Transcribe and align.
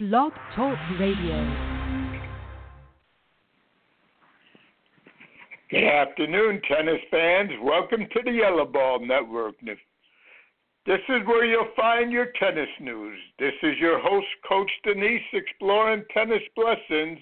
Blog 0.00 0.32
Talk 0.56 0.78
Radio. 0.98 1.44
Good 5.70 5.84
afternoon, 5.84 6.62
tennis 6.66 7.02
fans. 7.10 7.50
Welcome 7.62 8.06
to 8.14 8.20
the 8.24 8.30
Yellow 8.30 8.64
Ball 8.64 9.06
Network. 9.06 9.56
This 9.60 11.00
is 11.06 11.26
where 11.26 11.44
you'll 11.44 11.68
find 11.76 12.10
your 12.10 12.28
tennis 12.40 12.70
news. 12.80 13.18
This 13.38 13.52
is 13.62 13.76
your 13.78 14.00
host, 14.00 14.26
Coach 14.48 14.70
Danise, 14.86 15.20
exploring 15.34 16.04
tennis 16.14 16.40
blessings 16.56 17.18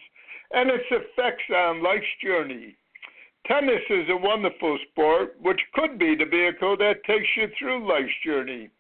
and 0.53 0.71
its 0.71 0.85
effects 0.93 1.43
on 1.53 1.83
life's 1.83 2.07
journey. 2.23 2.77
Tennis 3.49 3.83
is 3.91 4.07
a 4.09 4.17
wonderful 4.17 4.79
sport, 4.93 5.35
which 5.43 5.61
could 5.75 5.99
be 5.99 6.15
the 6.15 6.27
vehicle 6.27 6.77
that 6.77 7.03
takes 7.09 7.27
you 7.37 7.49
through 7.59 7.89
life's 7.89 8.13
journey. 8.25 8.71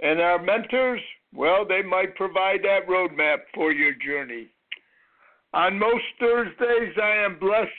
And 0.00 0.22
our 0.22 0.42
mentors, 0.42 1.02
well, 1.34 1.66
they 1.66 1.82
might 1.82 2.14
provide 2.14 2.60
that 2.62 2.86
roadmap 2.88 3.38
for 3.54 3.72
your 3.72 3.94
journey. 3.94 4.48
On 5.54 5.78
most 5.78 6.04
Thursdays, 6.18 6.94
I 7.02 7.24
am 7.24 7.38
blessed 7.38 7.70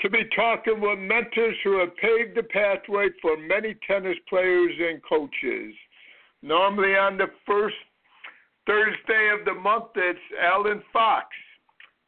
to 0.00 0.10
be 0.10 0.24
talking 0.36 0.80
with 0.80 0.98
mentors 0.98 1.56
who 1.62 1.78
have 1.78 1.96
paved 1.96 2.36
the 2.36 2.42
pathway 2.42 3.08
for 3.22 3.36
many 3.36 3.74
tennis 3.86 4.16
players 4.28 4.72
and 4.78 5.00
coaches. 5.08 5.74
Normally 6.42 6.94
on 6.94 7.16
the 7.16 7.28
first 7.46 7.76
Thursday 8.66 9.30
of 9.38 9.44
the 9.44 9.54
month, 9.54 9.92
it's 9.94 10.18
Alan 10.42 10.82
Fox. 10.92 11.26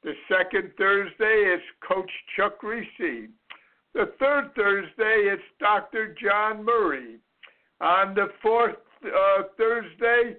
The 0.02 0.12
second 0.28 0.73
Thursday, 0.77 1.55
it's 1.55 1.64
Coach 1.86 2.11
Chuck 2.36 2.61
Kriese. 2.61 3.28
The 3.95 4.12
third 4.19 4.50
Thursday, 4.55 5.30
it's 5.33 5.42
Dr. 5.59 6.14
John 6.23 6.64
Murray. 6.64 7.16
On 7.80 8.14
the 8.14 8.28
fourth 8.42 8.77
uh, 9.05 9.42
Thursday, 9.56 10.36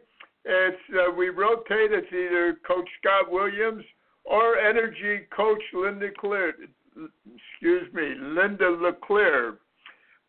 it's 0.47 0.77
uh, 0.93 1.11
we 1.11 1.29
rotate. 1.29 1.91
It's 1.91 2.07
either 2.11 2.57
Coach 2.65 2.87
Scott 2.99 3.31
Williams 3.31 3.83
or 4.23 4.57
Energy 4.57 5.27
Coach 5.35 5.61
Linda 5.73 6.09
Clear. 6.19 6.53
Excuse 6.95 7.93
me, 7.93 8.15
Linda 8.19 8.69
LeClaire. 8.69 9.55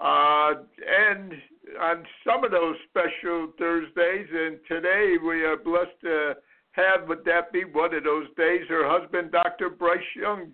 Uh, 0.01 0.55
and 0.87 1.33
on 1.81 2.05
some 2.25 2.45
of 2.45 2.51
those 2.51 2.77
special 2.89 3.53
Thursdays, 3.59 4.28
and 4.33 4.59
today 4.69 5.17
we 5.25 5.43
are 5.45 5.56
blessed 5.56 6.01
to 6.03 6.34
have, 6.73 7.09
would 7.09 7.25
that 7.25 7.53
be 7.53 7.65
one 7.65 7.95
of 7.95 8.05
those 8.05 8.27
days? 8.37 8.62
Her 8.69 8.89
husband, 8.89 9.33
Dr. 9.33 9.71
Bryce 9.71 10.00
Young, 10.15 10.53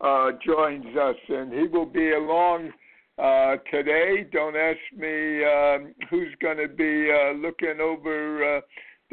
uh, 0.00 0.32
joins 0.44 0.84
us, 0.96 1.16
and 1.28 1.52
he 1.52 1.66
will 1.66 1.86
be 1.86 2.12
along 2.12 2.72
uh, 3.18 3.56
today. 3.70 4.26
Don't 4.32 4.56
ask 4.56 4.78
me 4.96 5.44
um, 5.44 5.94
who's 6.10 6.34
going 6.42 6.58
to 6.58 6.68
be 6.68 7.10
uh, 7.10 7.32
looking 7.32 7.80
over 7.80 8.56
uh, 8.58 8.60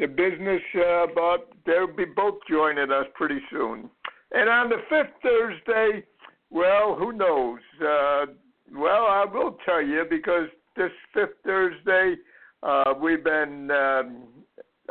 the 0.02 0.08
business, 0.08 0.60
uh, 0.74 1.06
but 1.14 1.48
they'll 1.64 1.86
be 1.86 2.04
both 2.04 2.34
joining 2.50 2.90
us 2.90 3.06
pretty 3.14 3.38
soon. 3.50 3.88
And 4.32 4.48
on 4.48 4.68
the 4.68 4.78
fifth 4.90 5.14
Thursday, 5.22 6.04
well, 6.50 6.96
who 6.98 7.12
knows? 7.12 7.60
Uh, 7.80 8.26
well, 8.74 9.06
I 9.06 9.24
will 9.32 9.56
tell 9.64 9.80
you 9.80 10.04
because 10.10 10.48
this 10.76 10.90
fifth 11.14 11.36
Thursday, 11.44 12.16
uh, 12.64 12.94
we've 13.00 13.22
been 13.22 13.70
um, 13.70 14.24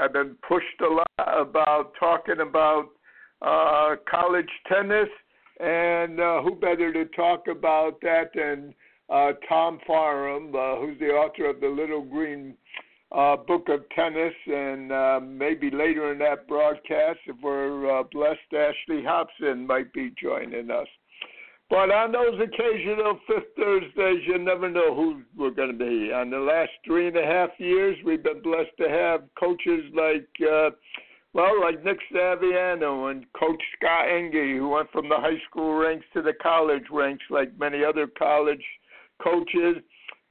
I've 0.02 0.14
been 0.14 0.38
pushed 0.48 0.80
a 0.82 0.88
lot 0.88 1.08
about 1.18 1.92
talking 2.00 2.40
about 2.40 2.86
uh, 3.42 3.96
college 4.10 4.50
tennis, 4.72 5.10
and 5.60 6.22
uh, 6.22 6.42
who 6.42 6.56
better 6.56 6.94
to 6.94 7.06
talk 7.14 7.48
about 7.50 8.00
that 8.02 8.32
than 8.34 8.74
uh, 9.10 9.34
Tom 9.50 9.80
Farum, 9.88 10.56
uh, 10.56 10.80
who's 10.80 10.98
the 11.00 11.08
author 11.08 11.50
of 11.50 11.60
the 11.60 11.68
Little 11.68 12.02
Green 12.02 12.56
uh, 13.12 13.36
Book 13.36 13.68
of 13.70 13.82
Tennis, 13.96 14.34
and 14.48 14.92
uh, 14.92 15.20
maybe 15.22 15.70
later 15.70 16.12
in 16.12 16.20
that 16.20 16.48
broadcast, 16.48 17.20
if 17.28 17.36
we're 17.44 18.00
uh, 18.00 18.04
blessed, 18.12 18.40
Ashley 18.54 19.04
Hobson 19.04 19.68
might 19.68 19.92
be 19.94 20.14
joining 20.22 20.72
us. 20.72 20.88
But 21.70 21.90
on 21.90 22.12
those 22.12 22.38
occasional 22.40 23.18
Fifth 23.28 23.56
Thursdays, 23.58 24.24
you 24.28 24.38
never 24.38 24.70
know 24.70 24.94
who 24.94 25.22
we're 25.38 25.52
going 25.52 25.72
to 25.72 25.78
be. 25.78 26.12
On 26.12 26.30
the 26.30 26.38
last 26.38 26.72
three 26.86 27.08
and 27.08 27.16
a 27.16 27.26
half 27.26 27.50
years, 27.60 27.98
we've 28.06 28.24
been 28.24 28.42
blessed 28.42 28.76
to 28.78 28.90
have 28.90 29.22
coaches 29.40 29.86
like, 29.96 30.28
uh, 30.42 30.72
well, 31.34 31.62
like 31.62 31.82
Nick 31.86 32.00
Saviano 32.14 33.10
and 33.10 33.26
Coach 33.40 33.62
Scott 33.78 34.06
Enge, 34.06 34.58
who 34.58 34.68
went 34.68 34.92
from 34.92 35.08
the 35.08 35.16
high 35.16 35.40
school 35.50 35.76
ranks 35.76 36.06
to 36.14 36.22
the 36.22 36.34
college 36.44 36.84
ranks, 36.92 37.24
like 37.30 37.58
many 37.58 37.86
other 37.86 38.06
college 38.06 38.64
coaches, 39.24 39.78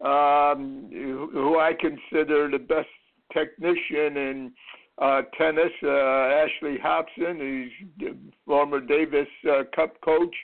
um, 0.00 0.88
who 0.90 1.58
I 1.58 1.72
consider 1.78 2.50
the 2.50 2.58
best 2.58 2.88
technician 3.32 4.16
in 4.16 4.52
uh, 5.00 5.22
tennis, 5.38 5.72
uh, 5.82 5.88
Ashley 5.88 6.78
Hobson, 6.82 7.38
who's 7.38 8.14
former 8.46 8.80
Davis 8.80 9.28
uh, 9.48 9.62
Cup 9.74 10.00
coach 10.02 10.34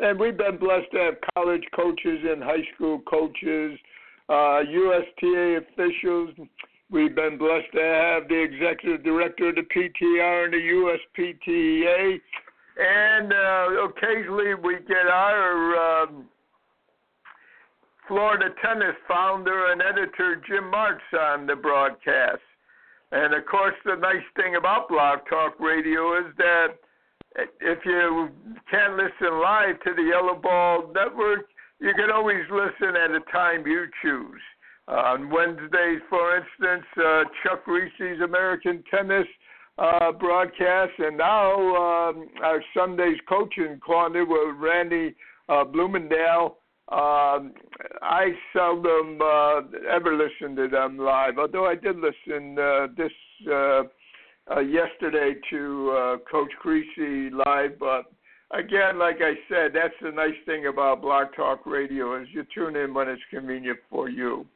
and 0.00 0.18
we've 0.18 0.36
been 0.36 0.58
blessed 0.58 0.90
to 0.92 0.98
have 0.98 1.14
college 1.34 1.64
coaches 1.74 2.18
and 2.28 2.42
high 2.42 2.64
school 2.74 3.00
coaches, 3.08 3.78
uh, 4.28 4.60
USTA 4.68 5.60
officials. 5.62 6.30
We've 6.90 7.14
been 7.14 7.38
blessed 7.38 7.72
to 7.74 7.80
have 7.80 8.28
the 8.28 8.42
executive 8.42 9.04
director 9.04 9.50
of 9.50 9.54
the 9.56 9.62
PTR 9.62 10.44
and 10.44 10.52
the 10.52 10.98
USPTA, 11.18 12.20
and 12.78 13.32
uh, 13.32 13.84
occasionally 13.84 14.54
we 14.54 14.76
get 14.86 15.06
our 15.06 16.02
um, 16.02 16.26
Florida 18.06 18.54
tennis 18.62 18.96
founder 19.08 19.72
and 19.72 19.80
editor 19.80 20.42
Jim 20.46 20.70
Martz 20.70 21.00
on 21.18 21.46
the 21.46 21.56
broadcast. 21.56 22.42
And 23.12 23.32
of 23.32 23.46
course, 23.46 23.74
the 23.84 23.96
nice 23.96 24.24
thing 24.36 24.56
about 24.56 24.88
Blog 24.88 25.20
Talk 25.28 25.58
Radio 25.60 26.18
is 26.18 26.34
that 26.36 26.68
if 27.60 27.78
you 27.84 28.28
can't 28.70 28.96
listen 28.96 29.40
live 29.40 29.80
to 29.84 29.94
the 29.94 30.02
Yellow 30.02 30.34
Ball 30.34 30.92
Network, 30.94 31.46
you 31.80 31.92
can 31.94 32.10
always 32.10 32.44
listen 32.50 32.96
at 32.96 33.10
a 33.10 33.20
time 33.32 33.66
you 33.66 33.86
choose. 34.02 34.40
Uh, 34.86 35.16
on 35.16 35.30
Wednesdays, 35.30 36.00
for 36.10 36.36
instance, 36.36 36.84
uh, 36.98 37.24
Chuck 37.42 37.64
Kriese's 37.64 38.20
American 38.22 38.84
Tennis 38.90 39.26
uh, 39.78 40.12
broadcast, 40.12 40.92
and 40.98 41.16
now 41.16 41.52
um, 41.54 42.28
our 42.42 42.62
Sundays 42.76 43.16
coaching 43.28 43.80
corner 43.80 44.24
with 44.24 44.56
Randy 44.58 45.14
uh, 45.48 45.64
Bloomendale. 45.64 46.56
Um, 46.94 47.52
I 48.02 48.28
seldom 48.52 49.18
uh, 49.20 49.62
ever 49.92 50.16
listen 50.16 50.54
to 50.54 50.68
them 50.68 50.96
live, 50.96 51.38
although 51.38 51.66
I 51.66 51.74
did 51.74 51.96
listen 51.96 52.56
uh, 52.56 52.86
this 52.96 53.10
uh, 53.50 53.82
uh, 54.54 54.60
yesterday 54.60 55.34
to 55.50 55.90
uh, 55.90 56.16
Coach 56.30 56.52
Kriese 56.64 57.32
live. 57.32 57.80
But 57.80 58.12
again, 58.56 59.00
like 59.00 59.16
I 59.20 59.32
said, 59.48 59.72
that's 59.74 59.94
the 60.00 60.12
nice 60.12 60.38
thing 60.46 60.66
about 60.68 61.02
Blog 61.02 61.28
Talk 61.34 61.66
Radio 61.66 62.20
is 62.22 62.28
you 62.32 62.46
tune 62.54 62.76
in 62.76 62.94
when 62.94 63.08
it's 63.08 63.22
convenient 63.28 63.80
for 63.90 64.08
you. 64.08 64.46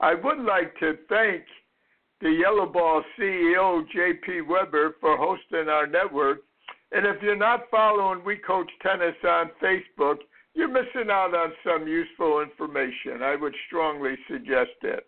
I 0.00 0.14
would 0.14 0.40
like 0.40 0.76
to 0.80 0.94
thank 1.08 1.44
the 2.20 2.30
Yellow 2.30 2.66
Ball 2.66 3.04
CEO 3.16 3.84
J.P. 3.94 4.40
Weber 4.40 4.96
for 5.00 5.16
hosting 5.16 5.68
our 5.68 5.86
network. 5.86 6.40
And 6.90 7.06
if 7.06 7.22
you're 7.22 7.36
not 7.36 7.70
following 7.70 8.24
We 8.24 8.38
Coach 8.38 8.70
Tennis 8.82 9.14
on 9.22 9.50
Facebook, 9.62 10.16
you're 10.54 10.68
missing 10.68 11.10
out 11.10 11.34
on 11.34 11.52
some 11.64 11.86
useful 11.86 12.40
information. 12.40 13.22
I 13.22 13.36
would 13.36 13.54
strongly 13.66 14.16
suggest 14.28 14.76
it 14.82 15.06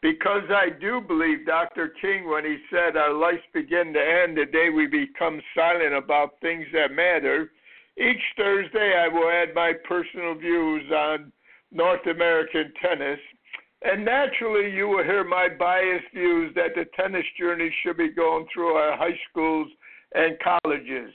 because 0.00 0.44
I 0.50 0.70
do 0.80 1.00
believe 1.00 1.46
Dr. 1.46 1.92
King 2.00 2.28
when 2.28 2.44
he 2.44 2.56
said 2.70 2.96
our 2.96 3.12
lives 3.12 3.42
begin 3.52 3.92
to 3.92 4.00
end 4.00 4.36
the 4.36 4.46
day 4.46 4.70
we 4.70 4.86
become 4.86 5.40
silent 5.54 5.94
about 5.94 6.40
things 6.40 6.66
that 6.72 6.92
matter. 6.92 7.50
Each 7.96 8.22
Thursday, 8.36 8.94
I 8.96 9.08
will 9.08 9.28
add 9.28 9.54
my 9.54 9.72
personal 9.88 10.34
views 10.34 10.84
on 10.92 11.32
North 11.72 12.06
American 12.06 12.72
tennis. 12.80 13.18
And 13.82 14.04
naturally, 14.04 14.70
you 14.70 14.88
will 14.88 15.04
hear 15.04 15.24
my 15.24 15.48
biased 15.58 16.12
views 16.14 16.54
that 16.54 16.74
the 16.76 16.84
tennis 16.96 17.26
journey 17.38 17.74
should 17.82 17.96
be 17.96 18.10
going 18.10 18.46
through 18.52 18.74
our 18.74 18.96
high 18.96 19.18
schools 19.30 19.68
and 20.14 20.36
colleges. 20.40 21.12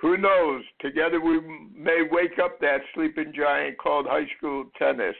Who 0.00 0.16
knows? 0.16 0.64
Together 0.80 1.20
we 1.20 1.40
may 1.76 2.02
wake 2.10 2.38
up 2.42 2.58
that 2.60 2.80
sleeping 2.94 3.34
giant 3.36 3.76
called 3.78 4.06
high 4.06 4.26
school 4.36 4.64
tennis. 4.78 5.16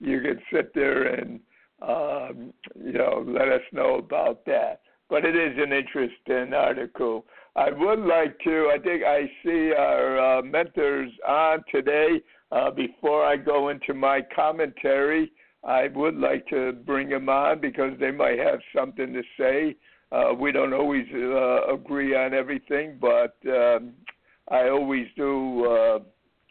you 0.00 0.20
can 0.20 0.40
sit 0.52 0.72
there 0.74 1.14
and 1.14 1.40
um, 1.82 2.54
you 2.82 2.92
know 2.92 3.24
let 3.26 3.48
us 3.48 3.62
know 3.72 3.96
about 3.96 4.44
that. 4.46 4.80
But 5.10 5.24
it 5.26 5.36
is 5.36 5.58
an 5.58 5.72
interesting 5.72 6.54
article. 6.54 7.26
I 7.56 7.70
would 7.70 8.00
like 8.00 8.38
to. 8.44 8.70
I 8.74 8.78
think 8.78 9.04
I 9.04 9.30
see 9.44 9.72
our 9.76 10.38
uh, 10.38 10.42
mentors 10.42 11.10
on 11.28 11.62
today. 11.70 12.22
Uh, 12.52 12.70
before 12.70 13.24
I 13.24 13.36
go 13.36 13.70
into 13.70 13.94
my 13.94 14.20
commentary, 14.34 15.32
I 15.66 15.88
would 15.94 16.16
like 16.16 16.46
to 16.48 16.72
bring 16.72 17.08
them 17.08 17.28
on 17.28 17.60
because 17.60 17.92
they 17.98 18.10
might 18.10 18.38
have 18.38 18.60
something 18.76 19.12
to 19.12 19.22
say. 19.38 19.76
Uh, 20.12 20.34
we 20.34 20.52
don't 20.52 20.74
always 20.74 21.06
uh, 21.14 21.72
agree 21.72 22.14
on 22.14 22.34
everything, 22.34 22.98
but 23.00 23.36
um, 23.48 23.92
I 24.50 24.68
always 24.68 25.06
do 25.16 25.64
uh, 25.64 25.98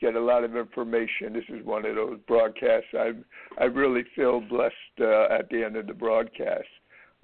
get 0.01 0.15
a 0.15 0.19
lot 0.19 0.43
of 0.43 0.55
information. 0.55 1.33
This 1.33 1.45
is 1.49 1.63
one 1.65 1.85
of 1.85 1.95
those 1.95 2.19
broadcasts 2.27 2.89
I 2.93 3.11
I 3.59 3.65
really 3.65 4.03
feel 4.15 4.41
blessed 4.41 4.73
uh, 4.99 5.27
at 5.33 5.49
the 5.49 5.63
end 5.63 5.75
of 5.77 5.87
the 5.87 5.93
broadcast. 5.93 6.67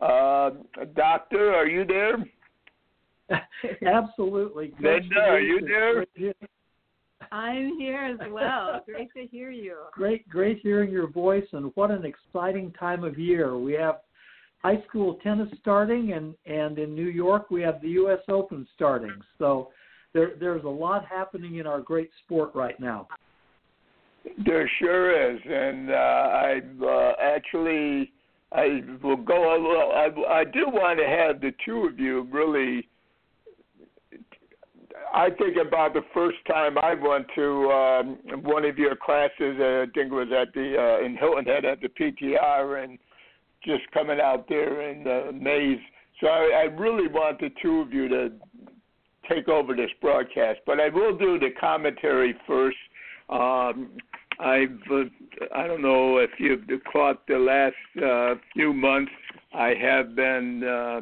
Uh, 0.01 0.51
doctor, 0.95 1.53
are 1.53 1.67
you 1.67 1.85
there? 1.85 2.17
Absolutely. 3.85 4.73
Linda, 4.79 5.19
are 5.19 5.41
you 5.41 5.59
there? 5.61 6.05
I'm 7.31 7.77
here 7.77 8.17
as 8.19 8.31
well. 8.31 8.81
Great 8.85 9.13
to 9.13 9.25
hear 9.27 9.51
you. 9.51 9.75
Great, 9.91 10.27
great 10.29 10.59
hearing 10.61 10.91
your 10.91 11.09
voice, 11.09 11.45
and 11.51 11.71
what 11.75 11.91
an 11.91 12.05
exciting 12.05 12.71
time 12.79 13.03
of 13.03 13.19
year. 13.19 13.57
We 13.57 13.73
have 13.73 13.99
high 14.61 14.83
school 14.87 15.19
tennis 15.23 15.49
starting, 15.61 16.13
and 16.13 16.35
and 16.45 16.77
in 16.79 16.95
New 16.95 17.09
York 17.09 17.49
we 17.49 17.61
have 17.61 17.81
the 17.81 17.89
U.S. 17.89 18.19
Open 18.29 18.67
starting. 18.75 19.15
So 19.37 19.69
there 20.13 20.31
there's 20.39 20.63
a 20.63 20.69
lot 20.69 21.05
happening 21.05 21.55
in 21.57 21.67
our 21.67 21.81
great 21.81 22.09
sport 22.25 22.51
right 22.55 22.79
now. 22.79 23.07
There 24.45 24.69
sure 24.79 25.33
is, 25.33 25.39
and 25.45 25.91
uh, 25.91 25.93
I 25.93 26.61
uh, 26.83 27.13
actually 27.21 28.11
I 28.51 28.81
will 29.03 29.17
go 29.17 29.55
a 29.55 29.57
little. 29.57 29.91
I, 29.93 30.39
I 30.39 30.43
do 30.43 30.65
want 30.67 30.99
to 30.99 31.05
have 31.05 31.41
the 31.41 31.51
two 31.65 31.87
of 31.87 31.99
you 31.99 32.27
really 32.31 32.87
I 35.13 35.29
think 35.29 35.57
about 35.57 35.93
the 35.93 36.03
first 36.13 36.37
time 36.47 36.77
I 36.77 36.93
went 36.93 37.27
to 37.35 37.71
um, 37.71 38.17
one 38.43 38.65
of 38.65 38.77
your 38.77 38.95
classes. 38.95 39.57
Uh, 39.59 39.83
I 39.83 39.85
think 39.93 40.11
it 40.11 40.15
was 40.15 40.29
at 40.31 40.53
the 40.53 40.75
uh, 40.77 41.05
in 41.05 41.17
Hilton 41.17 41.45
Head 41.45 41.65
at 41.65 41.79
the 41.81 41.87
PTR, 41.87 42.83
and 42.83 42.97
just 43.63 43.89
coming 43.93 44.19
out 44.19 44.47
there 44.47 44.89
in 44.89 45.03
the 45.03 45.31
maze. 45.33 45.79
So 46.21 46.27
I, 46.27 46.61
I 46.61 46.63
really 46.75 47.07
want 47.07 47.39
the 47.39 47.49
two 47.61 47.79
of 47.79 47.93
you 47.93 48.07
to 48.09 48.31
take 49.29 49.47
over 49.47 49.75
this 49.75 49.91
broadcast, 50.01 50.59
but 50.65 50.79
I 50.79 50.89
will 50.89 51.17
do 51.17 51.39
the 51.39 51.49
commentary 51.59 52.35
first. 52.47 52.77
Um, 53.29 53.91
I've 54.39 54.79
uh, 54.91 55.03
I 55.55 55.67
don't 55.67 55.81
know 55.81 56.17
if 56.17 56.31
you've 56.39 56.63
caught 56.91 57.25
the 57.27 57.37
last 57.37 58.03
uh, 58.03 58.35
few 58.53 58.73
months. 58.73 59.11
I 59.53 59.73
have 59.81 60.15
been. 60.15 60.63
Uh, 60.63 61.01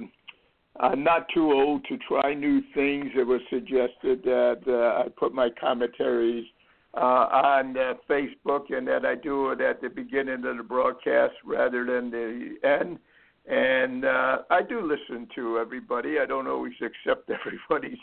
I'm 0.79 1.03
not 1.03 1.27
too 1.33 1.51
old 1.51 1.85
to 1.85 1.97
try 2.07 2.33
new 2.33 2.61
things. 2.73 3.07
It 3.15 3.25
was 3.25 3.41
suggested 3.49 4.23
that 4.23 4.61
uh, 4.67 5.03
I 5.03 5.09
put 5.09 5.33
my 5.33 5.49
commentaries 5.59 6.45
uh, 6.93 6.99
on 6.99 7.77
uh, 7.77 7.93
Facebook 8.09 8.71
and 8.75 8.87
that 8.87 9.05
I 9.05 9.15
do 9.15 9.51
it 9.51 9.61
at 9.61 9.81
the 9.81 9.89
beginning 9.89 10.45
of 10.45 10.57
the 10.57 10.63
broadcast 10.63 11.33
rather 11.45 11.85
than 11.85 12.11
the 12.11 12.55
end. 12.63 12.99
And 13.47 14.05
uh, 14.05 14.39
I 14.49 14.61
do 14.61 14.81
listen 14.81 15.27
to 15.35 15.57
everybody. 15.57 16.19
I 16.19 16.25
don't 16.25 16.47
always 16.47 16.73
accept 16.81 17.29
everybody's 17.69 17.99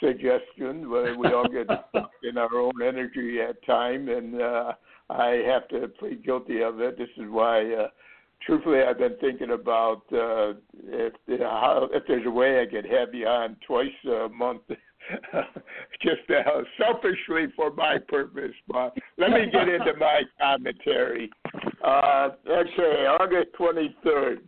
suggestion. 0.00 0.90
We 0.90 1.32
all 1.32 1.48
get 1.48 1.68
in 2.22 2.36
our 2.36 2.54
own 2.54 2.82
energy 2.82 3.38
at 3.40 3.64
time, 3.64 4.08
and 4.08 4.40
uh, 4.40 4.72
I 5.08 5.42
have 5.46 5.68
to 5.68 5.88
plead 5.98 6.24
guilty 6.24 6.62
of 6.62 6.80
it. 6.80 6.98
This 6.98 7.08
is 7.16 7.24
why. 7.28 7.72
Uh, 7.72 7.88
truthfully, 8.46 8.80
I've 8.82 8.98
been 8.98 9.16
thinking 9.20 9.50
about 9.50 10.02
uh, 10.12 10.54
if 10.84 11.12
how, 11.40 11.88
if 11.92 12.04
there's 12.06 12.26
a 12.26 12.30
way 12.30 12.60
I 12.60 12.66
could 12.70 12.86
have 12.86 13.14
you 13.14 13.26
on 13.26 13.56
twice 13.66 13.88
a 14.06 14.28
month, 14.28 14.62
just 16.02 16.30
uh, 16.30 16.62
selfishly 16.78 17.46
for 17.56 17.72
my 17.72 17.98
purpose. 18.08 18.52
But 18.68 18.96
let 19.18 19.30
me 19.30 19.46
get 19.52 19.68
into 19.68 19.94
my 19.98 20.22
commentary. 20.40 21.30
Uh, 21.84 22.30
okay, 22.48 23.06
August 23.20 23.48
23rd. 23.58 24.38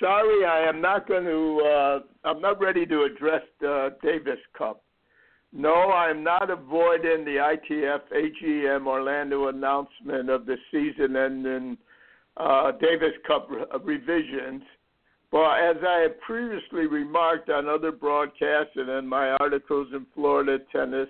Sorry, 0.00 0.44
I 0.44 0.68
am 0.68 0.80
not 0.80 1.06
going 1.06 1.24
to. 1.24 1.60
Uh, 1.64 2.28
I'm 2.28 2.40
not 2.40 2.60
ready 2.60 2.84
to 2.86 3.04
address 3.04 3.42
the 3.60 3.96
Davis 4.02 4.40
Cup. 4.56 4.82
No, 5.52 5.74
I'm 5.92 6.24
not 6.24 6.50
avoiding 6.50 7.24
the 7.24 7.36
ITF 7.70 8.00
AGM 8.10 8.86
Orlando 8.86 9.48
announcement 9.48 10.30
of 10.30 10.46
the 10.46 10.56
season 10.70 11.14
ending 11.14 11.76
uh, 12.36 12.72
Davis 12.72 13.12
Cup 13.26 13.48
re- 13.50 13.64
uh, 13.72 13.78
revisions. 13.80 14.62
But 15.30 15.60
as 15.60 15.76
I 15.86 16.00
have 16.02 16.20
previously 16.20 16.86
remarked 16.86 17.48
on 17.48 17.68
other 17.68 17.90
broadcasts 17.90 18.72
and 18.76 18.88
in 18.90 19.06
my 19.06 19.30
articles 19.40 19.88
in 19.94 20.06
Florida 20.14 20.58
Tennis, 20.70 21.08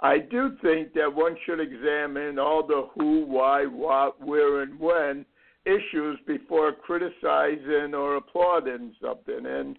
I 0.00 0.18
do 0.18 0.56
think 0.62 0.94
that 0.94 1.12
one 1.12 1.36
should 1.44 1.60
examine 1.60 2.38
all 2.38 2.66
the 2.66 2.88
who, 2.94 3.26
why, 3.26 3.66
what, 3.66 4.24
where, 4.24 4.62
and 4.62 4.78
when 4.78 5.26
issues 5.66 6.18
before 6.26 6.72
criticizing 6.72 7.94
or 7.94 8.16
applauding 8.16 8.94
something. 9.02 9.44
And 9.44 9.76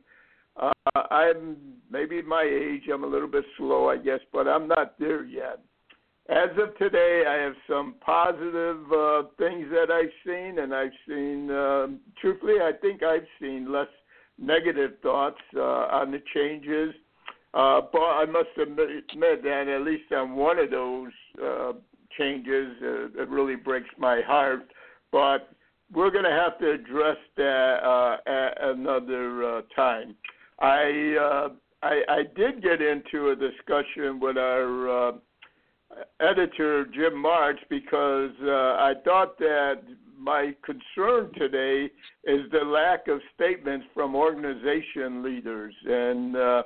uh, 0.62 1.02
I'm 1.10 1.56
maybe 1.90 2.22
my 2.22 2.44
age, 2.44 2.90
I'm 2.94 3.04
a 3.04 3.08
little 3.08 3.30
bit 3.30 3.46
slow, 3.58 3.90
I 3.90 3.98
guess, 3.98 4.20
but 4.32 4.48
I'm 4.48 4.68
not 4.68 5.00
there 5.00 5.24
yet 5.24 5.60
as 6.30 6.50
of 6.62 6.78
today, 6.78 7.24
I 7.28 7.34
have 7.44 7.56
some 7.68 7.96
positive 8.02 8.78
uh, 8.92 9.24
things 9.40 9.66
that 9.72 9.90
I've 9.92 10.14
seen, 10.26 10.60
and 10.60 10.76
I've 10.76 10.92
seen, 11.08 11.50
uh, 11.50 11.88
truthfully, 12.22 12.62
I 12.62 12.72
think 12.82 13.02
I've 13.02 13.26
seen 13.42 13.72
less 13.72 13.88
negative 14.38 14.92
thoughts 15.02 15.42
uh, 15.56 15.60
on 15.60 16.12
the 16.12 16.22
changes. 16.36 16.94
Uh, 17.56 17.82
but 17.92 18.00
I 18.02 18.26
must 18.26 18.50
admit, 18.62 19.44
that 19.44 19.68
at 19.68 19.82
least 19.82 20.12
on 20.12 20.36
one 20.36 20.60
of 20.60 20.70
those 20.70 21.12
uh, 21.44 21.74
changes, 22.16 22.76
uh, 22.84 23.22
it 23.24 23.30
really 23.30 23.56
breaks 23.56 23.90
my 23.98 24.22
heart. 24.22 24.70
But 25.12 25.50
we're 25.92 26.12
going 26.12 26.26
to 26.26 26.30
have 26.30 26.60
to 26.60 26.72
address 26.72 27.18
that 27.38 27.80
uh, 27.84 28.18
at 28.28 28.70
another 28.70 29.58
uh, 29.58 29.62
time. 29.76 30.16
I, 30.60 31.16
uh, 31.20 31.50
I 31.82 32.02
I 32.08 32.24
did 32.36 32.62
get 32.62 32.82
into 32.82 33.30
a 33.30 33.36
discussion 33.36 34.20
with 34.20 34.38
our 34.38 35.08
uh, 35.08 35.12
editor 36.20 36.86
Jim 36.86 37.14
Martz 37.14 37.60
because 37.70 38.32
uh, 38.44 38.76
I 38.80 38.94
thought 39.04 39.38
that 39.40 39.82
my 40.18 40.54
concern 40.64 41.32
today 41.38 41.90
is 42.26 42.42
the 42.52 42.66
lack 42.66 43.08
of 43.08 43.20
statements 43.36 43.86
from 43.94 44.16
organization 44.16 45.24
leaders 45.24 45.74
and. 45.86 46.36
Uh, 46.36 46.64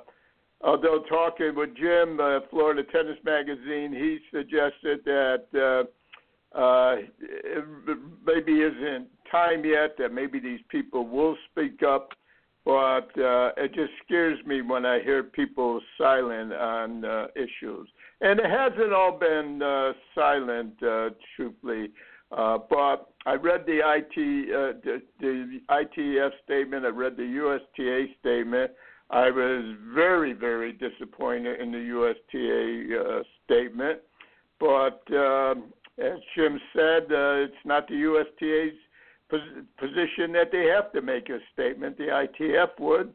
although 0.64 1.04
talking 1.10 1.54
with 1.56 1.76
Jim, 1.76 2.20
uh, 2.20 2.40
Florida 2.50 2.84
Tennis 2.90 3.18
Magazine, 3.24 3.92
he 3.92 4.20
suggested 4.32 5.04
that 5.06 5.44
uh, 5.54 6.58
uh, 6.58 6.96
it 7.20 7.98
maybe 8.26 8.62
isn't 8.62 9.08
time 9.32 9.66
yet, 9.66 9.98
that 9.98 10.14
maybe 10.14 10.40
these 10.40 10.62
people 10.70 11.08
will 11.08 11.36
speak 11.52 11.82
up. 11.84 12.10
But 12.66 13.10
uh, 13.20 13.52
it 13.58 13.74
just 13.74 13.92
scares 14.06 14.40
me 14.46 14.62
when 14.62 14.86
I 14.86 15.02
hear 15.02 15.22
people 15.24 15.82
silent 15.98 16.54
on 16.54 17.04
uh, 17.04 17.28
issues. 17.36 17.90
And 18.22 18.40
it 18.40 18.50
hasn't 18.50 18.94
all 18.94 19.18
been 19.18 19.62
uh, 19.62 19.94
silent, 20.16 20.82
uh, 20.82 21.10
truthfully. 21.36 21.92
Uh, 22.32 22.58
but 22.70 23.10
I 23.26 23.36
read 23.36 23.66
the 23.66 23.80
IT 23.84 24.50
uh, 24.50 24.80
the, 24.84 25.02
the 25.20 25.60
ITF 25.70 26.32
statement. 26.44 26.86
I 26.86 26.90
read 26.90 27.16
the 27.16 27.24
USTA 27.24 28.06
statement. 28.20 28.72
I 29.12 29.30
was 29.30 29.76
very 29.94 30.34
very 30.34 30.72
disappointed 30.72 31.60
in 31.60 31.72
the 31.72 31.80
USTA 31.80 33.00
uh, 33.00 33.24
statement. 33.46 34.00
But 34.60 35.04
um, 35.16 35.74
as 36.00 36.20
Jim 36.36 36.60
said, 36.76 37.04
uh, 37.12 37.46
it's 37.46 37.66
not 37.66 37.88
the 37.88 37.96
USTA's 37.96 38.80
pos- 39.30 39.66
position 39.78 40.32
that 40.34 40.52
they 40.52 40.66
have 40.66 40.92
to 40.94 41.02
make 41.02 41.30
a 41.30 41.38
statement. 41.54 41.98
The 41.98 42.06
ITF 42.06 42.80
would. 42.80 43.14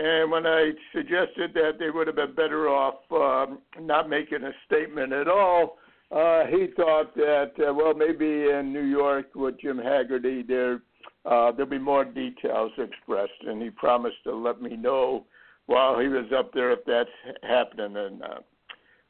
And 0.00 0.30
when 0.30 0.46
I 0.46 0.70
suggested 0.94 1.52
that 1.54 1.72
they 1.80 1.90
would 1.90 2.06
have 2.06 2.14
been 2.14 2.34
better 2.34 2.68
off 2.68 3.00
um, 3.10 3.58
not 3.80 4.08
making 4.08 4.44
a 4.44 4.52
statement 4.64 5.12
at 5.12 5.26
all, 5.26 5.76
uh, 6.12 6.44
he 6.46 6.68
thought 6.76 7.16
that 7.16 7.50
uh, 7.58 7.74
well 7.74 7.94
maybe 7.94 8.48
in 8.48 8.72
New 8.72 8.84
York 8.84 9.34
with 9.34 9.60
Jim 9.60 9.76
Haggerty 9.76 10.42
there 10.42 10.82
uh, 11.24 11.50
there'll 11.50 11.66
be 11.66 11.78
more 11.78 12.04
details 12.04 12.70
expressed, 12.78 13.42
and 13.46 13.60
he 13.60 13.70
promised 13.70 14.22
to 14.24 14.34
let 14.34 14.62
me 14.62 14.76
know 14.76 15.26
while 15.66 15.98
he 15.98 16.06
was 16.06 16.26
up 16.36 16.54
there 16.54 16.70
if 16.70 16.78
that's 16.86 17.10
happening 17.42 17.96
or 17.96 18.10
not. 18.10 18.44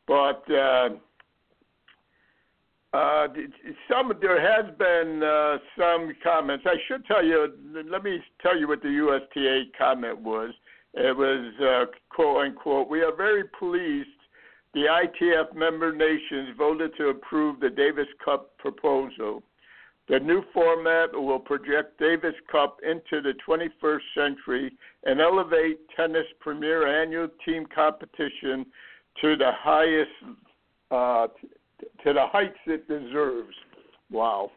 But 0.06 0.42
uh, 0.50 0.88
uh, 2.94 3.28
some 3.90 4.12
there 4.22 4.40
has 4.40 4.74
been 4.78 5.22
uh, 5.22 5.58
some 5.78 6.12
comments. 6.24 6.64
I 6.66 6.76
should 6.88 7.04
tell 7.04 7.22
you. 7.22 7.52
Let 7.88 8.02
me 8.02 8.20
tell 8.42 8.58
you 8.58 8.66
what 8.66 8.82
the 8.82 8.88
USTA 8.88 9.64
comment 9.76 10.18
was. 10.18 10.50
It 10.94 11.16
was 11.16 11.52
uh, 11.60 11.92
quote 12.10 12.46
unquote. 12.46 12.88
We 12.88 13.02
are 13.02 13.14
very 13.14 13.44
pleased 13.58 14.08
the 14.74 14.84
ITF 14.84 15.54
member 15.54 15.92
nations 15.92 16.50
voted 16.56 16.92
to 16.98 17.08
approve 17.08 17.60
the 17.60 17.70
Davis 17.70 18.08
Cup 18.24 18.56
proposal. 18.58 19.42
The 20.08 20.20
new 20.20 20.42
format 20.54 21.12
will 21.12 21.38
project 21.38 21.98
Davis 21.98 22.34
Cup 22.50 22.78
into 22.82 23.20
the 23.20 23.34
21st 23.46 24.00
century 24.14 24.72
and 25.04 25.20
elevate 25.20 25.80
tennis 25.94 26.26
premier 26.40 27.02
annual 27.02 27.28
team 27.44 27.66
competition 27.74 28.64
to 29.20 29.36
the 29.36 29.50
highest 29.54 30.10
uh, 30.90 31.26
to 32.02 32.12
the 32.12 32.26
heights 32.26 32.58
it 32.66 32.88
deserves. 32.88 33.54
Wow. 34.10 34.50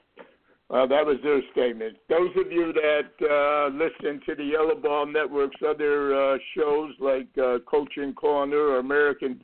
Uh, 0.73 0.87
that 0.87 1.05
was 1.05 1.17
their 1.21 1.41
statement. 1.51 1.97
Those 2.07 2.29
of 2.37 2.49
you 2.49 2.71
that 2.71 3.11
uh, 3.29 3.67
listen 3.75 4.21
to 4.25 4.35
the 4.35 4.43
Yellow 4.43 4.75
Ball 4.75 5.05
Network's 5.05 5.59
other 5.67 6.15
uh, 6.15 6.37
shows 6.55 6.93
like 7.01 7.27
uh, 7.37 7.57
Coaching 7.69 8.13
Corner 8.13 8.57
or 8.57 8.79
American 8.79 9.43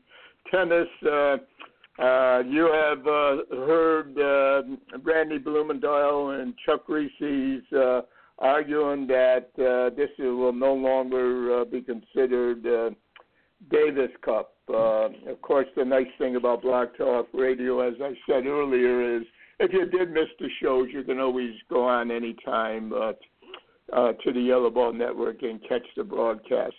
tennis, 0.50 0.88
uh, 1.05 1.38
uh, 2.01 2.43
you 2.48 2.72
have 2.72 3.00
uh, 3.05 3.65
heard 3.65 4.15
Randy 5.03 5.38
Blumenthal 5.38 6.39
and 6.39 6.53
Chuck 6.65 6.88
Kriese 6.88 7.62
uh, 7.74 8.01
arguing 8.39 9.07
that 9.07 9.50
this 9.98 10.10
will 10.19 10.53
no 10.53 10.74
longer 10.74 11.65
be 11.65 11.81
considered 11.81 12.63
Davis 13.69 14.12
Cup. 14.24 14.53
Of 14.69 15.41
course, 15.41 15.67
the 15.75 15.84
nice 15.84 16.07
thing 16.19 16.38
about 16.38 16.62
Blog 16.62 16.89
Talk 16.98 17.27
Radio, 17.34 17.81
as 17.81 17.96
I 18.01 18.13
said 18.29 18.46
earlier, 18.46 19.17
is 19.17 19.24
if 19.59 19.73
you 19.73 19.85
did 19.85 20.11
miss 20.11 20.27
the 20.39 20.49
shows, 20.61 20.87
you 20.91 21.03
can 21.03 21.19
always 21.19 21.53
go 21.69 21.85
on 21.85 22.11
anytime 22.11 22.93
uh, 22.93 23.13
uh, 23.93 24.13
to 24.13 24.33
the 24.33 24.41
Yellow 24.41 24.69
Ball 24.69 24.93
Network 24.93 25.41
and 25.43 25.61
catch 25.67 25.85
the 25.95 26.03
broadcast. 26.03 26.75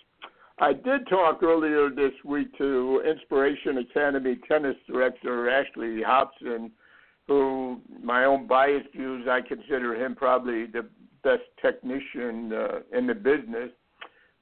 I 0.61 0.73
did 0.73 1.07
talk 1.09 1.43
earlier 1.43 1.89
this 1.89 2.13
week 2.25 2.57
to 2.59 3.03
Inspiration 3.09 3.79
Academy 3.79 4.39
tennis 4.49 4.77
director 4.89 5.49
Ashley 5.49 6.03
Hobson, 6.03 6.73
who, 7.29 7.81
my 8.03 8.25
own 8.25 8.47
biased 8.47 8.93
views, 8.93 9.27
I 9.29 9.41
consider 9.41 9.95
him 9.95 10.17
probably 10.17 10.67
the 10.67 10.89
best 11.23 11.45
technician 11.63 12.53
uh, 12.53 12.97
in 12.97 13.07
the 13.07 13.15
business. 13.15 13.71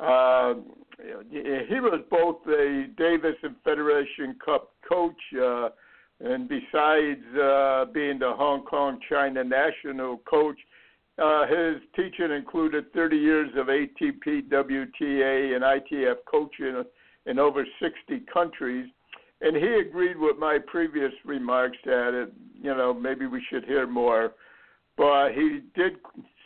Uh, 0.00 0.54
he 0.98 1.80
was 1.80 2.00
both 2.10 2.36
a 2.48 2.86
Davis 2.96 3.36
and 3.42 3.56
Federation 3.64 4.36
Cup 4.42 4.70
coach, 4.88 5.12
uh, 5.42 5.68
and 6.20 6.48
besides 6.48 7.24
uh, 7.36 7.84
being 7.92 8.18
the 8.18 8.32
Hong 8.36 8.64
Kong 8.64 8.98
China 9.08 9.44
national 9.44 10.18
coach, 10.18 10.56
uh, 11.22 11.46
his 11.46 11.76
teaching 11.94 12.30
included 12.30 12.92
30 12.92 13.16
years 13.16 13.50
of 13.56 13.66
ATP, 13.66 14.48
WTA, 14.48 15.56
and 15.56 15.64
ITF 15.64 16.16
coaching 16.30 16.84
in 17.26 17.38
over 17.38 17.66
60 17.80 18.24
countries. 18.32 18.86
And 19.40 19.56
he 19.56 19.80
agreed 19.86 20.16
with 20.18 20.38
my 20.38 20.58
previous 20.66 21.12
remarks 21.24 21.76
that 21.84 22.14
it, 22.14 22.32
you 22.54 22.74
know 22.74 22.94
maybe 22.94 23.26
we 23.26 23.42
should 23.50 23.64
hear 23.64 23.86
more. 23.86 24.32
But 24.96 25.32
he 25.32 25.60
did 25.74 25.96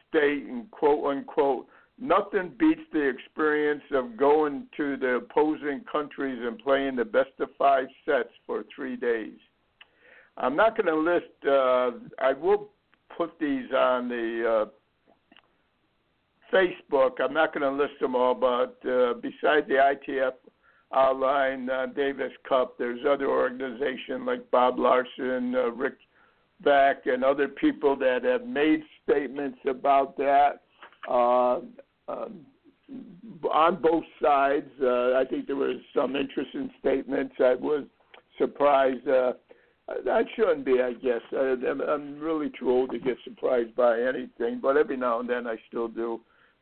state, 0.08 0.44
and 0.48 0.68
quote 0.72 1.04
unquote, 1.06 1.66
nothing 2.00 2.52
beats 2.58 2.80
the 2.92 3.08
experience 3.08 3.82
of 3.92 4.16
going 4.16 4.66
to 4.76 4.96
the 4.96 5.20
opposing 5.22 5.82
countries 5.90 6.40
and 6.42 6.58
playing 6.58 6.96
the 6.96 7.04
best 7.04 7.30
of 7.38 7.48
five 7.56 7.86
sets 8.04 8.30
for 8.46 8.64
three 8.74 8.96
days. 8.96 9.38
I'm 10.36 10.56
not 10.56 10.76
going 10.76 10.86
to 10.86 10.96
list. 10.96 11.26
Uh, 11.46 11.90
I 12.22 12.32
will 12.32 12.70
put 13.16 13.38
these 13.38 13.70
on 13.76 14.08
the 14.08 14.66
uh, 14.66 16.54
Facebook. 16.54 17.20
I'm 17.20 17.34
not 17.34 17.52
going 17.52 17.62
to 17.62 17.82
list 17.82 18.00
them 18.00 18.14
all, 18.14 18.34
but 18.34 18.78
uh, 18.88 19.14
besides 19.14 19.68
the 19.68 19.74
ITF 19.74 20.32
outline 20.94 21.68
uh, 21.68 21.86
Davis 21.86 22.32
Cup, 22.48 22.78
there's 22.78 23.00
other 23.08 23.28
organizations 23.28 24.22
like 24.26 24.50
Bob 24.50 24.78
Larson, 24.78 25.54
uh, 25.54 25.70
Rick 25.70 25.98
Back, 26.62 27.06
and 27.06 27.24
other 27.24 27.48
people 27.48 27.96
that 27.96 28.24
have 28.24 28.46
made 28.46 28.82
statements 29.04 29.58
about 29.68 30.16
that. 30.16 30.62
Uh, 31.08 31.60
um, 32.08 32.40
on 33.52 33.80
both 33.80 34.04
sides, 34.20 34.68
I 34.82 35.24
think 35.30 35.46
there 35.46 35.56
was 35.56 35.76
some 35.94 36.16
interesting 36.16 36.70
statements. 36.80 37.34
I 37.38 37.54
was 37.54 37.84
surprised. 38.36 39.06
That 40.04 40.24
shouldn't 40.36 40.64
be, 40.64 40.80
I 40.80 40.92
guess. 40.92 41.20
I, 41.32 41.56
I'm 41.88 42.20
really 42.20 42.50
too 42.58 42.70
old 42.70 42.90
to 42.92 42.98
get 42.98 43.16
surprised 43.24 43.74
by 43.74 44.00
anything, 44.00 44.60
but 44.62 44.76
every 44.76 44.96
now 44.96 45.20
and 45.20 45.28
then 45.28 45.46
I 45.46 45.56
still 45.68 45.88
do. 45.88 46.20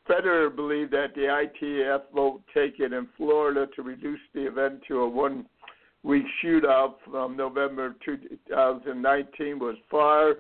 Federer 0.08 0.54
believed 0.54 0.92
that 0.92 1.14
the 1.14 1.23
ITF 1.23 2.02
vote 2.14 2.40
taken 2.54 2.94
in 2.94 3.06
Florida 3.16 3.66
to 3.76 3.82
reduce 3.82 4.20
the 4.35 4.47
event 4.47 4.80
to 4.88 5.00
a 5.00 5.08
one 5.08 5.44
week 6.02 6.25
shootout 6.42 6.94
from 7.11 7.37
November 7.37 7.94
2019 8.04 9.58
was 9.58 9.76
far 9.90 10.37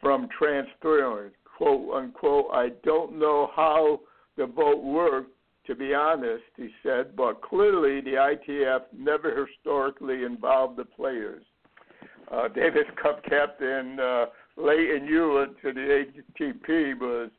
from 0.00 0.28
transparent. 0.36 1.32
Quote 1.56 1.94
unquote, 1.94 2.46
I 2.52 2.70
don't 2.82 3.16
know 3.18 3.50
how 3.54 4.00
the 4.36 4.46
vote 4.46 4.82
worked, 4.82 5.30
to 5.66 5.76
be 5.76 5.94
honest, 5.94 6.42
he 6.56 6.70
said, 6.82 7.14
but 7.14 7.40
clearly 7.42 8.00
the 8.00 8.14
ITF 8.14 8.82
never 8.92 9.46
historically 9.46 10.24
involved 10.24 10.76
the 10.76 10.84
players 10.84 11.44
uh, 12.30 12.48
Davis 12.54 12.86
Cup 13.02 13.22
captain 13.24 13.98
uh, 13.98 14.26
Lleyton 14.56 15.06
Hewitt 15.06 15.60
to 15.62 15.72
the 15.72 16.04
ATP 16.40 17.00
was 17.00 17.30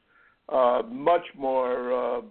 uh, 0.49 0.81
much 0.87 1.25
more 1.37 2.17
uh, 2.17 2.21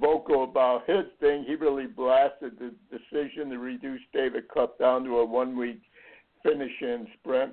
vocal 0.00 0.44
about 0.44 0.88
his 0.88 1.04
thing. 1.20 1.44
He 1.46 1.54
really 1.54 1.86
blasted 1.86 2.58
the 2.58 2.74
decision 2.90 3.50
to 3.50 3.58
reduce 3.58 4.00
Davis 4.12 4.42
Cup 4.52 4.78
down 4.78 5.04
to 5.04 5.18
a 5.18 5.24
one-week 5.24 5.80
finish-in 6.42 7.06
sprint. 7.18 7.52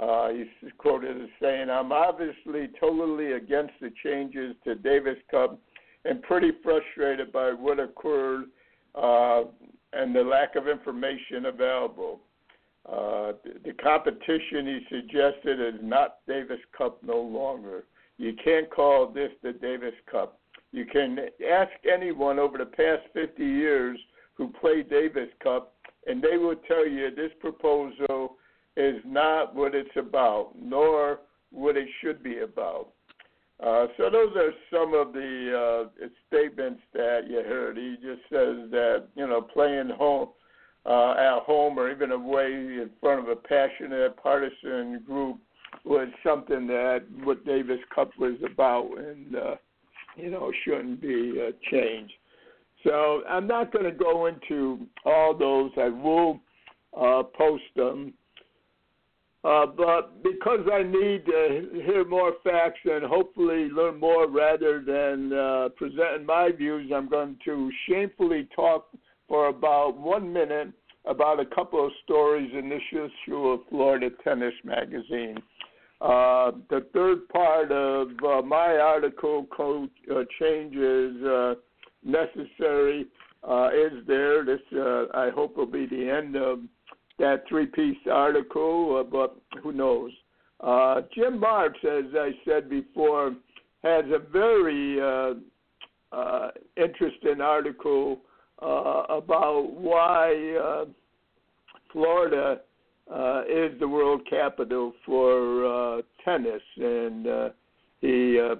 Uh, 0.00 0.30
he's 0.30 0.72
quoted 0.78 1.22
as 1.22 1.28
saying, 1.40 1.70
"I'm 1.70 1.92
obviously 1.92 2.68
totally 2.80 3.32
against 3.32 3.74
the 3.80 3.92
changes 4.02 4.56
to 4.64 4.74
Davis 4.74 5.18
Cup, 5.30 5.58
and 6.04 6.20
pretty 6.22 6.50
frustrated 6.64 7.32
by 7.32 7.52
what 7.52 7.78
occurred 7.78 8.46
uh, 8.96 9.44
and 9.92 10.14
the 10.14 10.22
lack 10.22 10.56
of 10.56 10.66
information 10.66 11.46
available." 11.46 12.20
Uh, 12.86 13.32
the, 13.64 13.72
competition 13.82 14.66
he 14.66 14.80
suggested 14.90 15.58
is 15.58 15.80
not 15.82 16.18
Davis 16.28 16.60
Cup 16.76 17.02
no 17.02 17.18
longer. 17.18 17.84
You 18.18 18.34
can't 18.44 18.70
call 18.70 19.08
this 19.08 19.30
the 19.42 19.52
Davis 19.52 19.94
Cup. 20.10 20.38
You 20.72 20.84
can 20.84 21.18
ask 21.50 21.72
anyone 21.90 22.38
over 22.38 22.58
the 22.58 22.66
past 22.66 23.02
50 23.14 23.42
years 23.42 23.98
who 24.34 24.48
played 24.60 24.90
Davis 24.90 25.28
Cup, 25.42 25.74
and 26.06 26.22
they 26.22 26.36
will 26.36 26.56
tell 26.68 26.86
you 26.86 27.10
this 27.14 27.32
proposal 27.40 28.36
is 28.76 28.96
not 29.06 29.54
what 29.54 29.74
it's 29.74 29.96
about, 29.96 30.50
nor 30.60 31.20
what 31.52 31.76
it 31.76 31.88
should 32.02 32.22
be 32.22 32.40
about. 32.40 32.88
Uh, 33.64 33.86
so 33.96 34.10
those 34.10 34.34
are 34.36 34.52
some 34.70 34.94
of 34.94 35.12
the 35.12 35.88
uh, 36.04 36.06
statements 36.26 36.82
that 36.92 37.20
you 37.28 37.36
heard. 37.36 37.76
He 37.76 37.96
just 38.02 38.22
says 38.28 38.70
that 38.72 39.06
you 39.14 39.26
know 39.26 39.40
playing 39.40 39.90
home 39.90 40.30
uh, 40.86 41.12
at 41.12 41.42
home 41.42 41.78
or 41.78 41.90
even 41.90 42.12
away 42.12 42.46
in 42.46 42.90
front 43.00 43.20
of 43.20 43.28
a 43.28 43.36
passionate 43.36 44.16
partisan 44.16 45.02
group 45.06 45.38
was 45.84 46.08
something 46.24 46.66
that 46.66 47.04
what 47.24 47.44
Davis 47.44 47.80
Cup 47.94 48.10
was 48.18 48.34
about, 48.44 48.90
and 48.98 49.36
uh, 49.36 49.54
you 50.16 50.30
know 50.30 50.52
shouldn't 50.64 51.00
be 51.00 51.34
uh, 51.46 51.50
changed. 51.70 52.12
So 52.84 53.22
I'm 53.28 53.46
not 53.46 53.72
going 53.72 53.86
to 53.86 53.90
go 53.90 54.26
into 54.26 54.86
all 55.04 55.36
those. 55.36 55.70
I 55.78 55.88
will 55.88 56.40
uh, 56.96 57.22
post 57.36 57.64
them. 57.76 58.12
Uh, 59.42 59.66
but 59.66 60.22
because 60.22 60.60
I 60.72 60.82
need 60.82 61.26
to 61.26 61.82
hear 61.84 62.04
more 62.06 62.32
facts 62.42 62.80
and 62.84 63.04
hopefully 63.04 63.68
learn 63.68 64.00
more 64.00 64.26
rather 64.26 64.82
than 64.82 65.32
uh, 65.34 65.68
presenting 65.76 66.24
my 66.24 66.50
views, 66.50 66.90
I'm 66.94 67.10
going 67.10 67.36
to 67.44 67.70
shamefully 67.86 68.48
talk 68.56 68.88
for 69.28 69.48
about 69.48 69.96
one 69.98 70.32
minute 70.32 70.72
about 71.06 71.40
a 71.40 71.46
couple 71.46 71.84
of 71.84 71.92
stories 72.04 72.50
in 72.56 72.68
this 72.68 72.82
issue 72.92 73.48
of 73.48 73.60
Florida 73.68 74.08
Tennis 74.22 74.54
Magazine. 74.64 75.36
Uh, 76.00 76.52
the 76.70 76.86
third 76.92 77.28
part 77.28 77.70
of 77.70 78.08
uh, 78.26 78.42
my 78.42 78.76
article, 78.76 79.46
uh, 80.10 80.22
Changes 80.38 81.22
uh, 81.24 81.54
Necessary, 82.02 83.06
uh, 83.48 83.68
is 83.68 84.06
there. 84.06 84.44
This, 84.44 84.60
uh, 84.74 85.04
I 85.14 85.30
hope, 85.30 85.56
will 85.56 85.66
be 85.66 85.86
the 85.86 86.10
end 86.10 86.36
of 86.36 86.60
that 87.18 87.44
three 87.48 87.66
piece 87.66 87.96
article, 88.10 88.98
uh, 89.00 89.02
but 89.04 89.36
who 89.62 89.72
knows? 89.72 90.10
Uh, 90.60 91.02
Jim 91.14 91.40
Martz, 91.40 91.84
as 91.84 92.12
I 92.14 92.30
said 92.46 92.70
before, 92.70 93.34
has 93.82 94.04
a 94.06 94.18
very 94.18 95.00
uh, 95.00 95.34
uh, 96.12 96.50
interesting 96.76 97.40
article 97.40 98.20
uh, 98.62 99.04
about 99.08 99.72
why 99.72 100.56
uh, 100.56 100.84
Florida 101.92 102.60
uh, 103.12 103.42
is 103.42 103.78
the 103.80 103.88
world 103.88 104.22
capital 104.28 104.92
for 105.04 105.98
uh, 105.98 106.02
tennis, 106.24 106.62
and 106.76 107.26
uh, 107.26 107.48
he 108.00 108.40
uh, 108.40 108.56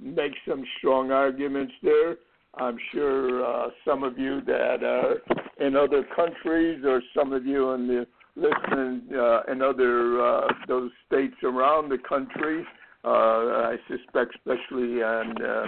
makes 0.00 0.38
some 0.48 0.64
strong 0.78 1.10
arguments 1.10 1.72
there. 1.82 2.16
I'm 2.54 2.78
sure 2.92 3.44
uh, 3.44 3.68
some 3.84 4.02
of 4.02 4.18
you 4.18 4.40
that 4.46 4.82
are 4.82 5.16
in 5.64 5.76
other 5.76 6.04
countries, 6.16 6.82
or 6.84 7.02
some 7.16 7.32
of 7.32 7.44
you 7.46 7.72
in 7.72 7.86
the 7.86 8.06
listening 8.36 9.02
uh, 9.16 9.42
in 9.50 9.62
other 9.62 10.22
uh, 10.22 10.48
those 10.66 10.90
states 11.06 11.36
around 11.42 11.88
the 11.88 11.98
country. 11.98 12.64
Uh, 13.04 13.72
I 13.72 13.76
suspect, 13.88 14.34
especially 14.36 15.02
on 15.02 15.42
uh, 15.42 15.66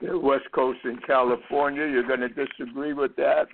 the 0.00 0.18
West 0.18 0.50
Coast 0.52 0.78
in 0.84 0.98
California, 1.06 1.86
you're 1.86 2.06
going 2.06 2.20
to 2.20 2.28
disagree 2.28 2.92
with 2.92 3.16
that. 3.16 3.46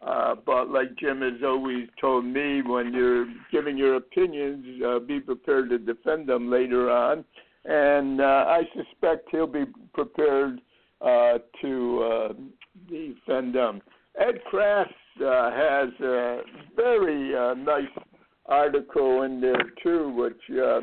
Uh, 0.00 0.34
but 0.46 0.70
like 0.70 0.96
Jim 0.96 1.22
has 1.22 1.42
always 1.44 1.88
told 2.00 2.24
me, 2.24 2.62
when 2.62 2.92
you're 2.92 3.26
giving 3.50 3.76
your 3.76 3.96
opinions, 3.96 4.82
uh, 4.82 4.98
be 5.00 5.20
prepared 5.20 5.70
to 5.70 5.78
defend 5.78 6.28
them 6.28 6.50
later 6.50 6.90
on. 6.90 7.24
And 7.64 8.20
uh, 8.20 8.44
I 8.48 8.62
suspect 8.74 9.28
he'll 9.30 9.46
be 9.46 9.64
prepared 9.92 10.60
uh, 11.00 11.38
to 11.62 12.02
uh, 12.02 12.32
defend 12.88 13.54
them. 13.54 13.82
Ed 14.18 14.42
Kraft 14.44 14.92
uh, 15.20 15.50
has 15.50 15.88
a 16.00 16.40
very 16.76 17.36
uh, 17.36 17.54
nice 17.54 17.84
article 18.46 19.22
in 19.22 19.40
there 19.40 19.70
too, 19.82 20.10
which 20.10 20.58
uh, 20.58 20.80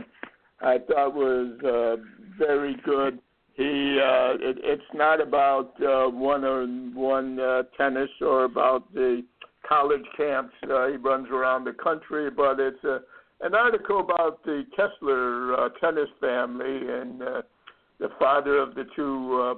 I 0.62 0.78
thought 0.80 1.16
was 1.16 1.58
uh, 1.64 2.02
very 2.38 2.76
good. 2.86 3.20
He 3.56 4.00
uh, 4.04 4.36
it, 4.40 4.58
it's 4.64 4.84
not 4.94 5.22
about 5.22 5.74
uh, 5.82 6.10
one-on-one 6.10 7.40
uh, 7.40 7.64
tennis 7.78 8.10
or 8.22 8.44
about 8.44 8.94
the 8.94 9.24
college 9.68 10.06
camps 10.16 10.54
uh, 10.64 10.88
he 10.88 10.98
runs 10.98 11.28
around 11.30 11.64
the 11.64 11.74
country, 11.74 12.30
but 12.30 12.60
it's 12.60 12.84
a, 12.84 13.00
an 13.42 13.56
article 13.56 14.00
about 14.00 14.44
the 14.44 14.64
Kessler 14.76 15.56
uh, 15.56 15.70
tennis 15.82 16.10
family 16.20 16.82
and 16.88 17.22
uh, 17.22 17.42
the 18.00 18.10
father 18.20 18.58
of 18.58 18.76
the 18.76 18.86
two, 18.96 19.58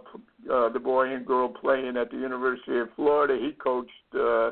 uh, 0.49 0.53
uh, 0.53 0.69
the 0.69 0.79
boy 0.79 1.11
and 1.13 1.25
girl 1.25 1.49
playing 1.49 1.97
at 1.97 2.11
the 2.11 2.17
University 2.17 2.77
of 2.77 2.89
Florida. 2.95 3.37
He 3.41 3.51
coached 3.53 3.89
uh, 4.13 4.51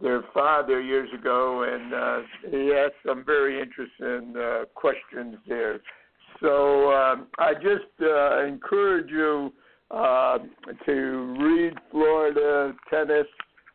their 0.00 0.22
father 0.32 0.80
years 0.80 1.08
ago, 1.12 1.64
and 1.64 1.94
uh, 1.94 2.18
he 2.50 2.72
asked 2.72 2.94
some 3.04 3.24
very 3.24 3.60
interesting 3.60 4.34
uh, 4.36 4.64
questions 4.74 5.36
there. 5.48 5.80
So 6.42 6.92
um, 6.92 7.28
I 7.38 7.54
just 7.54 8.02
uh, 8.02 8.44
encourage 8.44 9.08
you 9.10 9.52
uh, 9.92 10.38
to 10.86 11.36
read 11.38 11.74
Florida 11.90 12.74
tennis. 12.90 13.26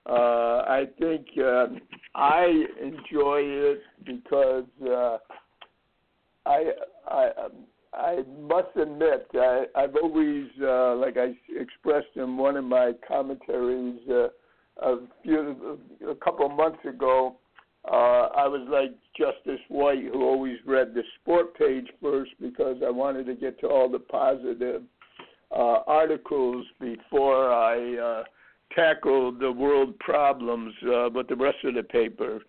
Uh, 0.05 0.63
I 0.67 0.85
think 0.99 1.27
uh, 1.41 1.67
I 2.15 2.65
enjoy 2.81 3.39
it 3.43 3.79
because 4.05 4.65
uh, 4.85 5.17
I 6.45 6.71
I 7.07 7.29
I 7.93 8.23
must 8.41 8.75
admit 8.75 9.27
I, 9.33 9.65
I've 9.75 9.95
always 9.95 10.47
uh, 10.61 10.95
like 10.95 11.17
I 11.17 11.33
expressed 11.57 12.15
in 12.15 12.37
one 12.37 12.57
of 12.57 12.65
my 12.65 12.91
commentaries 13.07 13.99
uh, 14.09 14.27
a 14.81 14.97
few 15.23 15.79
a 16.09 16.15
couple 16.15 16.47
months 16.49 16.83
ago 16.85 17.37
uh, 17.91 18.29
I 18.35 18.47
was 18.47 18.67
like 18.69 18.91
Justice 19.17 19.61
White, 19.69 20.03
who 20.11 20.23
always 20.23 20.57
read 20.65 20.93
the 20.93 21.03
sport 21.21 21.57
page 21.57 21.87
first 22.01 22.31
because 22.41 22.77
I 22.85 22.89
wanted 22.89 23.25
to 23.27 23.35
get 23.35 23.59
to 23.61 23.67
all 23.67 23.89
the 23.89 23.99
positive 23.99 24.83
uh, 25.51 25.79
articles 25.87 26.65
before 26.79 27.51
I 27.51 27.97
uh, 27.97 28.23
tackled 28.75 29.39
the 29.39 29.51
world 29.51 29.97
problems 29.99 30.73
uh, 30.83 31.09
with 31.13 31.27
the 31.27 31.35
rest 31.35 31.57
of 31.63 31.75
the 31.75 31.83
paper. 31.83 32.41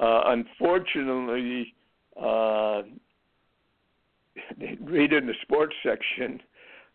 Uh, 0.00 0.22
unfortunately, 0.26 1.74
uh, 2.20 2.82
reading 4.82 5.26
the 5.26 5.34
sports 5.42 5.74
section 5.82 6.40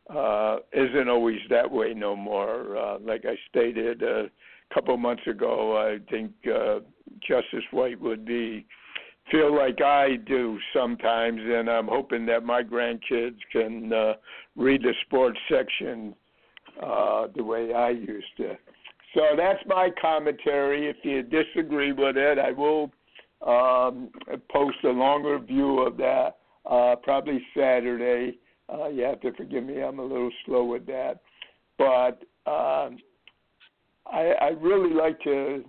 uh, 0.09 0.57
isn't 0.73 1.09
always 1.09 1.39
that 1.49 1.69
way 1.69 1.93
no 1.93 2.15
more. 2.15 2.77
Uh, 2.77 2.97
like 2.99 3.25
I 3.25 3.35
stated, 3.49 4.03
uh, 4.03 4.23
couple 4.73 4.95
months 4.97 5.23
ago, 5.27 5.77
I 5.77 5.99
think 6.10 6.31
uh, 6.47 6.79
Justice 7.27 7.65
White 7.71 7.99
would 7.99 8.25
be 8.25 8.65
feel 9.29 9.55
like 9.55 9.81
I 9.81 10.17
do 10.27 10.60
sometimes, 10.73 11.39
and 11.41 11.69
I'm 11.69 11.88
hoping 11.88 12.25
that 12.25 12.43
my 12.43 12.63
grandkids 12.63 13.38
can 13.51 13.93
uh, 13.93 14.13
read 14.55 14.81
the 14.81 14.93
sports 15.05 15.39
section 15.49 16.13
uh, 16.81 17.27
the 17.36 17.43
way 17.43 17.73
I 17.73 17.89
used 17.91 18.36
to. 18.38 18.57
So 19.13 19.21
that's 19.38 19.60
my 19.67 19.89
commentary. 20.01 20.89
If 20.89 20.97
you 21.03 21.21
disagree 21.23 21.91
with 21.91 22.17
it, 22.17 22.39
I 22.39 22.51
will 22.51 22.91
um, 23.45 24.10
post 24.51 24.77
a 24.84 24.89
longer 24.89 25.39
view 25.39 25.79
of 25.79 25.97
that 25.97 26.38
uh, 26.69 26.95
probably 27.01 27.41
Saturday. 27.55 28.38
Uh, 28.71 28.88
you 28.88 29.03
have 29.03 29.19
to 29.21 29.34
forgive 29.34 29.65
me; 29.65 29.81
I'm 29.81 29.99
a 29.99 30.03
little 30.03 30.31
slow 30.45 30.63
with 30.63 30.86
that, 30.88 31.19
but. 31.77 32.23
Um, 32.49 32.97
I, 34.12 34.32
I 34.41 34.47
really 34.50 34.93
like 34.93 35.19
to, 35.21 35.63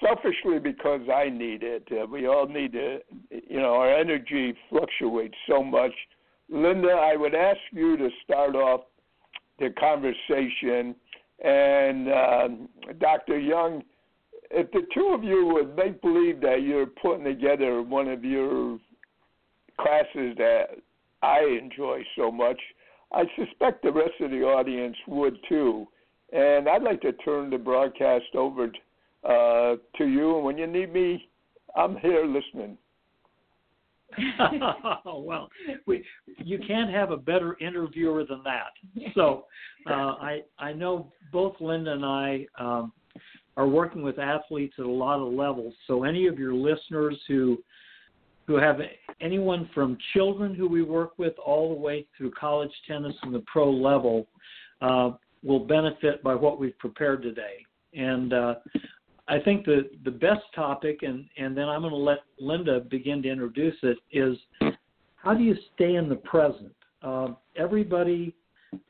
selfishly 0.00 0.58
because 0.58 1.02
I 1.14 1.28
need 1.28 1.62
it. 1.62 1.86
Uh, 1.90 2.06
we 2.06 2.26
all 2.26 2.46
need 2.46 2.72
to, 2.72 2.98
you 3.30 3.60
know, 3.60 3.74
our 3.74 3.94
energy 3.94 4.54
fluctuates 4.70 5.36
so 5.48 5.62
much. 5.62 5.92
Linda, 6.48 6.88
I 6.88 7.16
would 7.16 7.34
ask 7.34 7.60
you 7.72 7.96
to 7.96 8.08
start 8.24 8.54
off 8.54 8.82
the 9.58 9.70
conversation, 9.78 10.94
and 11.44 12.08
um, 12.12 12.68
Dr. 13.00 13.38
Young, 13.38 13.82
if 14.50 14.70
the 14.70 14.82
two 14.94 15.12
of 15.14 15.22
you 15.22 15.46
would 15.52 15.76
make 15.76 16.00
believe 16.00 16.40
that 16.40 16.62
you're 16.62 16.86
putting 16.86 17.24
together 17.24 17.82
one 17.82 18.08
of 18.08 18.24
your 18.24 18.78
classes 19.80 20.34
that 20.38 20.66
I 21.22 21.58
enjoy 21.60 22.02
so 22.16 22.30
much, 22.30 22.58
I 23.12 23.24
suspect 23.36 23.82
the 23.82 23.92
rest 23.92 24.20
of 24.20 24.30
the 24.30 24.42
audience 24.42 24.96
would 25.06 25.36
too. 25.48 25.86
And 26.32 26.68
I'd 26.68 26.82
like 26.82 27.00
to 27.02 27.12
turn 27.12 27.50
the 27.50 27.58
broadcast 27.58 28.34
over 28.34 28.70
uh, 29.24 29.76
to 29.96 30.06
you. 30.06 30.36
And 30.36 30.44
when 30.44 30.58
you 30.58 30.66
need 30.66 30.92
me, 30.92 31.28
I'm 31.76 31.96
here 31.96 32.26
listening. 32.26 32.76
well, 35.04 35.48
we, 35.86 36.04
you 36.38 36.58
can't 36.66 36.90
have 36.90 37.10
a 37.10 37.16
better 37.16 37.56
interviewer 37.60 38.24
than 38.24 38.42
that. 38.44 39.12
So 39.14 39.44
uh, 39.88 39.92
I 39.92 40.40
I 40.58 40.72
know 40.72 41.12
both 41.30 41.54
Linda 41.60 41.92
and 41.92 42.04
I 42.04 42.46
um, 42.58 42.92
are 43.56 43.68
working 43.68 44.02
with 44.02 44.18
athletes 44.18 44.74
at 44.78 44.86
a 44.86 44.90
lot 44.90 45.20
of 45.20 45.32
levels. 45.32 45.74
So 45.86 46.04
any 46.04 46.26
of 46.26 46.38
your 46.38 46.54
listeners 46.54 47.18
who 47.28 47.58
who 48.46 48.56
have 48.56 48.80
anyone 49.20 49.68
from 49.74 49.98
children 50.14 50.54
who 50.54 50.68
we 50.68 50.82
work 50.82 51.18
with 51.18 51.34
all 51.44 51.74
the 51.74 51.78
way 51.78 52.06
through 52.16 52.30
college 52.30 52.72
tennis 52.86 53.14
and 53.22 53.34
the 53.34 53.44
pro 53.46 53.70
level, 53.70 54.26
uh, 54.80 55.10
will 55.42 55.60
benefit 55.60 56.22
by 56.22 56.34
what 56.34 56.58
we've 56.58 56.78
prepared 56.78 57.22
today. 57.22 57.64
And 57.94 58.32
uh, 58.32 58.54
I 59.28 59.38
think 59.38 59.64
the 59.64 59.88
the 60.04 60.10
best 60.10 60.42
topic, 60.54 61.00
and 61.02 61.26
and 61.36 61.56
then 61.56 61.68
I'm 61.68 61.82
going 61.82 61.92
to 61.92 61.96
let 61.96 62.18
Linda 62.38 62.80
begin 62.80 63.22
to 63.22 63.30
introduce 63.30 63.76
it, 63.82 63.98
is 64.12 64.36
how 65.16 65.34
do 65.34 65.42
you 65.42 65.56
stay 65.74 65.94
in 65.94 66.08
the 66.08 66.16
present? 66.16 66.72
uh, 67.02 67.28
everybody 67.56 68.34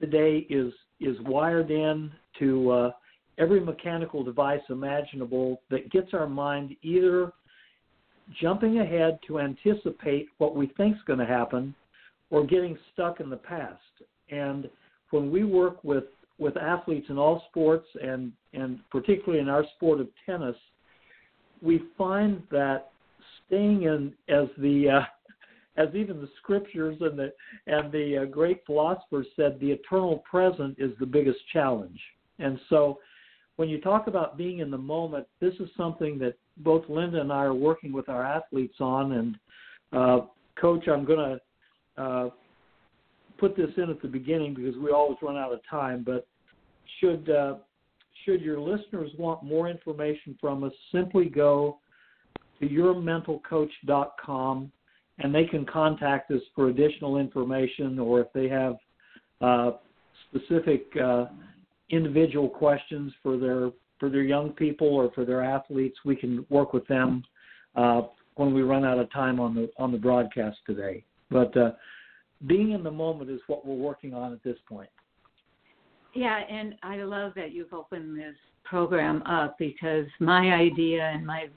today 0.00 0.46
is 0.50 0.72
is 1.00 1.16
wired 1.20 1.70
in 1.70 2.10
to 2.38 2.70
uh, 2.70 2.90
every 3.38 3.60
mechanical 3.60 4.24
device 4.24 4.60
imaginable 4.68 5.60
that 5.70 5.90
gets 5.90 6.12
our 6.12 6.26
mind 6.26 6.74
either 6.82 7.32
jumping 8.40 8.80
ahead 8.80 9.18
to 9.26 9.38
anticipate 9.38 10.26
what 10.38 10.56
we 10.56 10.66
think 10.76 10.96
is 10.96 11.02
going 11.06 11.18
to 11.18 11.26
happen 11.26 11.74
or 12.30 12.44
getting 12.44 12.76
stuck 12.92 13.20
in 13.20 13.30
the 13.30 13.36
past. 13.36 13.80
And 14.30 14.68
when 15.10 15.30
we 15.30 15.44
work 15.44 15.82
with, 15.84 16.04
with 16.38 16.56
athletes 16.56 17.06
in 17.10 17.18
all 17.18 17.44
sports 17.50 17.86
and, 18.00 18.32
and 18.52 18.78
particularly 18.90 19.40
in 19.40 19.48
our 19.48 19.64
sport 19.76 20.00
of 20.00 20.08
tennis, 20.24 20.56
we 21.60 21.82
find 21.96 22.42
that 22.50 22.90
staying 23.46 23.82
in 23.82 24.12
as 24.28 24.48
the 24.58 24.88
uh, 24.88 25.00
as 25.76 25.94
even 25.94 26.20
the 26.20 26.28
scriptures 26.42 26.96
and 27.00 27.18
the 27.18 27.32
and 27.66 27.90
the 27.92 28.18
uh, 28.22 28.24
great 28.24 28.62
philosophers 28.66 29.26
said, 29.36 29.58
the 29.60 29.70
eternal 29.70 30.22
present 30.30 30.76
is 30.78 30.90
the 30.98 31.06
biggest 31.06 31.38
challenge. 31.52 31.98
And 32.38 32.58
so, 32.68 32.98
when 33.56 33.68
you 33.68 33.80
talk 33.80 34.06
about 34.06 34.36
being 34.36 34.60
in 34.60 34.70
the 34.70 34.78
moment, 34.78 35.26
this 35.40 35.54
is 35.54 35.68
something 35.76 36.18
that 36.20 36.34
both 36.58 36.84
Linda 36.88 37.20
and 37.20 37.32
I 37.32 37.44
are 37.44 37.54
working 37.54 37.92
with 37.92 38.08
our 38.08 38.24
athletes 38.24 38.76
on. 38.80 39.12
And 39.12 39.36
uh, 39.92 40.26
Coach, 40.60 40.86
I'm 40.88 41.04
going 41.04 41.38
to 41.96 42.02
uh, 42.02 42.30
put 43.38 43.56
this 43.56 43.70
in 43.76 43.90
at 43.90 44.02
the 44.02 44.08
beginning 44.08 44.54
because 44.54 44.76
we 44.76 44.90
always 44.90 45.18
run 45.22 45.36
out 45.36 45.52
of 45.52 45.60
time. 45.70 46.02
But 46.04 46.26
should 47.00 47.30
uh, 47.30 47.56
should 48.24 48.40
your 48.40 48.60
listeners 48.60 49.10
want 49.18 49.42
more 49.42 49.68
information 49.68 50.36
from 50.40 50.64
us, 50.64 50.72
simply 50.92 51.26
go 51.26 51.78
to 52.60 52.68
yourmentalcoach.com 52.68 54.72
and 55.20 55.34
they 55.34 55.44
can 55.44 55.66
contact 55.66 56.30
us 56.30 56.40
for 56.54 56.68
additional 56.68 57.18
information 57.18 57.98
or 57.98 58.20
if 58.20 58.32
they 58.32 58.48
have 58.48 58.76
uh, 59.40 59.72
specific 60.28 60.86
uh, 61.02 61.26
individual 61.90 62.48
questions 62.48 63.12
for 63.22 63.36
their 63.36 63.70
for 63.98 64.08
their 64.08 64.22
young 64.22 64.50
people 64.50 64.86
or 64.86 65.10
for 65.12 65.24
their 65.24 65.42
athletes, 65.42 65.96
we 66.04 66.14
can 66.14 66.46
work 66.50 66.72
with 66.72 66.86
them 66.86 67.24
uh, 67.74 68.02
when 68.36 68.54
we 68.54 68.62
run 68.62 68.84
out 68.84 68.98
of 68.98 69.10
time 69.12 69.40
on 69.40 69.54
the 69.54 69.70
on 69.78 69.90
the 69.90 69.98
broadcast 69.98 70.58
today. 70.66 71.04
But 71.30 71.56
uh, 71.56 71.72
being 72.46 72.72
in 72.72 72.82
the 72.82 72.90
moment 72.90 73.30
is 73.30 73.40
what 73.46 73.66
we're 73.66 73.74
working 73.74 74.14
on 74.14 74.32
at 74.32 74.42
this 74.42 74.56
point. 74.68 74.88
Yeah, 76.14 76.38
and 76.48 76.74
I 76.82 76.96
love 77.02 77.32
that 77.36 77.52
you've 77.52 77.72
opened 77.72 78.18
this 78.18 78.34
program 78.64 79.22
up 79.22 79.58
because 79.58 80.06
my 80.20 80.52
idea 80.52 81.04
and 81.04 81.26
my 81.26 81.48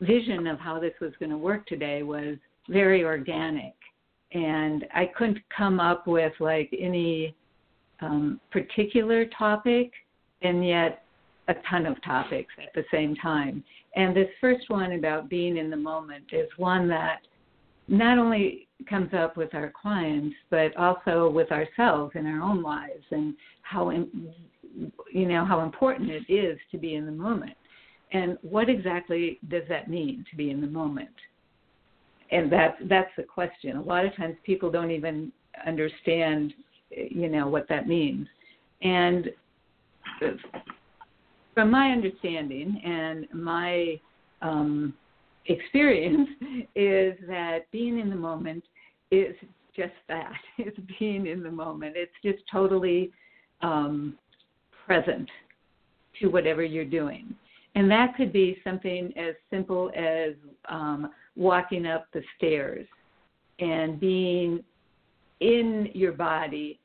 vision 0.00 0.46
of 0.46 0.58
how 0.58 0.80
this 0.80 0.94
was 1.00 1.12
going 1.18 1.30
to 1.30 1.38
work 1.38 1.66
today 1.66 2.02
was 2.02 2.36
very 2.68 3.04
organic. 3.04 3.74
And 4.32 4.86
I 4.94 5.06
couldn't 5.16 5.38
come 5.56 5.80
up 5.80 6.06
with 6.06 6.32
like 6.40 6.74
any 6.78 7.34
um, 8.00 8.40
particular 8.50 9.26
topic, 9.36 9.92
and 10.42 10.66
yet 10.66 11.04
a 11.48 11.54
ton 11.68 11.84
of 11.86 12.02
topics 12.02 12.52
at 12.62 12.72
the 12.74 12.84
same 12.92 13.16
time. 13.16 13.62
And 13.96 14.16
this 14.16 14.28
first 14.40 14.70
one 14.70 14.92
about 14.92 15.28
being 15.28 15.56
in 15.56 15.68
the 15.68 15.76
moment 15.76 16.24
is 16.32 16.48
one 16.56 16.88
that 16.88 17.20
not 17.90 18.18
only 18.18 18.68
comes 18.88 19.12
up 19.12 19.36
with 19.36 19.52
our 19.52 19.72
clients, 19.80 20.36
but 20.48 20.74
also 20.76 21.28
with 21.28 21.50
ourselves 21.50 22.12
in 22.14 22.24
our 22.24 22.40
own 22.40 22.62
lives 22.62 23.04
and 23.10 23.34
how 23.62 23.90
you 23.90 25.26
know 25.26 25.44
how 25.44 25.60
important 25.62 26.08
it 26.08 26.32
is 26.32 26.56
to 26.70 26.78
be 26.78 26.94
in 26.94 27.04
the 27.04 27.12
moment. 27.12 27.56
And 28.12 28.38
what 28.42 28.68
exactly 28.68 29.38
does 29.48 29.64
that 29.68 29.90
mean 29.90 30.24
to 30.30 30.36
be 30.36 30.50
in 30.50 30.60
the 30.60 30.66
moment? 30.68 31.10
And 32.30 32.50
that's 32.50 32.76
that's 32.88 33.10
the 33.16 33.24
question. 33.24 33.76
A 33.76 33.82
lot 33.82 34.06
of 34.06 34.14
times 34.16 34.36
people 34.46 34.70
don't 34.70 34.92
even 34.92 35.32
understand, 35.66 36.54
you 36.90 37.28
know, 37.28 37.48
what 37.48 37.68
that 37.68 37.88
means. 37.88 38.28
And 38.82 39.30
from 41.54 41.70
my 41.72 41.90
understanding 41.90 42.80
and 42.84 43.26
my 43.34 44.00
um, 44.42 44.94
experience 45.50 46.28
is 46.74 47.14
that 47.28 47.70
being 47.72 47.98
in 47.98 48.10
the 48.10 48.16
moment 48.16 48.64
is 49.10 49.34
just 49.76 49.92
that 50.08 50.32
it's 50.58 50.78
being 50.98 51.26
in 51.26 51.42
the 51.42 51.50
moment. 51.50 51.94
It's 51.96 52.12
just 52.24 52.42
totally 52.50 53.10
um, 53.62 54.16
present 54.86 55.28
to 56.20 56.28
whatever 56.28 56.62
you're 56.62 56.84
doing. 56.84 57.34
And 57.74 57.90
that 57.90 58.16
could 58.16 58.32
be 58.32 58.58
something 58.64 59.12
as 59.16 59.34
simple 59.48 59.90
as 59.96 60.34
um, 60.68 61.10
walking 61.36 61.86
up 61.86 62.06
the 62.12 62.22
stairs 62.36 62.86
and 63.60 64.00
being 64.00 64.64
in 65.40 65.88
your 65.94 66.12
body 66.12 66.80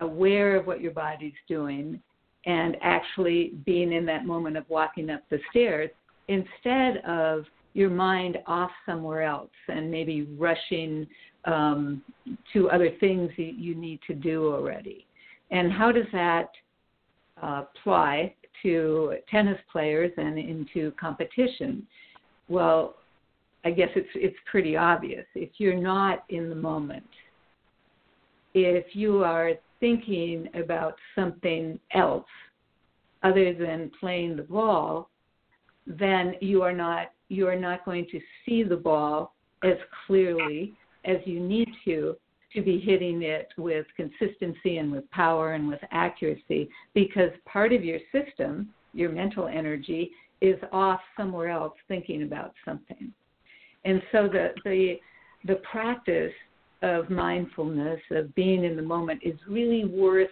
aware 0.00 0.56
of 0.56 0.66
what 0.66 0.80
your 0.80 0.92
body's 0.92 1.32
doing 1.48 2.00
and 2.46 2.76
actually 2.80 3.52
being 3.64 3.92
in 3.92 4.06
that 4.06 4.24
moment 4.24 4.56
of 4.56 4.64
walking 4.68 5.10
up 5.10 5.22
the 5.30 5.38
stairs 5.50 5.90
instead 6.28 6.96
of 7.06 7.44
your 7.74 7.90
mind 7.90 8.38
off 8.46 8.70
somewhere 8.86 9.22
else 9.22 9.50
and 9.68 9.90
maybe 9.90 10.22
rushing 10.38 11.06
um, 11.44 12.02
to 12.52 12.70
other 12.70 12.90
things 13.00 13.30
that 13.36 13.54
you 13.56 13.74
need 13.74 14.00
to 14.06 14.14
do 14.14 14.52
already. 14.52 15.06
And 15.50 15.72
how 15.72 15.92
does 15.92 16.06
that 16.12 16.50
uh, 17.42 17.64
apply 17.74 18.34
to 18.62 19.16
tennis 19.30 19.58
players 19.70 20.12
and 20.16 20.38
into 20.38 20.92
competition? 20.92 21.86
Well, 22.48 22.96
I 23.64 23.70
guess 23.70 23.88
it's 23.94 24.08
it's 24.14 24.36
pretty 24.50 24.76
obvious. 24.76 25.24
If 25.34 25.50
you're 25.58 25.80
not 25.80 26.24
in 26.30 26.48
the 26.48 26.54
moment, 26.56 27.06
if 28.54 28.94
you 28.94 29.22
are 29.22 29.52
thinking 29.78 30.48
about 30.54 30.94
something 31.14 31.78
else 31.94 32.26
other 33.22 33.54
than 33.54 33.90
playing 34.00 34.36
the 34.36 34.42
ball, 34.42 35.10
then 35.86 36.34
you 36.40 36.62
are 36.62 36.72
not 36.72 37.12
you 37.32 37.48
are 37.48 37.56
not 37.56 37.84
going 37.84 38.06
to 38.12 38.20
see 38.44 38.62
the 38.62 38.76
ball 38.76 39.34
as 39.64 39.76
clearly 40.06 40.74
as 41.04 41.16
you 41.24 41.40
need 41.40 41.68
to 41.84 42.16
to 42.54 42.60
be 42.60 42.78
hitting 42.78 43.22
it 43.22 43.48
with 43.56 43.86
consistency 43.96 44.76
and 44.76 44.92
with 44.92 45.10
power 45.10 45.54
and 45.54 45.66
with 45.66 45.80
accuracy 45.90 46.68
because 46.92 47.30
part 47.46 47.72
of 47.72 47.82
your 47.82 47.98
system, 48.12 48.68
your 48.92 49.10
mental 49.10 49.48
energy, 49.48 50.10
is 50.42 50.56
off 50.70 51.00
somewhere 51.16 51.48
else 51.48 51.72
thinking 51.88 52.24
about 52.24 52.52
something. 52.64 53.10
And 53.84 54.02
so 54.12 54.28
the 54.28 54.50
the 54.64 54.96
the 55.46 55.56
practice 55.70 56.32
of 56.82 57.08
mindfulness, 57.08 58.00
of 58.10 58.34
being 58.34 58.64
in 58.64 58.76
the 58.76 58.82
moment, 58.82 59.20
is 59.24 59.38
really 59.48 59.84
worth 59.84 60.28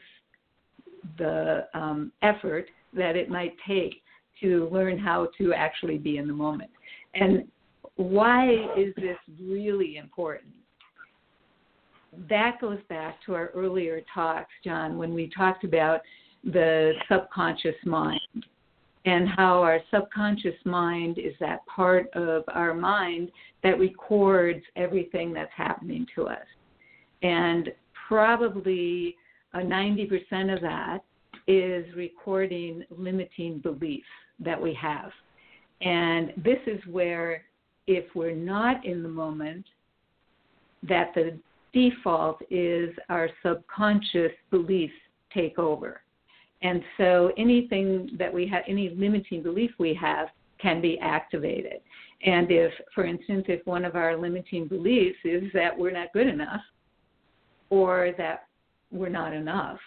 the 1.17 1.67
um, 1.75 2.13
effort 2.23 2.69
that 2.93 3.17
it 3.17 3.31
might 3.31 3.55
take 3.67 4.03
to 4.41 4.69
learn 4.71 4.99
how 4.99 5.29
to 5.39 5.53
actually 5.53 5.99
be 5.99 6.19
in 6.19 6.27
the 6.27 6.33
moment. 6.33 6.71
And 7.15 7.47
why 7.97 8.51
is 8.77 8.95
this 8.97 9.19
really 9.41 9.97
important? 9.97 10.55
That 12.29 12.61
goes 12.61 12.79
back 12.89 13.19
to 13.27 13.35
our 13.35 13.49
earlier 13.49 14.01
talks, 14.13 14.51
John, 14.65 14.99
when 14.99 15.15
we 15.15 15.31
talked 15.37 15.65
about 15.65 16.01
the 16.45 16.93
subconscious 17.09 17.77
mind 17.85 18.21
and 19.05 19.29
how 19.29 19.61
our 19.61 19.81
subconscious 19.91 20.57
mind 20.65 21.19
is 21.19 21.35
that 21.41 21.65
part 21.67 22.09
of 22.15 22.45
our 22.49 22.75
mind 22.75 23.31
that 23.63 23.79
records 23.79 24.63
everything 24.77 25.33
that's 25.33 25.53
happening 25.57 26.07
to 26.15 26.27
us. 26.27 26.47
And 27.23 27.71
probably 28.09 29.17
a 29.55 29.59
90% 29.59 30.55
of 30.55 30.61
that 30.61 30.99
is 31.47 31.85
recording 31.95 32.85
limiting 32.91 33.59
beliefs 33.59 34.05
that 34.39 34.61
we 34.61 34.75
have. 34.75 35.11
And 35.81 36.33
this 36.37 36.59
is 36.67 36.81
where, 36.91 37.45
if 37.87 38.05
we're 38.15 38.35
not 38.35 38.85
in 38.85 39.03
the 39.03 39.09
moment, 39.09 39.65
that 40.83 41.13
the 41.15 41.39
default 41.73 42.43
is 42.51 42.91
our 43.09 43.29
subconscious 43.43 44.33
beliefs 44.51 44.95
take 45.33 45.59
over. 45.59 46.03
And 46.63 46.83
so 46.99 47.33
anything 47.39 48.11
that 48.19 48.33
we 48.33 48.47
have, 48.49 48.65
any 48.69 48.91
limiting 48.91 49.43
belief 49.43 49.71
we 49.79 49.95
have, 49.95 50.29
can 50.59 50.81
be 50.81 50.99
activated. 50.99 51.81
And 52.25 52.51
if, 52.51 52.73
for 52.95 53.07
instance, 53.07 53.47
if 53.49 53.67
one 53.67 53.85
of 53.85 53.97
our 53.97 54.17
limiting 54.17 54.69
beliefs 54.69 55.19
is 55.25 55.45
that 55.55 55.77
we're 55.77 55.91
not 55.91 56.13
good 56.13 56.27
enough, 56.27 56.61
or 57.71 58.13
that 58.19 58.47
we're 58.91 59.09
not 59.09 59.33
enough, 59.33 59.79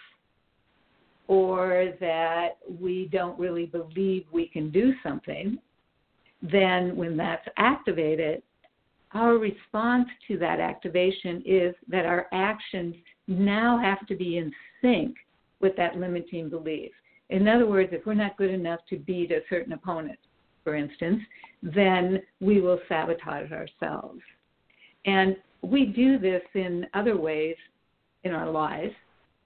or 1.28 1.92
that 2.00 2.56
we 2.80 3.08
don't 3.12 3.38
really 3.38 3.66
believe 3.66 4.24
we 4.32 4.48
can 4.48 4.70
do 4.70 4.92
something, 5.02 5.58
then 6.50 6.94
when 6.96 7.16
that's 7.16 7.46
activated, 7.56 8.42
our 9.12 9.38
response 9.38 10.08
to 10.28 10.36
that 10.38 10.60
activation 10.60 11.42
is 11.46 11.74
that 11.88 12.04
our 12.04 12.26
actions 12.32 12.94
now 13.28 13.78
have 13.78 14.06
to 14.06 14.16
be 14.16 14.38
in 14.38 14.52
sync 14.82 15.16
with 15.60 15.76
that 15.76 15.96
limiting 15.96 16.48
belief. 16.48 16.90
In 17.30 17.48
other 17.48 17.66
words, 17.66 17.90
if 17.92 18.04
we're 18.04 18.14
not 18.14 18.36
good 18.36 18.50
enough 18.50 18.80
to 18.90 18.98
beat 18.98 19.30
a 19.30 19.40
certain 19.48 19.72
opponent, 19.72 20.18
for 20.62 20.74
instance, 20.74 21.20
then 21.62 22.20
we 22.40 22.60
will 22.60 22.80
sabotage 22.88 23.50
ourselves. 23.50 24.20
And 25.06 25.36
we 25.62 25.86
do 25.86 26.18
this 26.18 26.42
in 26.54 26.86
other 26.92 27.16
ways 27.16 27.56
in 28.24 28.32
our 28.32 28.50
lives 28.50 28.94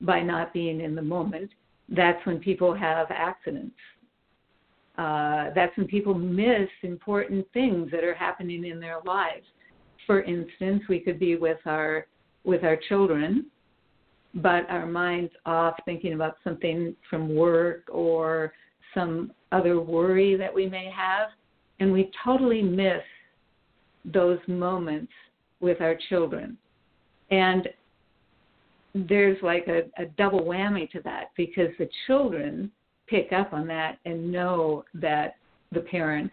by 0.00 0.20
not 0.20 0.52
being 0.52 0.80
in 0.80 0.94
the 0.94 1.02
moment, 1.02 1.50
that's 1.88 2.24
when 2.26 2.38
people 2.38 2.74
have 2.74 3.08
accidents. 3.10 3.74
Uh, 4.98 5.50
that's 5.54 5.74
when 5.76 5.86
people 5.86 6.12
miss 6.12 6.68
important 6.82 7.46
things 7.52 7.88
that 7.92 8.02
are 8.02 8.14
happening 8.14 8.66
in 8.66 8.80
their 8.80 8.98
lives. 9.06 9.46
For 10.06 10.22
instance, 10.22 10.82
we 10.88 10.98
could 10.98 11.20
be 11.20 11.36
with 11.36 11.58
our 11.66 12.06
with 12.44 12.64
our 12.64 12.76
children, 12.88 13.46
but 14.34 14.68
our 14.68 14.86
mind's 14.86 15.32
off 15.46 15.74
thinking 15.84 16.14
about 16.14 16.36
something 16.42 16.96
from 17.08 17.34
work 17.34 17.84
or 17.90 18.52
some 18.94 19.32
other 19.52 19.80
worry 19.80 20.36
that 20.36 20.52
we 20.52 20.66
may 20.66 20.90
have, 20.90 21.28
and 21.78 21.92
we 21.92 22.10
totally 22.24 22.62
miss 22.62 23.02
those 24.04 24.38
moments 24.48 25.12
with 25.60 25.80
our 25.80 25.96
children. 26.08 26.56
And 27.30 27.68
there's 28.94 29.40
like 29.42 29.68
a, 29.68 29.82
a 30.02 30.06
double 30.16 30.40
whammy 30.40 30.90
to 30.90 31.00
that 31.02 31.30
because 31.36 31.68
the 31.78 31.88
children 32.06 32.70
pick 33.08 33.32
up 33.32 33.52
on 33.52 33.66
that 33.68 33.98
and 34.04 34.30
know 34.30 34.84
that 34.94 35.36
the 35.72 35.80
parent 35.80 36.30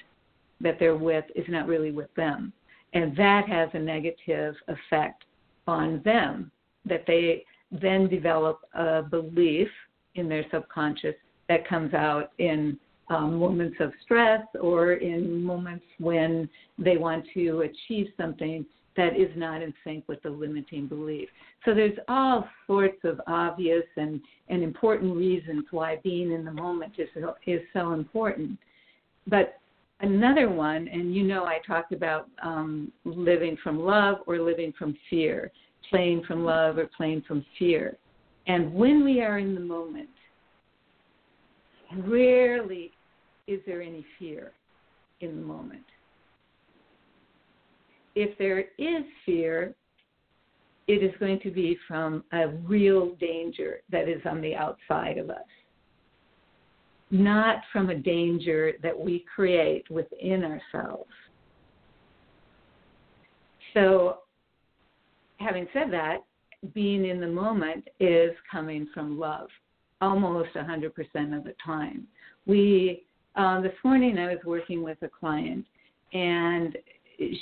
that 0.61 0.77
they're 0.79 0.95
with 0.95 1.25
is 1.35 1.45
not 1.49 1.67
really 1.67 1.91
with 1.91 2.13
them. 2.15 2.53
And 2.93 3.15
that 3.17 3.47
has 3.49 3.69
a 3.73 3.79
negative 3.79 4.55
effect 4.67 5.25
on 5.67 6.01
them 6.05 6.51
that 6.85 7.03
they 7.07 7.43
then 7.71 8.07
develop 8.07 8.61
a 8.73 9.01
belief 9.01 9.67
in 10.15 10.29
their 10.29 10.45
subconscious 10.51 11.15
that 11.49 11.67
comes 11.67 11.93
out 11.93 12.31
in 12.37 12.79
um, 13.09 13.37
moments 13.37 13.77
of 13.79 13.91
stress 14.03 14.41
or 14.61 14.93
in 14.93 15.43
moments 15.43 15.85
when 15.99 16.49
they 16.79 16.97
want 16.97 17.25
to 17.33 17.61
achieve 17.61 18.07
something 18.17 18.65
that 18.97 19.15
is 19.15 19.29
not 19.35 19.61
in 19.61 19.73
sync 19.83 20.07
with 20.07 20.21
the 20.23 20.29
limiting 20.29 20.87
belief. 20.87 21.29
So 21.65 21.73
there's 21.73 21.97
all 22.07 22.47
sorts 22.67 22.99
of 23.03 23.19
obvious 23.27 23.83
and, 23.97 24.21
and 24.49 24.63
important 24.63 25.15
reasons 25.15 25.65
why 25.71 25.99
being 26.03 26.31
in 26.31 26.45
the 26.45 26.51
moment 26.51 26.93
is, 26.97 27.09
is 27.45 27.61
so 27.73 27.93
important. 27.93 28.57
But 29.27 29.59
another 30.01 30.49
one, 30.49 30.87
and 30.87 31.13
you 31.13 31.23
know 31.23 31.45
I 31.45 31.59
talked 31.65 31.91
about 31.91 32.29
um, 32.43 32.91
living 33.03 33.57
from 33.63 33.79
love 33.79 34.17
or 34.27 34.39
living 34.39 34.73
from 34.77 34.95
fear, 35.09 35.51
playing 35.89 36.23
from 36.23 36.43
love 36.43 36.77
or 36.77 36.89
playing 36.95 37.23
from 37.27 37.45
fear. 37.59 37.97
And 38.47 38.73
when 38.73 39.03
we 39.03 39.21
are 39.21 39.39
in 39.39 39.55
the 39.55 39.61
moment, 39.61 40.09
rarely 41.97 42.91
is 43.47 43.59
there 43.65 43.81
any 43.81 44.05
fear 44.19 44.51
in 45.21 45.35
the 45.35 45.41
moment 45.41 45.83
if 48.15 48.37
there 48.37 48.65
is 48.77 49.03
fear, 49.25 49.75
it 50.87 51.03
is 51.03 51.11
going 51.19 51.39
to 51.41 51.51
be 51.51 51.77
from 51.87 52.23
a 52.31 52.47
real 52.67 53.15
danger 53.15 53.81
that 53.91 54.07
is 54.07 54.21
on 54.25 54.41
the 54.41 54.55
outside 54.55 55.17
of 55.17 55.29
us, 55.29 55.37
not 57.11 57.57
from 57.71 57.89
a 57.89 57.95
danger 57.95 58.73
that 58.81 58.97
we 58.97 59.25
create 59.33 59.89
within 59.89 60.43
ourselves. 60.43 61.09
So, 63.73 64.19
having 65.37 65.67
said 65.73 65.91
that, 65.91 66.19
being 66.73 67.05
in 67.05 67.19
the 67.19 67.27
moment 67.27 67.87
is 67.99 68.31
coming 68.51 68.87
from 68.93 69.19
love 69.19 69.49
almost 70.01 70.53
100% 70.53 70.87
of 71.37 71.43
the 71.43 71.55
time. 71.63 72.07
We, 72.45 73.03
um, 73.35 73.63
this 73.63 73.73
morning 73.83 74.17
I 74.17 74.27
was 74.27 74.43
working 74.45 74.83
with 74.83 74.97
a 75.01 75.07
client 75.07 75.65
and 76.13 76.77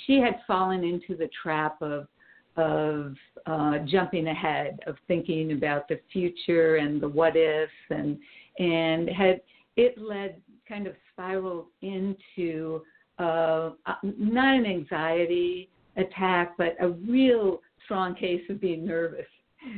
she 0.06 0.20
had 0.20 0.40
fallen 0.48 0.84
into 0.84 1.16
the 1.16 1.30
trap 1.42 1.82
of 1.82 2.08
of 2.56 3.16
uh, 3.48 3.80
jumping 3.86 4.28
ahead, 4.28 4.80
of 4.86 4.96
thinking 5.08 5.54
about 5.54 5.88
the 5.88 6.00
future 6.12 6.76
and 6.76 7.02
the 7.02 7.08
what 7.08 7.36
ifs, 7.36 7.72
and 7.90 8.18
and 8.60 9.10
had 9.10 9.42
it 9.76 9.98
led 9.98 10.42
kind 10.68 10.88
of 10.88 10.94
spiraled 11.12 11.66
into 11.82 12.82
uh, 13.20 13.72
not 14.04 14.56
an 14.56 14.66
anxiety 14.66 15.70
attack, 15.98 16.54
but 16.58 16.76
a 16.80 16.90
real 16.90 17.60
strong 17.86 18.16
case 18.16 18.42
of 18.50 18.62
being 18.62 18.86
nervous 18.86 19.26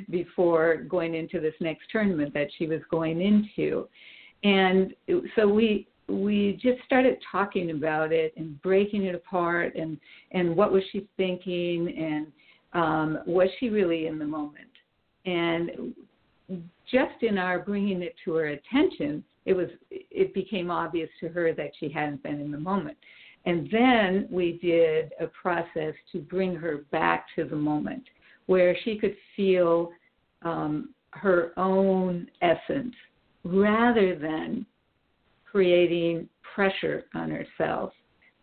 before 0.09 0.77
going 0.77 1.15
into 1.15 1.39
this 1.39 1.53
next 1.59 1.83
tournament 1.91 2.33
that 2.33 2.47
she 2.57 2.67
was 2.67 2.81
going 2.89 3.21
into. 3.21 3.87
And 4.43 4.93
so 5.35 5.47
we 5.47 5.87
we 6.07 6.59
just 6.61 6.83
started 6.85 7.17
talking 7.31 7.71
about 7.71 8.11
it 8.11 8.33
and 8.37 8.61
breaking 8.61 9.05
it 9.05 9.15
apart 9.15 9.75
and 9.75 9.97
and 10.31 10.55
what 10.55 10.71
was 10.71 10.83
she 10.91 11.07
thinking 11.17 11.93
and 11.97 12.27
um, 12.73 13.19
was 13.25 13.47
she 13.59 13.69
really 13.69 14.07
in 14.07 14.19
the 14.19 14.25
moment? 14.25 14.67
And 15.25 15.93
just 16.91 17.23
in 17.23 17.37
our 17.37 17.59
bringing 17.59 18.03
it 18.03 18.15
to 18.25 18.33
her 18.33 18.47
attention 18.47 19.23
it 19.45 19.53
was 19.53 19.69
it 19.91 20.33
became 20.33 20.71
obvious 20.71 21.09
to 21.19 21.29
her 21.29 21.53
that 21.53 21.71
she 21.79 21.89
hadn't 21.89 22.21
been 22.23 22.39
in 22.39 22.51
the 22.51 22.59
moment. 22.59 22.97
And 23.45 23.69
then 23.71 24.27
we 24.31 24.59
did 24.61 25.13
a 25.19 25.27
process 25.27 25.93
to 26.11 26.19
bring 26.19 26.55
her 26.55 26.85
back 26.91 27.27
to 27.35 27.45
the 27.45 27.55
moment 27.55 28.03
where 28.47 28.75
she 28.83 28.97
could 28.97 29.15
feel 29.35 29.91
um, 30.41 30.89
her 31.11 31.51
own 31.57 32.27
essence 32.41 32.93
rather 33.43 34.17
than 34.17 34.65
creating 35.55 36.27
pressure 36.53 37.05
on 37.13 37.31
herself 37.31 37.93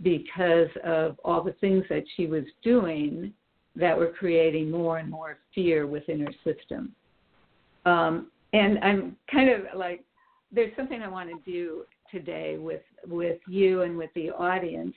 because 0.01 0.71
of 0.83 1.21
all 1.27 1.43
the 1.43 1.53
things 1.61 1.85
that 1.91 2.03
she 2.17 2.25
was 2.25 2.45
doing 2.65 3.31
that 3.77 3.95
were 3.95 4.15
creating 4.19 4.71
more 4.71 4.97
and 4.97 5.11
more 5.11 5.37
fear 5.55 5.87
within 5.87 6.21
her 6.21 6.33
system. 6.43 6.91
Um, 7.85 8.31
and 8.55 8.79
I'm 8.79 9.15
kind 9.31 9.51
of 9.51 9.79
like, 9.79 10.03
there's 10.51 10.75
something 10.75 11.03
I 11.03 11.09
want 11.09 11.29
to 11.29 11.51
do 11.51 11.83
today 12.11 12.57
with 12.57 12.81
with 13.07 13.41
you 13.47 13.83
and 13.83 13.99
with 13.99 14.11
the 14.15 14.31
audience 14.31 14.95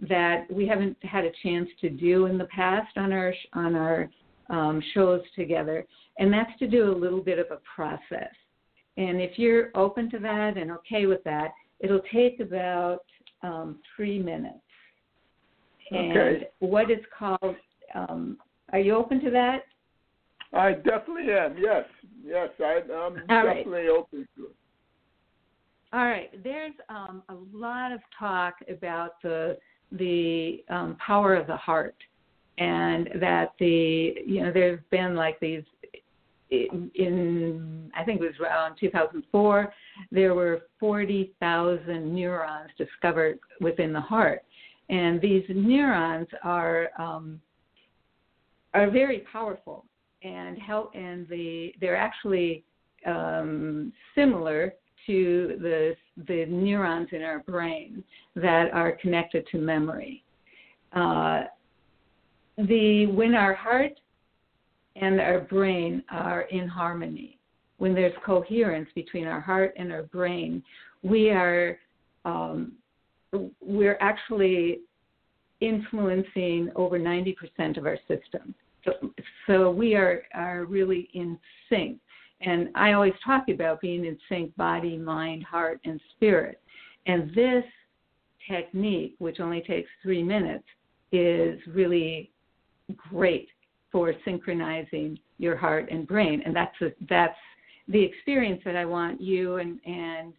that 0.00 0.44
we 0.50 0.66
haven't 0.66 0.98
had 1.02 1.24
a 1.24 1.32
chance 1.42 1.68
to 1.80 1.88
do 1.88 2.26
in 2.26 2.36
the 2.36 2.46
past 2.46 2.94
on 2.98 3.10
our 3.10 3.32
on 3.54 3.74
our 3.74 4.10
um, 4.50 4.82
shows 4.92 5.22
together, 5.34 5.86
and 6.18 6.30
that's 6.30 6.58
to 6.58 6.66
do 6.66 6.92
a 6.92 6.94
little 6.94 7.22
bit 7.22 7.38
of 7.38 7.46
a 7.50 7.60
process. 7.74 8.34
And 8.96 9.20
if 9.20 9.38
you're 9.38 9.70
open 9.74 10.10
to 10.10 10.18
that 10.20 10.56
and 10.56 10.70
okay 10.70 11.06
with 11.06 11.22
that, 11.24 11.52
it'll 11.80 12.02
take 12.12 12.40
about 12.40 13.04
um, 13.42 13.78
three 13.96 14.18
minutes. 14.18 14.58
And 15.90 16.16
okay. 16.16 16.48
what 16.60 16.90
is 16.90 17.00
called, 17.16 17.56
um, 17.94 18.38
are 18.72 18.78
you 18.78 18.94
open 18.94 19.20
to 19.20 19.30
that? 19.30 19.64
I 20.52 20.72
definitely 20.72 21.32
am. 21.32 21.56
Yes, 21.58 21.84
yes, 22.24 22.48
I, 22.60 22.80
am 22.90 23.16
definitely 23.26 23.72
right. 23.72 23.88
open 23.88 24.28
to 24.36 24.44
it. 24.44 24.56
All 25.92 26.04
right. 26.04 26.30
There's 26.42 26.74
um, 26.88 27.22
a 27.28 27.34
lot 27.52 27.92
of 27.92 28.00
talk 28.18 28.54
about 28.68 29.22
the 29.22 29.58
the 29.92 30.64
um, 30.68 30.96
power 31.04 31.36
of 31.36 31.46
the 31.46 31.56
heart, 31.56 31.96
and 32.58 33.08
that 33.20 33.52
the 33.58 34.14
you 34.26 34.42
know 34.42 34.52
there's 34.52 34.80
been 34.90 35.14
like 35.14 35.38
these 35.40 35.62
in 36.50 37.90
I 37.96 38.04
think 38.04 38.20
it 38.20 38.24
was 38.24 38.40
around 38.40 38.76
2004, 38.78 39.72
there 40.10 40.34
were 40.34 40.62
40,000 40.80 42.14
neurons 42.14 42.70
discovered 42.76 43.38
within 43.60 43.92
the 43.92 44.00
heart, 44.00 44.42
and 44.88 45.20
these 45.20 45.44
neurons 45.48 46.28
are 46.42 46.88
um, 46.98 47.40
are 48.74 48.90
very 48.90 49.20
powerful 49.32 49.84
and 50.22 50.58
help. 50.58 50.94
And 50.94 51.28
the 51.28 51.72
they're 51.80 51.96
actually 51.96 52.64
um, 53.06 53.92
similar 54.14 54.74
to 55.06 55.58
the 55.60 55.94
the 56.28 56.46
neurons 56.46 57.08
in 57.12 57.22
our 57.22 57.40
brain 57.40 58.02
that 58.36 58.72
are 58.72 58.92
connected 58.92 59.46
to 59.52 59.58
memory. 59.58 60.24
Uh, 60.92 61.44
the 62.56 63.06
when 63.06 63.34
our 63.34 63.54
heart 63.54 63.92
and 64.96 65.20
our 65.20 65.40
brain 65.40 66.02
are 66.10 66.42
in 66.42 66.68
harmony, 66.68 67.38
when 67.78 67.94
there's 67.94 68.14
coherence 68.24 68.88
between 68.94 69.26
our 69.26 69.40
heart 69.40 69.74
and 69.76 69.92
our 69.92 70.04
brain, 70.04 70.62
we 71.02 71.30
are 71.30 71.78
um, 72.24 72.72
we're 73.60 73.98
actually 74.00 74.80
influencing 75.60 76.70
over 76.76 76.98
90% 76.98 77.76
of 77.76 77.86
our 77.86 77.98
system. 78.08 78.54
So, 78.84 78.92
so 79.46 79.70
we 79.70 79.94
are, 79.94 80.22
are 80.34 80.64
really 80.64 81.08
in 81.14 81.38
sync. 81.68 81.98
And 82.40 82.68
I 82.74 82.92
always 82.92 83.14
talk 83.24 83.48
about 83.48 83.80
being 83.80 84.04
in 84.04 84.18
sync 84.28 84.54
body, 84.56 84.98
mind, 84.98 85.44
heart, 85.44 85.80
and 85.84 86.00
spirit. 86.14 86.60
And 87.06 87.34
this 87.34 87.64
technique, 88.50 89.14
which 89.18 89.40
only 89.40 89.62
takes 89.62 89.88
three 90.02 90.22
minutes, 90.22 90.64
is 91.12 91.58
really 91.68 92.30
great 93.10 93.48
for 93.94 94.12
synchronizing 94.24 95.16
your 95.38 95.56
heart 95.56 95.88
and 95.88 96.04
brain. 96.04 96.42
And 96.44 96.54
that's 96.54 96.74
a, 96.82 96.88
that's 97.08 97.38
the 97.86 98.02
experience 98.02 98.60
that 98.64 98.74
I 98.74 98.84
want 98.84 99.20
you 99.20 99.56
and 99.58 99.78
and 99.86 100.32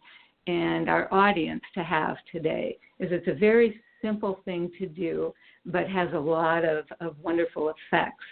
and 0.46 0.90
our 0.90 1.12
audience 1.12 1.62
to 1.74 1.82
have 1.82 2.18
today. 2.30 2.76
Is 3.00 3.08
it's 3.10 3.28
a 3.28 3.34
very 3.34 3.80
simple 4.02 4.40
thing 4.44 4.70
to 4.78 4.86
do, 4.86 5.32
but 5.64 5.88
has 5.88 6.08
a 6.12 6.18
lot 6.18 6.66
of, 6.66 6.84
of 7.00 7.16
wonderful 7.22 7.72
effects. 7.72 8.24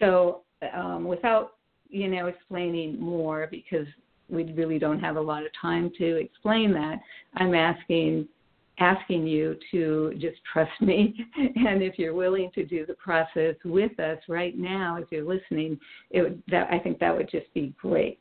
So 0.00 0.40
um, 0.74 1.04
without 1.04 1.56
you 1.88 2.08
know, 2.08 2.26
explaining 2.26 2.98
more 3.00 3.48
because 3.50 3.86
we 4.28 4.44
really 4.52 4.78
don't 4.78 4.98
have 5.00 5.16
a 5.16 5.20
lot 5.20 5.44
of 5.44 5.52
time 5.60 5.90
to 5.98 6.16
explain 6.16 6.72
that. 6.72 6.98
I'm 7.36 7.54
asking 7.54 8.26
asking 8.78 9.26
you 9.26 9.56
to 9.70 10.12
just 10.18 10.36
trust 10.52 10.70
me 10.80 11.14
and 11.36 11.82
if 11.82 11.98
you're 11.98 12.14
willing 12.14 12.50
to 12.54 12.64
do 12.64 12.84
the 12.84 12.94
process 12.94 13.54
with 13.64 13.98
us 13.98 14.18
right 14.28 14.58
now 14.58 14.96
if 15.00 15.10
you're 15.10 15.24
listening 15.24 15.78
it 16.10 16.22
would, 16.22 16.42
that 16.50 16.68
I 16.70 16.78
think 16.78 16.98
that 16.98 17.16
would 17.16 17.30
just 17.30 17.52
be 17.54 17.74
great. 17.80 18.18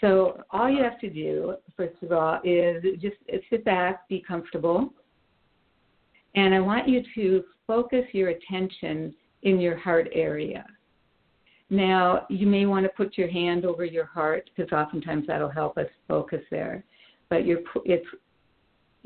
So 0.00 0.42
all 0.50 0.70
you 0.70 0.82
have 0.82 0.98
to 1.00 1.10
do 1.10 1.56
first 1.76 2.02
of 2.02 2.12
all 2.12 2.40
is 2.44 2.82
just 3.00 3.16
sit 3.50 3.64
back, 3.64 4.08
be 4.08 4.22
comfortable. 4.26 4.90
And 6.34 6.54
I 6.54 6.60
want 6.60 6.86
you 6.88 7.02
to 7.14 7.44
focus 7.66 8.04
your 8.12 8.28
attention 8.28 9.14
in 9.42 9.58
your 9.60 9.76
heart 9.76 10.08
area. 10.12 10.66
Now, 11.70 12.26
you 12.28 12.46
may 12.46 12.66
want 12.66 12.84
to 12.84 12.90
put 12.90 13.18
your 13.18 13.28
hand 13.28 13.64
over 13.64 13.84
your 13.84 14.04
heart 14.04 14.48
because 14.54 14.72
oftentimes 14.72 15.26
that'll 15.26 15.48
help 15.48 15.76
us 15.78 15.86
focus 16.06 16.42
there. 16.50 16.84
But 17.28 17.44
your 17.44 17.60
it's 17.84 18.06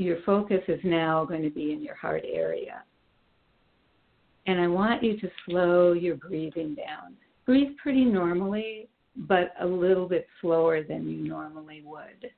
your 0.00 0.18
focus 0.24 0.62
is 0.68 0.80
now 0.82 1.24
going 1.24 1.42
to 1.42 1.50
be 1.50 1.72
in 1.72 1.82
your 1.82 1.94
heart 1.94 2.24
area. 2.26 2.82
And 4.46 4.60
I 4.60 4.66
want 4.66 5.02
you 5.02 5.18
to 5.20 5.30
slow 5.46 5.92
your 5.92 6.16
breathing 6.16 6.74
down. 6.74 7.14
Breathe 7.46 7.76
pretty 7.82 8.04
normally, 8.04 8.88
but 9.16 9.52
a 9.60 9.66
little 9.66 10.08
bit 10.08 10.26
slower 10.40 10.82
than 10.82 11.08
you 11.08 11.28
normally 11.28 11.82
would. 11.84 12.30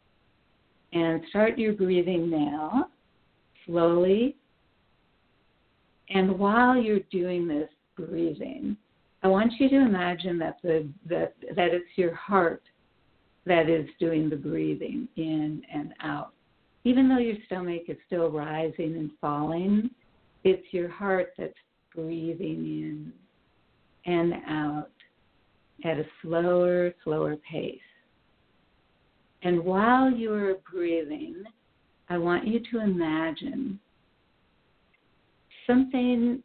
And 0.92 1.22
start 1.31 1.59
your 1.59 1.72
breathing 1.72 2.29
now, 2.29 2.88
slowly. 3.66 4.37
And 6.11 6.38
while 6.38 6.77
you're 6.77 7.01
doing 7.11 7.48
this 7.48 7.68
breathing, 7.96 8.77
I 9.22 9.29
want 9.29 9.53
you 9.59 9.68
to 9.68 9.77
imagine 9.77 10.38
that 10.40 10.59
the 10.62 10.88
that 11.09 11.35
that 11.55 11.72
it's 11.72 11.87
your 11.96 12.14
heart 12.14 12.62
that 13.46 13.68
is 13.68 13.88
doing 13.98 14.29
the 14.29 14.37
breathing 14.37 15.09
in 15.16 15.62
and 15.72 15.94
out. 16.03 16.33
Even 16.85 17.09
though 17.09 17.18
your 17.18 17.37
stomach 17.47 17.83
is 17.88 17.97
still 18.07 18.31
rising 18.31 18.97
and 18.97 19.11
falling, 19.21 19.90
it's 20.45 20.66
your 20.73 20.88
heart 20.88 21.33
that's 21.38 21.53
breathing 21.95 23.12
in 24.07 24.12
and 24.12 24.35
out 24.49 24.90
at 25.85 25.99
a 25.99 26.05
slower, 26.21 26.92
slower 27.05 27.37
pace. 27.37 27.79
And 29.42 29.64
while 29.64 30.11
you're 30.11 30.57
breathing, 30.73 31.45
I 32.09 32.18
want 32.18 32.47
you 32.47 32.61
to 32.73 32.81
imagine 32.81 33.79
something 35.66 36.42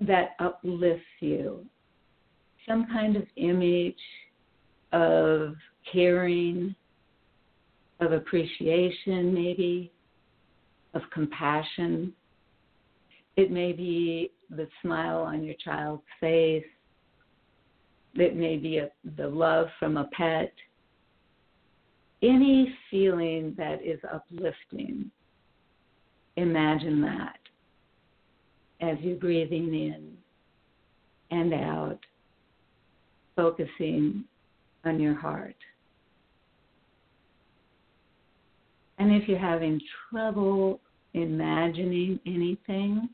that 0.00 0.30
uplifts 0.38 1.04
you, 1.20 1.64
some 2.66 2.86
kind 2.86 3.16
of 3.16 3.24
image 3.36 3.94
of 4.92 5.54
caring, 5.92 6.74
of 8.00 8.12
appreciation, 8.12 9.34
maybe, 9.34 9.92
of 10.94 11.02
compassion. 11.12 12.12
It 13.36 13.50
may 13.50 13.72
be 13.72 14.32
the 14.50 14.68
smile 14.82 15.20
on 15.20 15.44
your 15.44 15.54
child's 15.62 16.02
face. 16.18 16.64
It 18.14 18.36
may 18.36 18.56
be 18.56 18.78
a, 18.78 18.90
the 19.16 19.28
love 19.28 19.68
from 19.78 19.96
a 19.96 20.08
pet. 20.12 20.52
Any 22.22 22.74
feeling 22.90 23.54
that 23.56 23.84
is 23.84 24.00
uplifting, 24.12 25.10
imagine 26.36 27.00
that 27.02 27.38
as 28.80 28.96
you're 29.00 29.16
breathing 29.16 29.74
in 29.74 30.16
and 31.30 31.54
out, 31.54 31.98
focusing 33.36 34.24
on 34.84 34.98
your 34.98 35.14
heart. 35.14 35.56
And 39.00 39.10
if 39.10 39.26
you're 39.26 39.38
having 39.38 39.80
trouble 40.10 40.78
imagining 41.14 42.20
anything, 42.26 43.08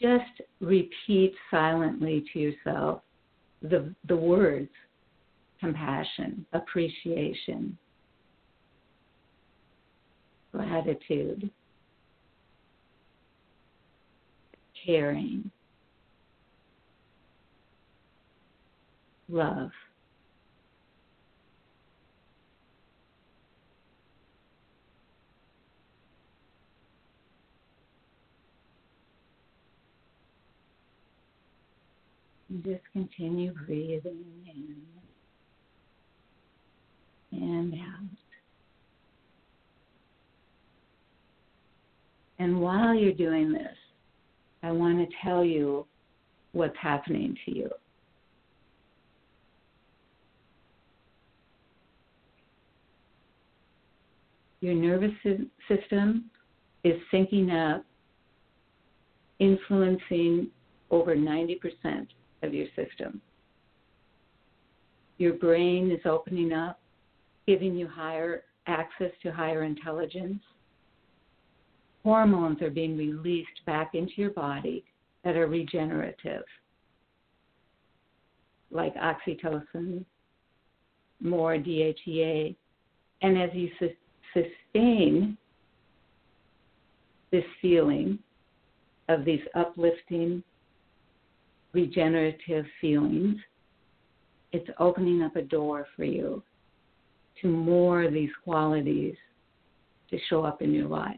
just 0.00 0.40
repeat 0.60 1.34
silently 1.50 2.24
to 2.32 2.38
yourself 2.38 3.02
the, 3.60 3.92
the 4.08 4.16
words 4.16 4.70
compassion, 5.60 6.46
appreciation, 6.52 7.76
gratitude. 10.52 11.50
caring, 14.84 15.50
love. 19.28 19.70
Just 32.64 32.82
continue 32.92 33.52
breathing 33.66 34.24
in 34.46 34.76
and 37.32 37.74
out. 37.74 38.18
And 42.38 42.60
while 42.60 42.94
you're 42.94 43.12
doing 43.12 43.52
this, 43.52 43.76
I 44.62 44.72
want 44.72 44.98
to 44.98 45.16
tell 45.24 45.44
you 45.44 45.86
what's 46.52 46.76
happening 46.80 47.36
to 47.44 47.56
you. 47.56 47.70
Your 54.60 54.74
nervous 54.74 55.12
system 55.68 56.30
is 56.84 56.94
syncing 57.12 57.76
up, 57.76 57.84
influencing 59.40 60.48
over 60.90 61.16
90% 61.16 62.06
of 62.42 62.54
your 62.54 62.66
system. 62.76 63.20
Your 65.18 65.34
brain 65.34 65.90
is 65.90 66.00
opening 66.04 66.52
up, 66.52 66.80
giving 67.46 67.76
you 67.76 67.86
higher 67.86 68.44
access 68.66 69.10
to 69.22 69.32
higher 69.32 69.64
intelligence 69.64 70.40
hormones 72.02 72.60
are 72.62 72.70
being 72.70 72.96
released 72.96 73.64
back 73.66 73.94
into 73.94 74.12
your 74.16 74.30
body 74.30 74.84
that 75.24 75.36
are 75.36 75.46
regenerative, 75.46 76.42
like 78.70 78.94
oxytocin, 78.96 80.04
more 81.20 81.56
DHEA. 81.56 82.56
And 83.22 83.40
as 83.40 83.50
you 83.52 83.70
su- 83.78 83.90
sustain 84.72 85.36
this 87.30 87.44
feeling 87.60 88.18
of 89.08 89.24
these 89.24 89.40
uplifting, 89.54 90.42
regenerative 91.72 92.66
feelings, 92.80 93.36
it's 94.52 94.68
opening 94.78 95.22
up 95.22 95.36
a 95.36 95.42
door 95.42 95.86
for 95.96 96.04
you 96.04 96.42
to 97.40 97.48
more 97.48 98.02
of 98.02 98.12
these 98.12 98.30
qualities 98.44 99.14
to 100.10 100.18
show 100.28 100.44
up 100.44 100.60
in 100.60 100.72
your 100.72 100.88
life 100.88 101.16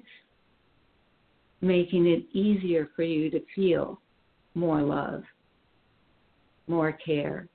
making 1.65 2.07
it 2.07 2.25
easier 2.37 2.91
for 2.95 3.03
you 3.03 3.31
to 3.31 3.41
feel 3.55 4.01
more 4.55 4.83
love, 4.83 5.23
more 6.69 6.93
care, 6.93 7.49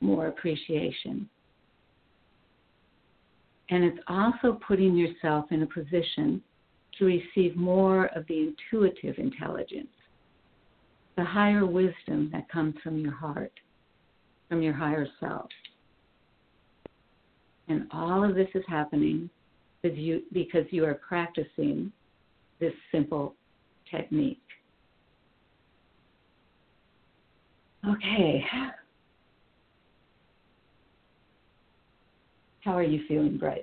more 0.00 0.28
appreciation. 0.28 1.28
And 3.70 3.84
it's 3.84 3.98
also 4.08 4.58
putting 4.66 4.96
yourself 4.96 5.46
in 5.50 5.62
a 5.62 5.66
position 5.66 6.42
to 6.98 7.04
receive 7.04 7.56
more 7.56 8.06
of 8.16 8.26
the 8.26 8.52
intuitive 8.72 9.18
intelligence, 9.18 9.88
the 11.16 11.24
higher 11.24 11.66
wisdom 11.66 12.30
that 12.32 12.48
comes 12.48 12.74
from 12.82 12.98
your 12.98 13.12
heart, 13.12 13.52
from 14.48 14.62
your 14.62 14.74
higher 14.74 15.06
self. 15.18 15.48
And 17.68 17.86
all 17.92 18.24
of 18.24 18.34
this 18.34 18.48
is 18.54 18.64
happening 18.68 19.30
because 19.82 19.96
you, 19.98 20.22
because 20.32 20.64
you 20.70 20.84
are 20.84 20.94
practicing 20.94 21.92
this 22.58 22.72
simple 22.92 23.34
technique. 23.90 24.40
Okay. 27.88 28.44
How 32.62 32.72
are 32.72 32.82
you 32.82 33.00
feeling, 33.08 33.38
Bryce? 33.38 33.60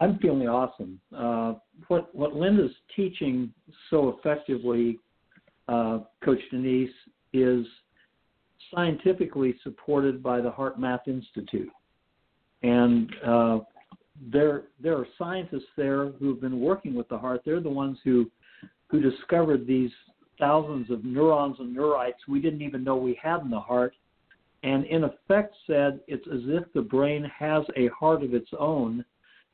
I'm 0.00 0.18
feeling 0.18 0.48
awesome. 0.48 0.98
Uh, 1.16 1.54
what 1.88 2.12
what 2.14 2.34
Linda's 2.34 2.72
teaching 2.96 3.52
so 3.90 4.18
effectively, 4.18 4.98
uh, 5.68 6.00
Coach 6.24 6.40
Danise, 6.52 6.88
is 7.32 7.66
scientifically 8.74 9.54
supported 9.62 10.22
by 10.22 10.40
the 10.40 10.50
HeartMath 10.50 11.06
Institute, 11.06 11.70
and 12.62 13.10
uh, 13.26 13.58
there 14.32 14.64
there 14.80 14.96
are 14.96 15.06
scientists 15.18 15.70
there 15.76 16.10
who've 16.12 16.40
been 16.40 16.60
working 16.60 16.94
with 16.94 17.08
the 17.08 17.18
heart. 17.18 17.42
They're 17.44 17.60
the 17.60 17.68
ones 17.68 17.98
who 18.04 18.30
who 18.88 19.00
discovered 19.00 19.66
these 19.66 19.90
thousands 20.38 20.90
of 20.90 21.04
neurons 21.04 21.56
and 21.58 21.76
neurites 21.76 22.26
we 22.28 22.40
didn't 22.40 22.62
even 22.62 22.82
know 22.84 22.96
we 22.96 23.18
had 23.22 23.40
in 23.40 23.50
the 23.50 23.60
heart. 23.60 23.94
and 24.62 24.84
in 24.86 25.04
effect 25.04 25.54
said 25.66 26.00
it's 26.08 26.26
as 26.28 26.40
if 26.46 26.64
the 26.72 26.80
brain 26.80 27.24
has 27.38 27.64
a 27.76 27.88
heart 27.88 28.22
of 28.22 28.34
its 28.34 28.48
own 28.58 29.04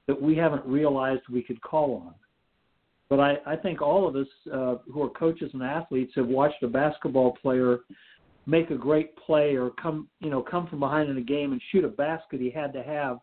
that 0.07 0.21
we 0.21 0.37
haven't 0.37 0.65
realized 0.65 1.21
we 1.31 1.43
could 1.43 1.61
call 1.63 2.03
on. 2.07 2.15
But 3.11 3.21
I, 3.21 3.37
I 3.45 3.57
think 3.57 3.83
all 3.83 4.09
of 4.09 4.15
us 4.17 4.29
uh, 4.53 4.77
who 4.91 5.03
are 5.03 5.11
coaches 5.11 5.51
and 5.53 5.63
athletes 5.63 6.13
have 6.15 6.29
watched 6.29 6.63
a 6.63 6.69
basketball 6.69 7.37
player 7.43 7.81
make 8.47 8.71
a 8.71 8.77
great 8.77 9.15
play 9.17 9.57
or 9.57 9.71
come 9.71 10.09
you 10.21 10.31
know 10.31 10.43
come 10.43 10.67
from 10.69 10.81
behind 10.81 11.11
in 11.11 11.19
a 11.19 11.23
game 11.23 11.53
and 11.53 11.61
shoot 11.71 11.85
a 11.85 11.89
basket 11.89 12.41
he 12.41 12.51
had 12.51 12.73
to 12.73 12.83
have 12.83 13.19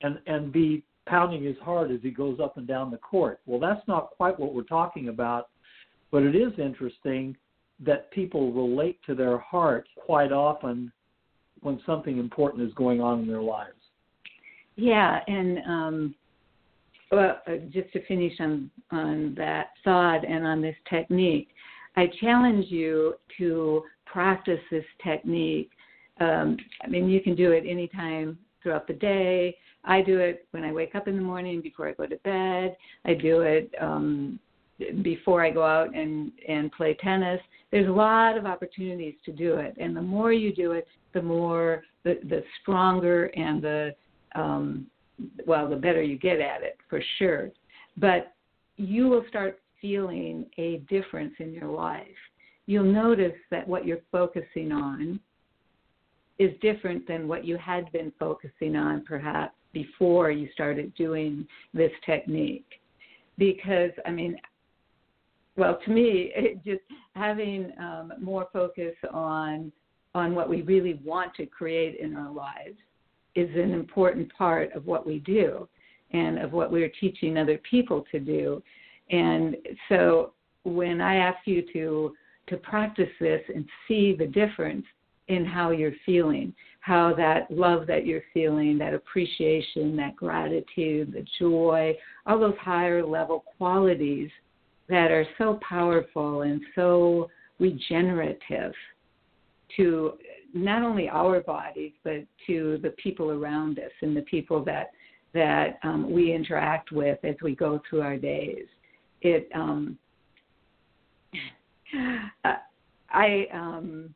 and 0.00 0.18
and 0.26 0.52
be 0.52 0.82
pounding 1.06 1.44
his 1.44 1.56
heart 1.58 1.90
as 1.90 2.00
he 2.02 2.10
goes 2.10 2.38
up 2.40 2.56
and 2.56 2.66
down 2.66 2.90
the 2.90 2.96
court. 2.98 3.40
Well, 3.46 3.60
that's 3.60 3.86
not 3.86 4.10
quite 4.16 4.38
what 4.38 4.54
we're 4.54 4.62
talking 4.62 5.08
about, 5.08 5.48
but 6.10 6.22
it 6.22 6.34
is 6.34 6.52
interesting 6.58 7.36
that 7.84 8.10
people 8.10 8.52
relate 8.52 8.98
to 9.06 9.14
their 9.14 9.38
heart 9.38 9.86
quite 9.96 10.32
often 10.32 10.92
when 11.60 11.80
something 11.86 12.18
important 12.18 12.66
is 12.66 12.74
going 12.74 13.00
on 13.00 13.20
in 13.20 13.26
their 13.26 13.42
lives. 13.42 13.72
Yeah, 14.76 15.20
and 15.26 15.58
um, 15.66 16.14
well, 17.10 17.40
uh, 17.46 17.56
just 17.70 17.92
to 17.92 18.04
finish 18.06 18.32
on 18.40 18.70
on 18.90 19.34
that 19.36 19.70
thought 19.84 20.26
and 20.26 20.46
on 20.46 20.60
this 20.60 20.76
technique, 20.88 21.48
I 21.96 22.08
challenge 22.20 22.66
you 22.68 23.14
to 23.38 23.82
practice 24.04 24.60
this 24.70 24.84
technique. 25.04 25.70
Um, 26.20 26.56
I 26.82 26.88
mean, 26.88 27.08
you 27.08 27.20
can 27.20 27.34
do 27.34 27.52
it 27.52 27.64
anytime 27.66 28.38
throughout 28.62 28.86
the 28.86 28.94
day. 28.94 29.56
I 29.84 30.02
do 30.02 30.18
it 30.18 30.46
when 30.50 30.64
I 30.64 30.72
wake 30.72 30.94
up 30.94 31.06
in 31.06 31.16
the 31.16 31.22
morning 31.22 31.60
before 31.60 31.88
I 31.88 31.92
go 31.92 32.06
to 32.06 32.16
bed. 32.16 32.76
I 33.04 33.14
do 33.14 33.42
it 33.42 33.72
um, 33.80 34.40
before 35.02 35.44
I 35.44 35.50
go 35.50 35.64
out 35.64 35.94
and 35.94 36.32
and 36.48 36.72
play 36.72 36.94
tennis. 36.94 37.40
There's 37.70 37.88
a 37.88 37.92
lot 37.92 38.36
of 38.36 38.46
opportunities 38.46 39.14
to 39.24 39.32
do 39.32 39.56
it, 39.56 39.76
and 39.78 39.96
the 39.96 40.02
more 40.02 40.32
you 40.32 40.52
do 40.54 40.72
it, 40.72 40.86
the 41.14 41.22
more 41.22 41.84
the 42.04 42.18
the 42.28 42.42
stronger 42.60 43.26
and 43.36 43.62
the 43.62 43.94
um, 44.34 44.86
well, 45.46 45.68
the 45.68 45.76
better 45.76 46.02
you 46.02 46.18
get 46.18 46.40
at 46.40 46.62
it 46.62 46.78
for 46.88 47.00
sure. 47.18 47.50
But 47.96 48.34
you 48.76 49.08
will 49.08 49.24
start 49.28 49.60
feeling 49.80 50.46
a 50.58 50.78
difference 50.88 51.34
in 51.38 51.52
your 51.52 51.68
life. 51.68 52.06
You'll 52.66 52.84
notice 52.84 53.36
that 53.50 53.66
what 53.66 53.86
you're 53.86 54.00
focusing 54.10 54.72
on 54.72 55.20
is 56.38 56.50
different 56.60 57.06
than 57.06 57.28
what 57.28 57.44
you 57.44 57.56
had 57.56 57.90
been 57.92 58.12
focusing 58.18 58.76
on 58.76 59.04
perhaps 59.04 59.54
before 59.72 60.30
you 60.30 60.48
started 60.52 60.94
doing 60.94 61.46
this 61.72 61.92
technique. 62.04 62.66
Because, 63.38 63.90
I 64.04 64.10
mean, 64.10 64.36
well, 65.56 65.78
to 65.84 65.90
me, 65.90 66.32
it 66.34 66.62
just 66.64 66.82
having 67.14 67.72
um, 67.78 68.12
more 68.20 68.48
focus 68.52 68.94
on 69.12 69.72
on 70.14 70.34
what 70.34 70.48
we 70.48 70.62
really 70.62 70.98
want 71.04 71.34
to 71.34 71.44
create 71.44 72.00
in 72.00 72.16
our 72.16 72.32
lives 72.32 72.78
is 73.36 73.50
an 73.54 73.72
important 73.72 74.32
part 74.34 74.72
of 74.72 74.86
what 74.86 75.06
we 75.06 75.20
do 75.20 75.68
and 76.12 76.38
of 76.38 76.52
what 76.52 76.72
we're 76.72 76.90
teaching 77.00 77.36
other 77.36 77.58
people 77.58 78.04
to 78.10 78.18
do. 78.18 78.62
And 79.10 79.56
so 79.88 80.32
when 80.64 81.00
I 81.00 81.16
ask 81.16 81.38
you 81.46 81.62
to 81.72 82.14
to 82.48 82.56
practice 82.58 83.10
this 83.18 83.40
and 83.52 83.64
see 83.88 84.14
the 84.16 84.26
difference 84.26 84.84
in 85.26 85.44
how 85.44 85.72
you're 85.72 85.90
feeling, 86.04 86.54
how 86.78 87.12
that 87.14 87.50
love 87.50 87.88
that 87.88 88.06
you're 88.06 88.22
feeling, 88.32 88.78
that 88.78 88.94
appreciation, 88.94 89.96
that 89.96 90.14
gratitude, 90.14 91.12
the 91.12 91.26
joy, 91.40 91.92
all 92.24 92.38
those 92.38 92.54
higher 92.60 93.04
level 93.04 93.44
qualities 93.58 94.30
that 94.88 95.10
are 95.10 95.26
so 95.38 95.58
powerful 95.68 96.42
and 96.42 96.60
so 96.76 97.28
regenerative 97.58 98.72
to 99.76 100.12
not 100.56 100.82
only 100.82 101.08
our 101.08 101.40
bodies 101.40 101.92
but 102.04 102.24
to 102.46 102.78
the 102.82 102.90
people 103.02 103.30
around 103.30 103.78
us 103.78 103.92
and 104.02 104.16
the 104.16 104.22
people 104.22 104.64
that 104.64 104.90
that 105.34 105.78
um, 105.82 106.10
we 106.10 106.32
interact 106.32 106.92
with 106.92 107.18
as 107.22 107.34
we 107.42 107.54
go 107.54 107.80
through 107.88 108.00
our 108.00 108.16
days. 108.16 108.64
It 109.20 109.48
um, 109.54 109.98
I 113.10 113.46
um, 113.52 114.14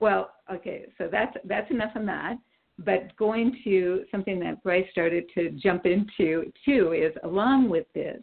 well, 0.00 0.32
okay, 0.52 0.86
so 0.98 1.08
that's 1.10 1.36
that's 1.44 1.70
enough 1.70 1.92
on 1.94 2.06
that. 2.06 2.36
But 2.78 3.14
going 3.16 3.60
to 3.64 4.04
something 4.10 4.40
that 4.40 4.62
Bryce 4.62 4.86
started 4.90 5.24
to 5.34 5.50
jump 5.50 5.84
into 5.84 6.50
too 6.64 6.92
is 6.92 7.12
along 7.22 7.68
with 7.68 7.86
this 7.94 8.20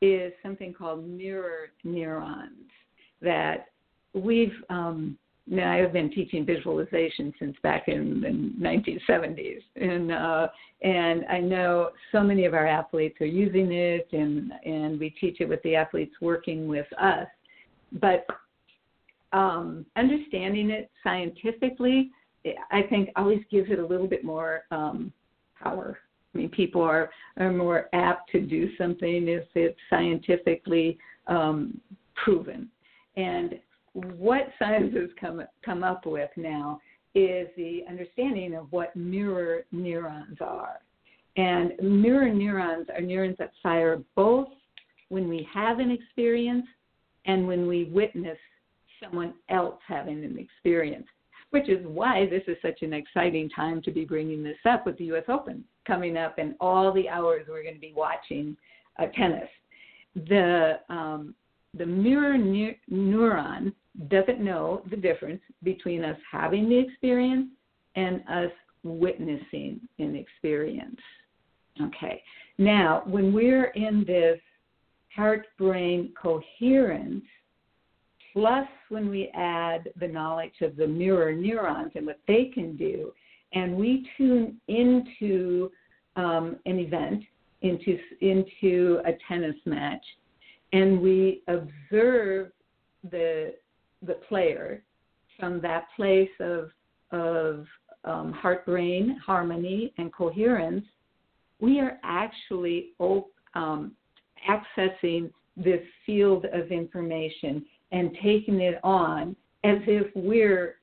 is 0.00 0.32
something 0.42 0.72
called 0.72 1.06
mirror 1.06 1.70
neurons 1.82 2.70
that 3.20 3.66
we've 4.14 4.54
um, 4.70 5.18
now 5.50 5.72
I've 5.72 5.92
been 5.92 6.10
teaching 6.10 6.44
visualization 6.44 7.32
since 7.38 7.56
back 7.62 7.88
in 7.88 8.20
the 8.20 8.64
1970s, 8.64 9.60
and 9.76 10.12
uh, 10.12 10.48
and 10.82 11.24
I 11.26 11.40
know 11.40 11.90
so 12.12 12.22
many 12.22 12.44
of 12.44 12.54
our 12.54 12.66
athletes 12.66 13.20
are 13.20 13.26
using 13.26 13.72
it, 13.72 14.08
and 14.12 14.52
and 14.64 15.00
we 15.00 15.10
teach 15.10 15.40
it 15.40 15.48
with 15.48 15.62
the 15.62 15.74
athletes 15.74 16.14
working 16.20 16.68
with 16.68 16.86
us. 17.00 17.26
But 17.92 18.26
um, 19.32 19.86
understanding 19.96 20.70
it 20.70 20.90
scientifically, 21.02 22.10
I 22.70 22.82
think 22.82 23.10
always 23.16 23.40
gives 23.50 23.70
it 23.70 23.78
a 23.78 23.86
little 23.86 24.08
bit 24.08 24.24
more 24.24 24.64
um, 24.70 25.12
power. 25.62 25.98
I 26.34 26.38
mean, 26.38 26.50
people 26.50 26.82
are 26.82 27.10
are 27.38 27.52
more 27.52 27.88
apt 27.94 28.30
to 28.32 28.40
do 28.40 28.76
something 28.76 29.28
if 29.28 29.44
it's 29.54 29.78
scientifically 29.88 30.98
um, 31.26 31.80
proven. 32.22 32.68
And 33.16 33.58
what 33.92 34.48
science 34.58 34.94
has 34.94 35.10
come 35.20 35.42
come 35.64 35.82
up 35.82 36.06
with 36.06 36.30
now 36.36 36.80
is 37.14 37.48
the 37.56 37.82
understanding 37.88 38.54
of 38.54 38.70
what 38.70 38.94
mirror 38.94 39.64
neurons 39.72 40.38
are. 40.40 40.80
And 41.36 41.72
mirror 41.80 42.32
neurons 42.32 42.86
are 42.94 43.00
neurons 43.00 43.36
that 43.38 43.52
fire 43.62 44.02
both 44.14 44.48
when 45.08 45.28
we 45.28 45.48
have 45.52 45.78
an 45.78 45.90
experience 45.90 46.66
and 47.26 47.46
when 47.46 47.66
we 47.66 47.84
witness 47.84 48.38
someone 49.02 49.34
else 49.48 49.78
having 49.86 50.24
an 50.24 50.38
experience, 50.38 51.06
which 51.50 51.68
is 51.68 51.84
why 51.86 52.26
this 52.26 52.42
is 52.48 52.56
such 52.60 52.82
an 52.82 52.92
exciting 52.92 53.48
time 53.50 53.80
to 53.82 53.90
be 53.90 54.04
bringing 54.04 54.42
this 54.42 54.58
up 54.68 54.84
with 54.84 54.98
the 54.98 55.04
U.S. 55.06 55.24
Open 55.28 55.64
coming 55.86 56.16
up 56.16 56.38
and 56.38 56.54
all 56.60 56.92
the 56.92 57.08
hours 57.08 57.46
we're 57.48 57.62
going 57.62 57.74
to 57.74 57.80
be 57.80 57.94
watching 57.96 58.56
uh, 58.98 59.06
tennis. 59.16 59.48
The 60.14 60.80
um, 60.88 61.34
the 61.78 61.86
mirror 61.86 62.36
ne- 62.36 62.78
neuron 62.90 63.72
doesn't 64.08 64.40
know 64.40 64.82
the 64.90 64.96
difference 64.96 65.40
between 65.62 66.04
us 66.04 66.18
having 66.30 66.68
the 66.68 66.78
experience 66.78 67.48
and 67.96 68.22
us 68.28 68.52
witnessing 68.84 69.80
an 69.98 70.14
experience. 70.14 71.00
Okay. 71.80 72.22
Now, 72.58 73.02
when 73.06 73.32
we're 73.32 73.66
in 73.66 74.04
this 74.06 74.40
heart 75.14 75.46
brain 75.58 76.12
coherence, 76.20 77.24
plus 78.32 78.68
when 78.88 79.08
we 79.08 79.30
add 79.34 79.88
the 79.98 80.08
knowledge 80.08 80.60
of 80.60 80.76
the 80.76 80.86
mirror 80.86 81.32
neurons 81.32 81.92
and 81.94 82.06
what 82.06 82.20
they 82.26 82.50
can 82.52 82.76
do, 82.76 83.12
and 83.52 83.76
we 83.76 84.08
tune 84.16 84.60
into 84.68 85.70
um, 86.16 86.56
an 86.66 86.78
event, 86.78 87.22
into 87.62 87.98
into 88.20 89.00
a 89.04 89.12
tennis 89.26 89.56
match, 89.64 90.04
and 90.72 91.00
we 91.00 91.42
observe 91.48 92.50
the 93.10 93.54
the 94.02 94.14
player 94.28 94.82
from 95.38 95.60
that 95.60 95.86
place 95.96 96.30
of 96.40 96.70
of 97.10 97.66
um, 98.04 98.32
heart 98.32 98.64
brain 98.64 99.18
harmony 99.24 99.92
and 99.98 100.12
coherence, 100.12 100.84
we 101.60 101.80
are 101.80 101.98
actually 102.04 102.90
um, 103.54 103.92
accessing 104.48 105.30
this 105.56 105.82
field 106.06 106.46
of 106.52 106.70
information 106.70 107.64
and 107.90 108.16
taking 108.22 108.60
it 108.60 108.78
on 108.84 109.34
as 109.64 109.78
if 109.86 110.06
we're 110.14 110.76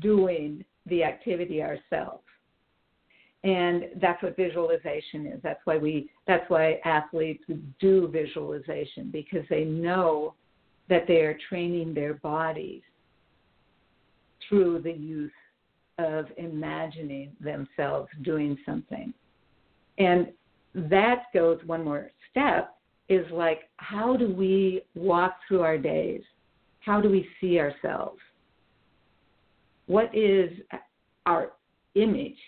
doing 0.00 0.64
the 0.86 1.02
activity 1.02 1.62
ourselves. 1.62 2.22
And 3.42 3.84
that's 4.00 4.22
what 4.22 4.36
visualization 4.36 5.26
is. 5.26 5.40
That's 5.42 5.60
why 5.64 5.78
we 5.78 6.10
that's 6.26 6.48
why 6.48 6.78
athletes 6.84 7.42
do 7.80 8.06
visualization 8.08 9.10
because 9.10 9.46
they 9.48 9.64
know 9.64 10.34
that 10.90 11.06
they 11.08 11.20
are 11.20 11.38
training 11.48 11.94
their 11.94 12.14
bodies 12.14 12.82
through 14.48 14.80
the 14.82 14.92
use 14.92 15.30
of 15.98 16.26
imagining 16.36 17.32
themselves 17.40 18.08
doing 18.22 18.58
something. 18.66 19.14
And 19.98 20.28
that 20.74 21.24
goes 21.32 21.58
one 21.66 21.84
more 21.84 22.10
step 22.30 22.74
is 23.08 23.26
like, 23.32 23.68
how 23.76 24.16
do 24.16 24.32
we 24.32 24.82
walk 24.94 25.36
through 25.46 25.62
our 25.62 25.78
days? 25.78 26.22
How 26.80 27.00
do 27.00 27.10
we 27.10 27.26
see 27.40 27.58
ourselves? 27.58 28.20
What 29.86 30.14
is 30.14 30.50
our 31.26 31.52
image 31.94 32.38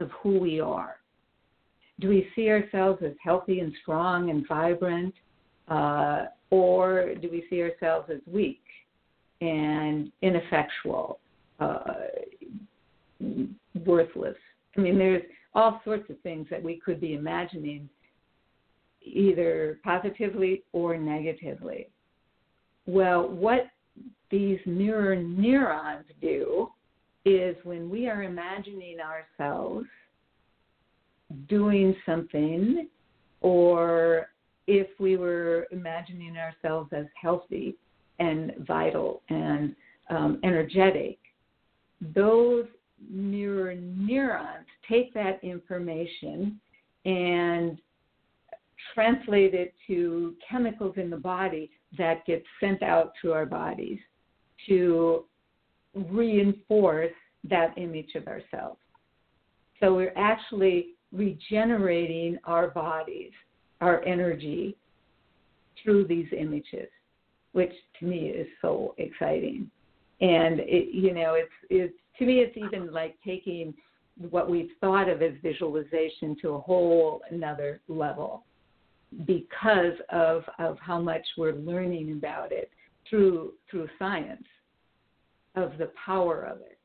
of 0.00 0.10
who 0.22 0.38
we 0.38 0.60
are? 0.60 0.96
Do 2.00 2.08
we 2.08 2.28
see 2.34 2.48
ourselves 2.48 3.02
as 3.04 3.12
healthy 3.22 3.60
and 3.60 3.72
strong 3.82 4.30
and 4.30 4.46
vibrant? 4.48 5.14
Uh, 5.68 6.26
or 6.50 7.14
do 7.14 7.30
we 7.30 7.44
see 7.48 7.62
ourselves 7.62 8.10
as 8.10 8.20
weak 8.26 8.60
and 9.40 10.10
ineffectual 10.22 11.18
uh, 11.60 11.94
worthless. 13.86 14.36
I 14.76 14.80
mean, 14.80 14.98
there's 14.98 15.22
all 15.54 15.80
sorts 15.84 16.08
of 16.10 16.18
things 16.20 16.46
that 16.50 16.62
we 16.62 16.80
could 16.84 17.00
be 17.00 17.14
imagining, 17.14 17.88
either 19.02 19.78
positively 19.84 20.62
or 20.72 20.96
negatively. 20.96 21.88
Well, 22.86 23.28
what 23.28 23.68
these 24.30 24.58
mirror 24.66 25.16
neurons 25.16 26.06
do 26.20 26.70
is 27.24 27.56
when 27.64 27.88
we 27.88 28.08
are 28.08 28.22
imagining 28.22 28.98
ourselves 29.00 29.86
doing 31.48 31.94
something, 32.04 32.88
or 33.40 34.28
if 34.66 34.88
we 34.98 35.16
were 35.16 35.66
imagining 35.70 36.36
ourselves 36.36 36.90
as 36.92 37.06
healthy 37.20 37.76
and 38.18 38.52
vital 38.66 39.22
and 39.28 39.74
um, 40.10 40.38
energetic, 40.44 41.18
those 42.14 42.66
mirror 43.10 43.74
neurons 43.74 44.66
take 44.88 45.12
that 45.14 45.42
information 45.42 46.60
and 47.04 47.78
translate 48.94 49.54
it 49.54 49.74
to 49.86 50.34
chemicals 50.48 50.94
in 50.96 51.10
the 51.10 51.16
body 51.16 51.70
that 51.96 52.24
get 52.26 52.42
sent 52.60 52.82
out 52.82 53.12
to 53.22 53.32
our 53.32 53.46
bodies 53.46 53.98
to 54.68 55.24
reinforce 55.94 57.12
that 57.48 57.76
image 57.76 58.14
of 58.14 58.26
ourselves. 58.26 58.78
So 59.80 59.94
we're 59.94 60.14
actually 60.16 60.94
regenerating 61.12 62.38
our 62.44 62.68
bodies, 62.68 63.32
our 63.80 64.02
energy 64.04 64.76
through 65.82 66.06
these 66.06 66.26
images, 66.36 66.88
which 67.52 67.72
to 68.00 68.06
me 68.06 68.28
is 68.28 68.46
so 68.62 68.94
exciting. 68.98 69.70
And 70.20 70.60
it, 70.60 70.94
you 70.94 71.12
know, 71.12 71.34
it's 71.34 71.52
it's 71.70 71.94
to 72.18 72.24
me 72.26 72.38
it's 72.38 72.56
even 72.56 72.92
like 72.92 73.16
taking 73.24 73.74
what 74.30 74.48
we've 74.48 74.70
thought 74.80 75.08
of 75.08 75.22
as 75.22 75.32
visualization 75.42 76.36
to 76.42 76.50
a 76.50 76.60
whole 76.60 77.20
another 77.30 77.80
level 77.88 78.44
because 79.26 79.94
of 80.10 80.44
of 80.58 80.78
how 80.80 81.00
much 81.00 81.24
we're 81.36 81.54
learning 81.54 82.12
about 82.12 82.52
it 82.52 82.70
through 83.08 83.52
through 83.70 83.88
science 83.98 84.44
of 85.54 85.78
the 85.78 85.90
power 86.04 86.42
of 86.42 86.58
it 86.60 86.78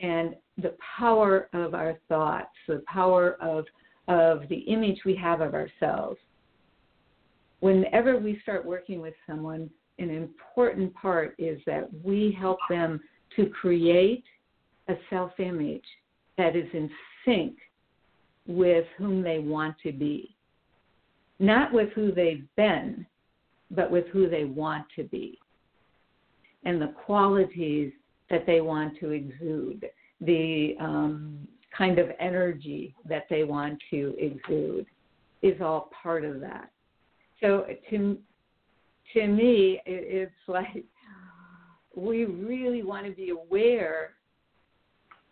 and 0.00 0.34
the 0.58 0.74
power 0.98 1.48
of 1.52 1.74
our 1.74 1.94
thoughts 2.08 2.48
the 2.68 2.82
power 2.86 3.36
of 3.40 3.64
of 4.08 4.48
the 4.48 4.58
image 4.60 4.98
we 5.04 5.14
have 5.14 5.40
of 5.40 5.54
ourselves 5.54 6.18
whenever 7.60 8.18
we 8.18 8.38
start 8.42 8.64
working 8.64 9.00
with 9.00 9.14
someone 9.26 9.70
an 9.98 10.10
important 10.10 10.92
part 10.94 11.34
is 11.38 11.60
that 11.66 11.88
we 12.02 12.36
help 12.38 12.58
them 12.68 13.00
to 13.36 13.46
create 13.46 14.24
a 14.88 14.94
self 15.10 15.32
image 15.38 15.84
that 16.36 16.56
is 16.56 16.66
in 16.72 16.90
sync 17.24 17.56
with 18.46 18.84
whom 18.98 19.22
they 19.22 19.38
want 19.38 19.76
to 19.82 19.92
be. 19.92 20.34
Not 21.38 21.72
with 21.72 21.90
who 21.94 22.12
they've 22.12 22.44
been, 22.56 23.06
but 23.70 23.90
with 23.90 24.06
who 24.08 24.28
they 24.28 24.44
want 24.44 24.86
to 24.96 25.04
be. 25.04 25.38
And 26.64 26.80
the 26.80 26.94
qualities 27.06 27.92
that 28.30 28.46
they 28.46 28.60
want 28.60 28.98
to 29.00 29.10
exude, 29.10 29.86
the 30.20 30.74
um, 30.80 31.46
kind 31.76 31.98
of 31.98 32.08
energy 32.18 32.94
that 33.08 33.24
they 33.28 33.44
want 33.44 33.78
to 33.90 34.14
exude 34.18 34.86
is 35.42 35.60
all 35.60 35.90
part 36.02 36.24
of 36.24 36.40
that. 36.40 36.70
So 37.40 37.66
to 37.90 38.18
to 39.12 39.26
me, 39.26 39.80
it's 39.86 40.32
like 40.46 40.84
we 41.94 42.24
really 42.24 42.82
want 42.82 43.06
to 43.06 43.12
be 43.12 43.30
aware 43.30 44.14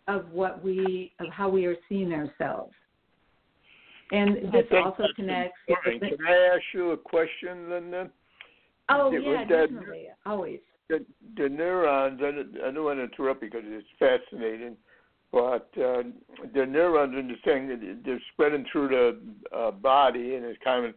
of 0.07 0.29
what 0.31 0.63
we 0.63 1.13
of 1.19 1.27
how 1.31 1.49
we 1.49 1.65
are 1.65 1.75
seeing 1.89 2.13
ourselves. 2.13 2.73
And 4.11 4.51
this 4.53 4.65
also 4.71 5.05
connects. 5.15 5.57
Can 5.67 6.17
I 6.27 6.55
ask 6.55 6.61
you 6.73 6.91
a 6.91 6.97
question, 6.97 7.69
Linda? 7.69 8.11
Oh 8.89 9.11
yeah, 9.11 9.45
definitely, 9.45 10.07
always. 10.25 10.59
The, 10.89 11.05
the 11.37 11.49
neurons. 11.49 12.19
I, 12.21 12.67
I 12.67 12.71
don't 12.71 12.83
want 12.83 12.99
to 12.99 13.03
interrupt 13.03 13.41
because 13.41 13.63
it's 13.63 13.87
fascinating, 13.97 14.75
but 15.31 15.69
uh, 15.77 16.03
the 16.53 16.65
neurons 16.65 17.15
in 17.17 17.27
the 17.27 17.35
thing 17.43 18.01
they're 18.05 18.21
spreading 18.33 18.65
through 18.71 18.89
the 18.89 19.57
uh, 19.57 19.71
body, 19.71 20.35
and 20.35 20.45
it's 20.45 20.61
kind 20.63 20.85
of. 20.85 20.93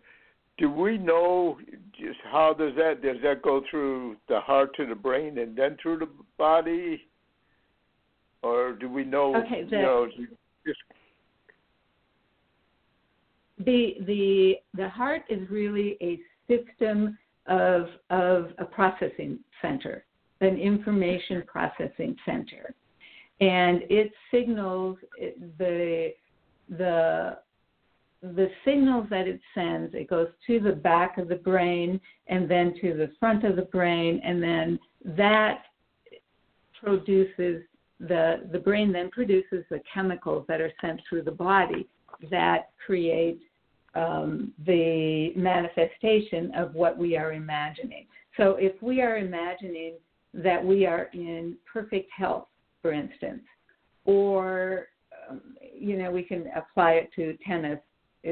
Do 0.58 0.70
we 0.70 0.96
know 0.96 1.58
just 2.00 2.18
how 2.32 2.54
does 2.54 2.72
that 2.76 3.02
does 3.02 3.18
that 3.22 3.42
go 3.42 3.62
through 3.70 4.16
the 4.26 4.40
heart 4.40 4.74
to 4.76 4.86
the 4.86 4.94
brain 4.94 5.36
and 5.36 5.54
then 5.54 5.76
through 5.82 5.98
the 5.98 6.08
body? 6.38 7.02
or 8.46 8.72
do 8.72 8.88
we 8.88 9.04
know? 9.04 9.34
Okay, 9.36 9.64
the, 9.64 9.76
you 9.76 9.82
know, 9.82 10.08
just 10.66 10.78
the 13.58 13.96
the 14.06 14.56
the 14.74 14.88
heart 14.88 15.22
is 15.28 15.48
really 15.50 15.96
a 16.00 16.18
system 16.48 17.18
of 17.48 17.86
of 18.10 18.50
a 18.58 18.64
processing 18.64 19.38
center, 19.62 20.04
an 20.40 20.56
information 20.56 21.42
processing 21.46 22.16
center, 22.24 22.74
and 23.40 23.82
it 23.90 24.12
signals 24.30 24.98
the 25.58 26.12
the 26.68 27.38
the 28.22 28.50
signals 28.64 29.06
that 29.10 29.28
it 29.28 29.40
sends 29.54 29.94
it 29.94 30.08
goes 30.08 30.28
to 30.46 30.58
the 30.58 30.72
back 30.72 31.18
of 31.18 31.28
the 31.28 31.36
brain 31.36 32.00
and 32.28 32.50
then 32.50 32.74
to 32.80 32.94
the 32.94 33.10
front 33.20 33.44
of 33.44 33.56
the 33.56 33.62
brain 33.62 34.20
and 34.24 34.42
then 34.42 34.78
that 35.04 35.64
produces 36.82 37.62
the, 38.00 38.48
the 38.52 38.58
brain 38.58 38.92
then 38.92 39.10
produces 39.10 39.64
the 39.70 39.80
chemicals 39.92 40.44
that 40.48 40.60
are 40.60 40.72
sent 40.80 41.00
through 41.08 41.22
the 41.22 41.30
body 41.30 41.86
that 42.30 42.70
create 42.84 43.40
um, 43.96 44.52
the 44.66 45.32
manifestation 45.34 46.52
of 46.54 46.74
what 46.74 46.96
we 46.96 47.16
are 47.16 47.32
imagining. 47.32 48.06
So 48.36 48.56
if 48.60 48.80
we 48.82 49.00
are 49.00 49.16
imagining 49.16 49.94
that 50.34 50.62
we 50.62 50.86
are 50.86 51.08
in 51.14 51.56
perfect 51.72 52.10
health, 52.16 52.48
for 52.82 52.92
instance, 52.92 53.42
or 54.04 54.88
um, 55.28 55.40
you 55.60 55.98
know 55.98 56.10
we 56.10 56.22
can 56.22 56.46
apply 56.54 56.92
it 56.92 57.10
to 57.16 57.36
tennis 57.46 57.80
uh, 58.26 58.30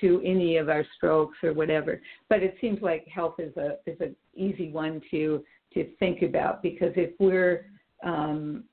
to 0.00 0.22
any 0.24 0.56
of 0.56 0.68
our 0.68 0.84
strokes 0.96 1.36
or 1.42 1.52
whatever 1.52 2.00
but 2.28 2.42
it 2.42 2.56
seems 2.60 2.80
like 2.80 3.06
health 3.06 3.34
is 3.38 3.54
a 3.56 3.76
is 3.86 3.98
an 4.00 4.14
easy 4.34 4.70
one 4.70 5.00
to 5.10 5.42
to 5.74 5.88
think 5.98 6.22
about 6.22 6.62
because 6.62 6.92
if 6.96 7.10
we're 7.18 7.66
um, 8.04 8.64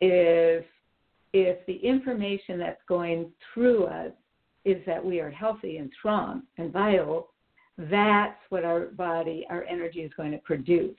if 0.00 0.64
if 1.32 1.64
the 1.66 1.76
information 1.76 2.58
that's 2.58 2.80
going 2.88 3.30
through 3.52 3.84
us 3.84 4.12
is 4.68 4.84
that 4.86 5.04
we 5.04 5.20
are 5.20 5.30
healthy 5.30 5.78
and 5.78 5.90
strong 5.98 6.42
and 6.58 6.72
vital, 6.72 7.28
that's 7.78 8.38
what 8.50 8.64
our 8.64 8.86
body, 8.86 9.46
our 9.48 9.64
energy 9.64 10.00
is 10.00 10.12
going 10.16 10.32
to 10.32 10.38
produce. 10.38 10.96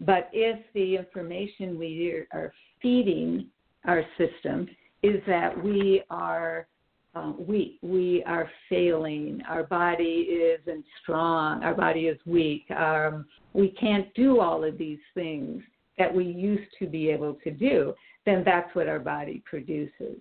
But 0.00 0.28
if 0.32 0.58
the 0.74 0.96
information 0.96 1.78
we 1.78 2.24
are 2.32 2.52
feeding 2.82 3.46
our 3.86 4.04
system 4.18 4.68
is 5.02 5.22
that 5.26 5.62
we 5.64 6.02
are 6.10 6.66
um, 7.14 7.36
weak, 7.46 7.78
we 7.80 8.22
are 8.26 8.50
failing, 8.68 9.40
our 9.48 9.62
body 9.62 10.28
isn't 10.60 10.84
strong, 11.02 11.62
our 11.62 11.74
body 11.74 12.08
is 12.08 12.18
weak, 12.26 12.70
um, 12.72 13.24
we 13.54 13.70
can't 13.70 14.12
do 14.14 14.40
all 14.40 14.62
of 14.62 14.76
these 14.76 14.98
things 15.14 15.62
that 15.96 16.14
we 16.14 16.24
used 16.24 16.70
to 16.78 16.86
be 16.86 17.08
able 17.08 17.38
to 17.42 17.50
do, 17.50 17.94
then 18.26 18.42
that's 18.44 18.74
what 18.74 18.88
our 18.88 18.98
body 18.98 19.42
produces. 19.48 20.18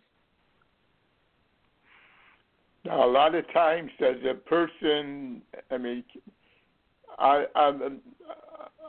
Now, 2.86 3.04
a 3.04 3.10
lot 3.10 3.34
of 3.34 3.52
times, 3.52 3.90
as 4.00 4.18
a 4.30 4.36
person, 4.36 5.42
I 5.72 5.78
mean, 5.78 6.04
I, 7.18 7.46
I'm 7.56 8.00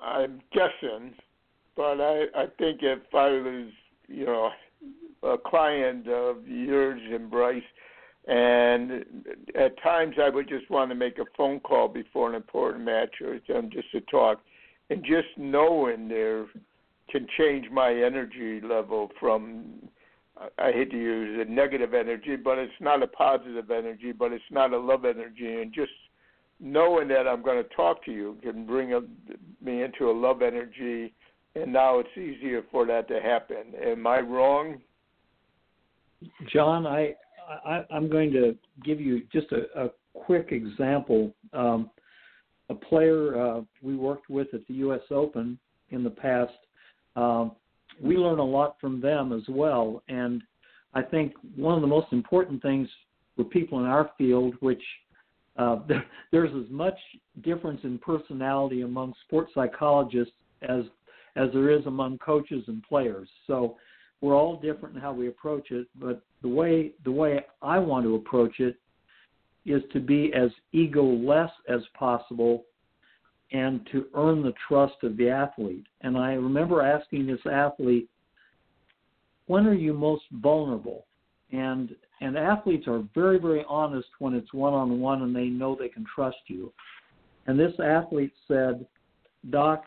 I'm 0.02 0.40
guessing, 0.52 1.14
but 1.76 2.00
I 2.00 2.24
I 2.34 2.46
think 2.58 2.80
if 2.82 2.98
I 3.14 3.28
was, 3.28 3.70
you 4.08 4.26
know, 4.26 4.50
a 5.22 5.36
client 5.38 6.08
of 6.08 6.46
yours 6.46 7.00
and 7.10 7.30
Bryce, 7.30 7.62
and 8.26 9.04
at 9.58 9.82
times 9.82 10.16
I 10.22 10.28
would 10.28 10.48
just 10.48 10.68
want 10.70 10.90
to 10.90 10.94
make 10.94 11.18
a 11.18 11.24
phone 11.36 11.60
call 11.60 11.88
before 11.88 12.28
an 12.28 12.34
important 12.34 12.84
match 12.84 13.14
or 13.24 13.38
just 13.38 13.90
to 13.92 14.00
talk, 14.10 14.40
and 14.90 15.02
just 15.02 15.28
knowing 15.38 16.08
their 16.08 16.46
can 17.08 17.26
change 17.38 17.70
my 17.70 17.90
energy 17.90 18.60
level 18.60 19.10
from 19.18 19.88
I 20.58 20.70
hate 20.72 20.90
to 20.90 20.98
use 20.98 21.46
a 21.46 21.50
negative 21.50 21.94
energy, 21.94 22.36
but 22.36 22.58
it's 22.58 22.72
not 22.80 23.02
a 23.02 23.06
positive 23.06 23.70
energy, 23.70 24.12
but 24.12 24.32
it's 24.32 24.44
not 24.50 24.72
a 24.72 24.78
love 24.78 25.04
energy, 25.04 25.62
and 25.62 25.72
just 25.72 25.92
knowing 26.60 27.08
that 27.08 27.26
I'm 27.26 27.42
going 27.42 27.62
to 27.62 27.68
talk 27.74 28.04
to 28.04 28.12
you 28.12 28.36
can 28.42 28.66
bring 28.66 28.92
a, 28.92 29.00
me 29.62 29.82
into 29.82 30.10
a 30.10 30.12
love 30.12 30.42
energy, 30.42 31.14
and 31.54 31.72
now 31.72 31.98
it's 31.98 32.16
easier 32.16 32.64
for 32.70 32.86
that 32.86 33.08
to 33.08 33.20
happen. 33.20 33.74
Am 33.82 34.06
I 34.06 34.20
wrong? 34.20 34.80
John, 36.52 36.86
I, 36.86 37.14
I 37.64 37.84
I'm 37.90 38.10
going 38.10 38.32
to 38.32 38.56
give 38.84 39.00
you 39.00 39.22
just 39.32 39.46
a, 39.52 39.84
a 39.84 39.90
quick 40.14 40.48
example. 40.50 41.34
Um, 41.52 41.90
a 42.68 42.74
player 42.74 43.40
uh, 43.40 43.60
we 43.82 43.96
worked 43.96 44.28
with 44.28 44.48
at 44.52 44.66
the 44.66 44.74
U.S. 44.74 45.02
Open 45.10 45.58
in 45.90 46.02
the 46.02 46.10
past 46.10 46.52
um, 47.14 47.52
we 48.00 48.16
learn 48.16 48.38
a 48.38 48.44
lot 48.44 48.76
from 48.80 49.00
them 49.00 49.32
as 49.32 49.42
well. 49.48 50.02
And 50.08 50.42
I 50.94 51.02
think 51.02 51.34
one 51.54 51.74
of 51.74 51.80
the 51.80 51.86
most 51.86 52.12
important 52.12 52.62
things 52.62 52.88
for 53.36 53.44
people 53.44 53.78
in 53.80 53.84
our 53.84 54.10
field, 54.16 54.54
which 54.60 54.82
uh, 55.56 55.78
there's 56.32 56.50
as 56.54 56.70
much 56.70 56.96
difference 57.42 57.80
in 57.84 57.98
personality 57.98 58.82
among 58.82 59.14
sports 59.26 59.52
psychologists 59.54 60.34
as 60.62 60.84
as 61.36 61.50
there 61.52 61.70
is 61.70 61.84
among 61.84 62.16
coaches 62.16 62.64
and 62.66 62.82
players. 62.82 63.28
So 63.46 63.76
we're 64.22 64.34
all 64.34 64.58
different 64.58 64.96
in 64.96 65.02
how 65.02 65.12
we 65.12 65.28
approach 65.28 65.70
it, 65.70 65.86
but 65.94 66.22
the 66.42 66.48
way 66.48 66.92
the 67.04 67.12
way 67.12 67.44
I 67.60 67.78
want 67.78 68.04
to 68.06 68.14
approach 68.14 68.60
it 68.60 68.76
is 69.66 69.82
to 69.92 70.00
be 70.00 70.32
as 70.32 70.50
ego-less 70.72 71.50
as 71.68 71.80
possible 71.98 72.64
and 73.52 73.86
to 73.92 74.06
earn 74.14 74.42
the 74.42 74.54
trust 74.68 74.96
of 75.02 75.16
the 75.16 75.28
athlete. 75.28 75.86
And 76.00 76.16
I 76.16 76.32
remember 76.32 76.82
asking 76.82 77.26
this 77.26 77.40
athlete, 77.50 78.08
when 79.46 79.66
are 79.66 79.74
you 79.74 79.92
most 79.92 80.24
vulnerable? 80.32 81.06
And 81.52 81.94
and 82.20 82.36
athletes 82.36 82.88
are 82.88 83.04
very, 83.14 83.38
very 83.38 83.64
honest 83.68 84.08
when 84.18 84.34
it's 84.34 84.52
one 84.54 84.72
on 84.72 85.00
one 85.00 85.22
and 85.22 85.36
they 85.36 85.46
know 85.46 85.76
they 85.78 85.88
can 85.88 86.04
trust 86.12 86.38
you. 86.46 86.72
And 87.46 87.58
this 87.60 87.74
athlete 87.78 88.32
said, 88.48 88.86
Doc, 89.50 89.84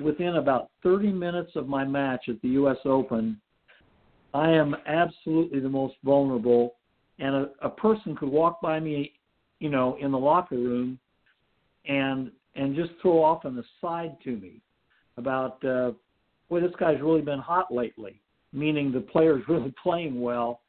within 0.00 0.36
about 0.36 0.70
30 0.82 1.10
minutes 1.10 1.52
of 1.56 1.68
my 1.68 1.84
match 1.84 2.26
at 2.28 2.40
the 2.42 2.48
US 2.50 2.76
Open, 2.84 3.40
I 4.34 4.50
am 4.50 4.76
absolutely 4.86 5.60
the 5.60 5.68
most 5.68 5.94
vulnerable. 6.04 6.74
And 7.18 7.34
a, 7.34 7.50
a 7.62 7.70
person 7.70 8.14
could 8.14 8.28
walk 8.28 8.60
by 8.60 8.78
me, 8.78 9.12
you 9.58 9.70
know, 9.70 9.96
in 10.00 10.12
the 10.12 10.18
locker 10.18 10.56
room 10.56 10.98
and 11.86 12.30
and 12.54 12.74
just 12.74 12.92
throw 13.00 13.22
off 13.22 13.44
an 13.44 13.62
aside 13.82 14.16
to 14.24 14.36
me 14.36 14.60
about, 15.16 15.64
uh, 15.64 15.92
boy, 16.48 16.60
this 16.60 16.72
guy's 16.78 17.00
really 17.00 17.22
been 17.22 17.38
hot 17.38 17.72
lately, 17.72 18.20
meaning 18.52 18.92
the 18.92 19.00
player's 19.00 19.42
really 19.48 19.74
playing 19.82 20.20
well. 20.20 20.60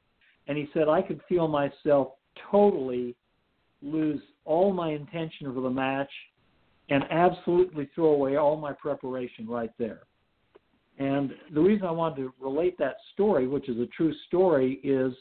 And 0.47 0.57
he 0.57 0.69
said, 0.73 0.89
I 0.89 1.01
could 1.01 1.21
feel 1.29 1.47
myself 1.47 2.13
totally 2.51 3.15
lose 3.81 4.21
all 4.45 4.73
my 4.73 4.91
intention 4.91 5.53
for 5.53 5.61
the 5.61 5.69
match 5.69 6.09
and 6.89 7.03
absolutely 7.09 7.89
throw 7.95 8.11
away 8.11 8.35
all 8.35 8.57
my 8.57 8.73
preparation 8.73 9.47
right 9.47 9.71
there. 9.77 10.01
And 10.99 11.31
the 11.53 11.61
reason 11.61 11.87
I 11.87 11.91
wanted 11.91 12.17
to 12.17 12.33
relate 12.39 12.77
that 12.79 12.97
story, 13.13 13.47
which 13.47 13.67
is 13.67 13.79
a 13.79 13.87
true 13.87 14.13
story, 14.27 14.79
is 14.83 15.13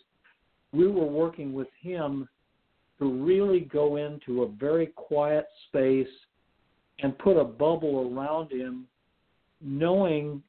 we 0.73 0.87
were 0.87 1.07
working 1.07 1.53
with 1.53 1.69
him 1.81 2.29
to 2.99 3.11
really 3.11 3.61
go 3.61 3.97
into 3.97 4.43
a 4.43 4.49
very 4.49 4.87
quiet 4.87 5.47
space 5.69 6.07
and 7.03 7.19
put 7.19 7.37
a 7.37 7.45
bubble 7.45 8.13
around 8.15 8.51
him, 8.51 8.87
knowing 9.61 10.43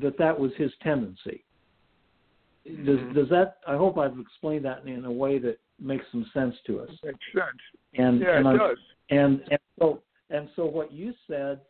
that 0.00 0.16
that 0.18 0.38
was 0.38 0.52
his 0.56 0.70
tendency. 0.82 1.42
Does 2.64 2.98
mm-hmm. 2.98 3.12
does 3.14 3.28
that? 3.30 3.58
I 3.66 3.76
hope 3.76 3.96
I've 3.98 4.18
explained 4.18 4.64
that 4.64 4.86
in 4.86 5.04
a 5.04 5.10
way 5.10 5.38
that 5.38 5.58
makes 5.80 6.04
some 6.10 6.26
sense 6.34 6.54
to 6.66 6.80
us. 6.80 6.90
Makes 7.04 7.18
sense. 7.32 7.46
And 7.94 8.20
yeah, 8.20 8.38
and 8.38 8.46
it 8.46 8.58
does. 8.58 8.78
And 9.10 9.40
and 9.50 9.60
so 9.78 10.02
and 10.30 10.48
so 10.56 10.66
what 10.66 10.92
you 10.92 11.14
said, 11.28 11.60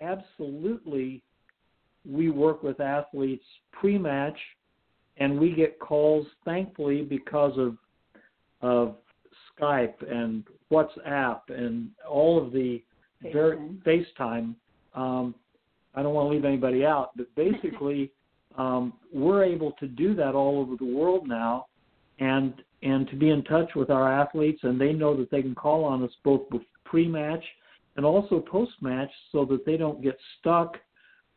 absolutely, 0.00 1.22
we 2.08 2.30
work 2.30 2.62
with 2.62 2.80
athletes 2.80 3.44
pre-match, 3.72 4.38
and 5.18 5.38
we 5.38 5.52
get 5.52 5.78
calls, 5.78 6.26
thankfully, 6.44 7.02
because 7.02 7.58
of 7.58 7.76
of 8.62 8.96
Skype 9.60 10.10
and 10.10 10.44
WhatsApp 10.72 11.40
and 11.48 11.90
all 12.08 12.42
of 12.42 12.52
the. 12.52 12.82
Very 13.22 13.56
FaceTime. 13.86 14.54
Um, 14.94 15.34
I 15.94 16.02
don't 16.02 16.14
want 16.14 16.30
to 16.30 16.34
leave 16.34 16.44
anybody 16.44 16.84
out, 16.84 17.10
but 17.16 17.34
basically, 17.36 18.12
um, 18.56 18.94
we're 19.12 19.44
able 19.44 19.72
to 19.72 19.86
do 19.86 20.14
that 20.14 20.34
all 20.34 20.58
over 20.60 20.76
the 20.76 20.84
world 20.84 21.28
now, 21.28 21.66
and 22.18 22.54
and 22.82 23.08
to 23.08 23.16
be 23.16 23.28
in 23.30 23.44
touch 23.44 23.70
with 23.76 23.90
our 23.90 24.10
athletes, 24.10 24.60
and 24.62 24.80
they 24.80 24.92
know 24.92 25.14
that 25.16 25.30
they 25.30 25.42
can 25.42 25.54
call 25.54 25.84
on 25.84 26.02
us 26.02 26.10
both 26.24 26.42
pre-match 26.84 27.44
and 27.96 28.06
also 28.06 28.40
post-match, 28.40 29.10
so 29.32 29.44
that 29.44 29.66
they 29.66 29.76
don't 29.76 30.02
get 30.02 30.16
stuck 30.38 30.76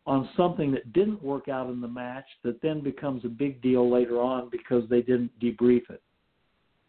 on 0.05 0.29
something 0.36 0.71
that 0.71 0.91
didn't 0.93 1.21
work 1.21 1.47
out 1.47 1.69
in 1.69 1.81
the 1.81 1.88
match 1.88 2.25
that 2.43 2.61
then 2.61 2.81
becomes 2.81 3.23
a 3.25 3.29
big 3.29 3.61
deal 3.61 3.89
later 3.91 4.21
on 4.21 4.49
because 4.49 4.84
they 4.89 5.01
didn't 5.01 5.31
debrief 5.39 5.89
it. 5.89 6.01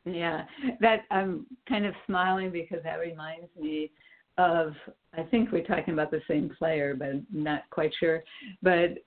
Yeah, 0.04 0.44
that 0.80 1.02
I'm 1.10 1.46
kind 1.68 1.86
of 1.86 1.94
smiling 2.06 2.50
because 2.50 2.82
that 2.84 2.96
reminds 2.96 3.48
me 3.58 3.90
of 4.38 4.74
I 5.16 5.22
think 5.22 5.52
we're 5.52 5.64
talking 5.64 5.94
about 5.94 6.10
the 6.10 6.22
same 6.28 6.50
player, 6.58 6.94
but 6.94 7.08
I'm 7.08 7.26
not 7.30 7.62
quite 7.70 7.92
sure. 8.00 8.22
But 8.62 8.98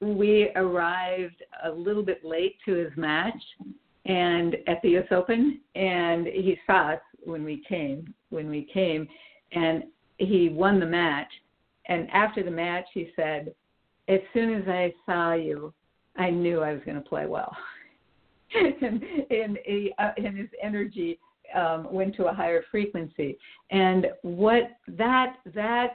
we 0.00 0.50
arrived 0.56 1.42
a 1.64 1.70
little 1.70 2.02
bit 2.02 2.24
late 2.24 2.56
to 2.64 2.74
his 2.74 2.90
match 2.96 3.34
and 4.06 4.56
at 4.66 4.82
the 4.82 4.98
US 4.98 5.06
Open 5.12 5.60
and 5.74 6.26
he 6.26 6.58
saw 6.66 6.92
us 6.92 7.00
when 7.24 7.44
we 7.44 7.62
came 7.68 8.12
when 8.30 8.48
we 8.50 8.68
came 8.72 9.06
and 9.52 9.84
he 10.18 10.48
won 10.48 10.80
the 10.80 10.86
match 10.86 11.28
and 11.86 12.10
after 12.10 12.42
the 12.42 12.50
match 12.50 12.84
he 12.92 13.10
said 13.14 13.54
as 14.08 14.18
soon 14.34 14.54
as 14.54 14.66
I 14.66 14.92
saw 15.06 15.34
you 15.34 15.72
I 16.16 16.30
knew 16.30 16.60
I 16.60 16.72
was 16.72 16.82
going 16.84 17.00
to 17.00 17.08
play 17.08 17.26
well 17.26 17.56
and 18.54 19.58
he, 19.64 19.94
uh, 19.98 20.10
his 20.16 20.48
energy 20.60 21.18
um, 21.54 21.92
went 21.92 22.14
to 22.16 22.26
a 22.26 22.34
higher 22.34 22.64
frequency. 22.70 23.38
And 23.70 24.06
what 24.22 24.70
that 24.88 25.36
that 25.54 25.94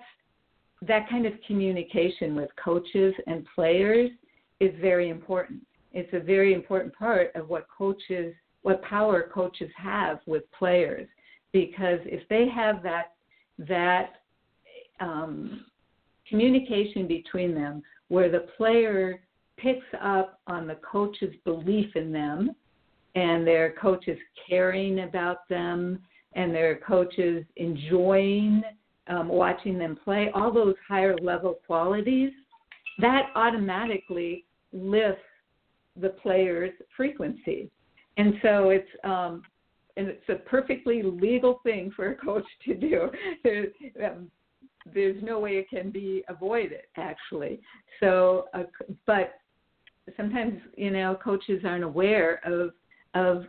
that 0.82 1.10
kind 1.10 1.26
of 1.26 1.34
communication 1.45 2.36
with 2.36 2.49
coaches 2.64 3.14
and 3.26 3.45
players 3.55 4.12
is 4.60 4.72
very 4.80 5.10
important. 5.10 5.62
It's 5.93 6.14
a 6.14 6.20
very 6.20 6.53
important 6.53 6.93
part 6.93 7.32
of 7.36 7.49
what 7.49 7.68
coaches, 7.76 8.34
what 8.62 8.82
power 8.84 9.30
coaches 9.34 9.72
have 9.76 10.20
with 10.28 10.43
players, 10.51 11.08
because 11.51 11.99
if 12.05 12.28
they 12.30 12.47
have 12.47 12.84
that 12.84 13.14
that 13.60 14.22
um, 14.99 15.66
communication 16.28 17.08
between 17.08 17.55
them, 17.55 17.82
where 18.10 18.30
the 18.30 18.45
player 18.58 19.22
picks 19.58 19.86
up 20.01 20.39
on 20.47 20.68
the 20.68 20.76
coach's 20.76 21.34
belief 21.43 21.95
in 21.95 22.12
them 22.12 22.51
and 23.18 23.47
their 23.47 23.72
coaches 23.72 24.18
caring 24.47 24.99
about 24.99 25.49
them 25.49 25.99
and 26.34 26.53
their 26.53 26.76
coaches 26.78 27.43
enjoying 27.55 28.61
um, 29.07 29.28
watching 29.28 29.80
them 29.80 29.97
play, 30.03 30.30
all 30.36 30.53
those 30.53 30.76
higher 30.88 31.15
level 31.20 31.57
qualities, 31.65 32.32
that 32.99 33.30
automatically 33.36 34.45
lifts 34.72 35.22
the 35.99 36.09
player's 36.09 36.74
frequency. 36.95 37.72
And 38.18 38.36
so 38.43 38.70
it's 38.70 38.89
um, 39.03 39.41
and 39.95 40.07
it's 40.09 40.30
a 40.30 40.36
perfectly 40.36 41.01
legal 41.01 41.59
thing 41.63 41.91
for 41.95 42.11
a 42.11 42.15
coach 42.15 42.45
to 42.65 42.76
do. 42.76 43.09
There's, 43.43 43.74
um, 44.05 44.30
there's 44.93 45.22
no 45.24 45.39
way 45.39 45.57
it 45.57 45.70
can 45.70 45.89
be 45.89 46.24
avoided, 46.30 46.82
actually. 46.95 47.59
So, 47.99 48.45
uh, 48.53 48.63
but 49.05 49.34
sometimes 50.15 50.61
you 50.78 50.91
know 50.91 51.18
coaches 51.22 51.63
aren't 51.65 51.84
aware 51.84 52.39
of 52.45 52.72
of 53.14 53.45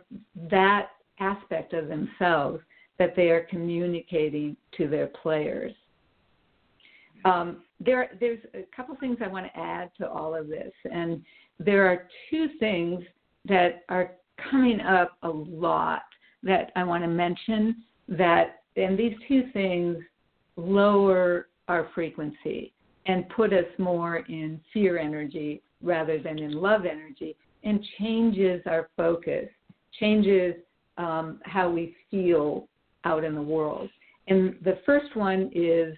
that 0.49 0.89
aspect 1.19 1.73
of 1.73 1.87
themselves 1.87 2.59
that 2.97 3.15
they 3.15 3.29
are 3.29 3.47
communicating 3.49 4.55
to 4.77 4.87
their 4.87 5.07
players. 5.07 5.73
Um, 7.25 7.63
there, 7.79 8.11
there's 8.19 8.39
a 8.53 8.63
couple 8.75 8.95
things 8.97 9.17
I 9.23 9.27
want 9.27 9.45
to 9.45 9.59
add 9.59 9.91
to 9.99 10.09
all 10.09 10.35
of 10.35 10.47
this, 10.47 10.71
and 10.91 11.21
there 11.59 11.85
are 11.85 12.07
two 12.29 12.47
things 12.59 13.03
that 13.45 13.83
are 13.89 14.11
coming 14.49 14.79
up 14.81 15.17
a 15.23 15.29
lot 15.29 16.03
that 16.43 16.71
I 16.75 16.83
want 16.83 17.03
to 17.03 17.09
mention. 17.09 17.83
That 18.07 18.61
and 18.75 18.97
these 18.97 19.13
two 19.27 19.43
things 19.53 19.97
lower 20.55 21.47
our 21.67 21.89
frequency 21.93 22.73
and 23.05 23.27
put 23.29 23.53
us 23.53 23.65
more 23.77 24.17
in 24.29 24.59
fear 24.73 24.97
energy 24.97 25.61
rather 25.81 26.19
than 26.19 26.39
in 26.39 26.53
love 26.53 26.85
energy, 26.85 27.35
and 27.63 27.83
changes 27.99 28.61
our 28.65 28.89
focus, 28.95 29.49
changes 29.99 30.55
um, 30.97 31.39
how 31.43 31.69
we 31.69 31.95
feel 32.09 32.67
out 33.05 33.23
in 33.23 33.35
the 33.35 33.41
world. 33.41 33.89
And 34.27 34.55
the 34.63 34.79
first 34.85 35.15
one 35.15 35.49
is 35.53 35.95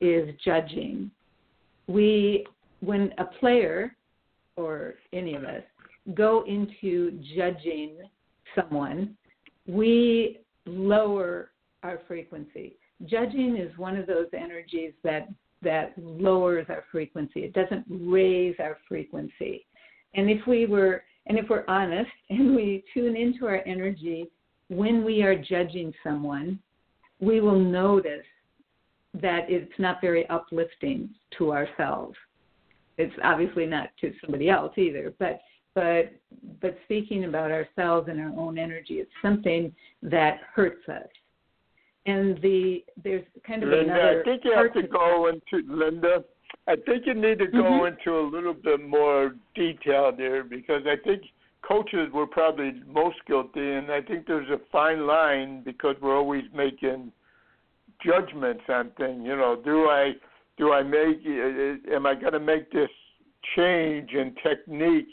is 0.00 0.34
judging. 0.44 1.10
We 1.86 2.46
when 2.80 3.12
a 3.18 3.24
player 3.24 3.94
or 4.56 4.94
any 5.12 5.34
of 5.34 5.44
us 5.44 5.62
go 6.14 6.44
into 6.46 7.18
judging 7.36 7.96
someone, 8.54 9.16
we 9.66 10.40
lower 10.66 11.50
our 11.82 12.00
frequency. 12.06 12.76
Judging 13.06 13.56
is 13.56 13.76
one 13.78 13.96
of 13.96 14.06
those 14.06 14.28
energies 14.32 14.92
that 15.02 15.28
that 15.62 15.94
lowers 15.96 16.66
our 16.68 16.84
frequency. 16.92 17.40
It 17.40 17.54
doesn't 17.54 17.84
raise 17.88 18.54
our 18.58 18.76
frequency. 18.86 19.66
And 20.14 20.30
if 20.30 20.46
we 20.46 20.66
were 20.66 21.04
and 21.26 21.38
if 21.38 21.48
we're 21.48 21.64
honest 21.68 22.10
and 22.30 22.54
we 22.54 22.84
tune 22.92 23.16
into 23.16 23.46
our 23.46 23.62
energy 23.66 24.30
when 24.68 25.04
we 25.04 25.22
are 25.22 25.36
judging 25.36 25.92
someone, 26.02 26.58
we 27.20 27.40
will 27.40 27.58
notice 27.58 28.24
that 29.14 29.48
it's 29.48 29.72
not 29.78 30.00
very 30.00 30.28
uplifting 30.28 31.08
to 31.38 31.52
ourselves. 31.52 32.16
it's 32.98 33.14
obviously 33.22 33.66
not 33.66 33.88
to 34.00 34.12
somebody 34.20 34.48
else 34.48 34.72
either, 34.76 35.14
but 35.18 35.40
but 35.74 36.12
but 36.60 36.78
speaking 36.84 37.24
about 37.24 37.50
ourselves 37.50 38.08
and 38.08 38.20
our 38.20 38.32
own 38.38 38.58
energy, 38.58 38.94
it's 38.94 39.10
something 39.22 39.72
that 40.02 40.38
hurts 40.54 40.88
us. 40.88 41.08
And 42.06 42.40
the 42.42 42.84
there's 43.02 43.24
kind 43.46 43.62
of 43.62 43.70
Linda, 43.70 43.92
another. 43.92 44.20
I 44.20 44.24
think 44.24 44.42
you 44.44 44.52
have 44.56 44.72
to 44.74 44.82
go 44.86 45.28
into 45.28 45.66
Linda. 45.72 46.24
I 46.66 46.76
think 46.76 47.06
you 47.06 47.14
need 47.14 47.38
to 47.40 47.46
go 47.46 47.62
Mhm. 47.62 47.88
into 47.88 48.18
a 48.18 48.22
little 48.22 48.54
bit 48.54 48.80
more 48.80 49.34
detail 49.54 50.12
there 50.12 50.42
because 50.42 50.86
I 50.86 50.96
think 50.96 51.30
coaches 51.62 52.10
were 52.12 52.26
probably 52.26 52.72
most 52.86 53.24
guilty, 53.26 53.72
and 53.72 53.90
I 53.90 54.00
think 54.00 54.26
there's 54.26 54.48
a 54.50 54.58
fine 54.70 55.06
line 55.06 55.62
because 55.62 56.00
we're 56.00 56.16
always 56.16 56.50
making 56.52 57.12
judgments 58.00 58.64
on 58.68 58.90
things. 58.92 59.26
You 59.26 59.36
know, 59.36 59.56
do 59.56 59.88
I 59.90 60.16
do 60.56 60.72
I 60.72 60.82
make 60.82 61.18
uh, 61.26 61.94
am 61.94 62.06
I 62.06 62.14
going 62.14 62.32
to 62.32 62.40
make 62.40 62.70
this 62.70 62.90
change 63.56 64.12
in 64.14 64.34
technique 64.36 65.12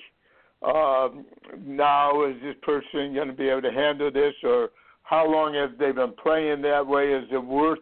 um, 0.62 1.26
now? 1.58 2.24
Is 2.24 2.42
this 2.42 2.56
person 2.62 3.14
going 3.14 3.28
to 3.28 3.34
be 3.34 3.50
able 3.50 3.64
to 3.64 3.72
handle 3.72 4.12
this, 4.12 4.36
or 4.44 4.72
how 5.04 5.26
long 5.28 5.54
have 5.56 5.78
they 5.78 5.92
been 5.92 6.14
playing 6.14 6.62
that 6.62 6.86
way? 6.86 7.14
Is 7.14 7.26
it 7.32 7.44
worth 7.44 7.80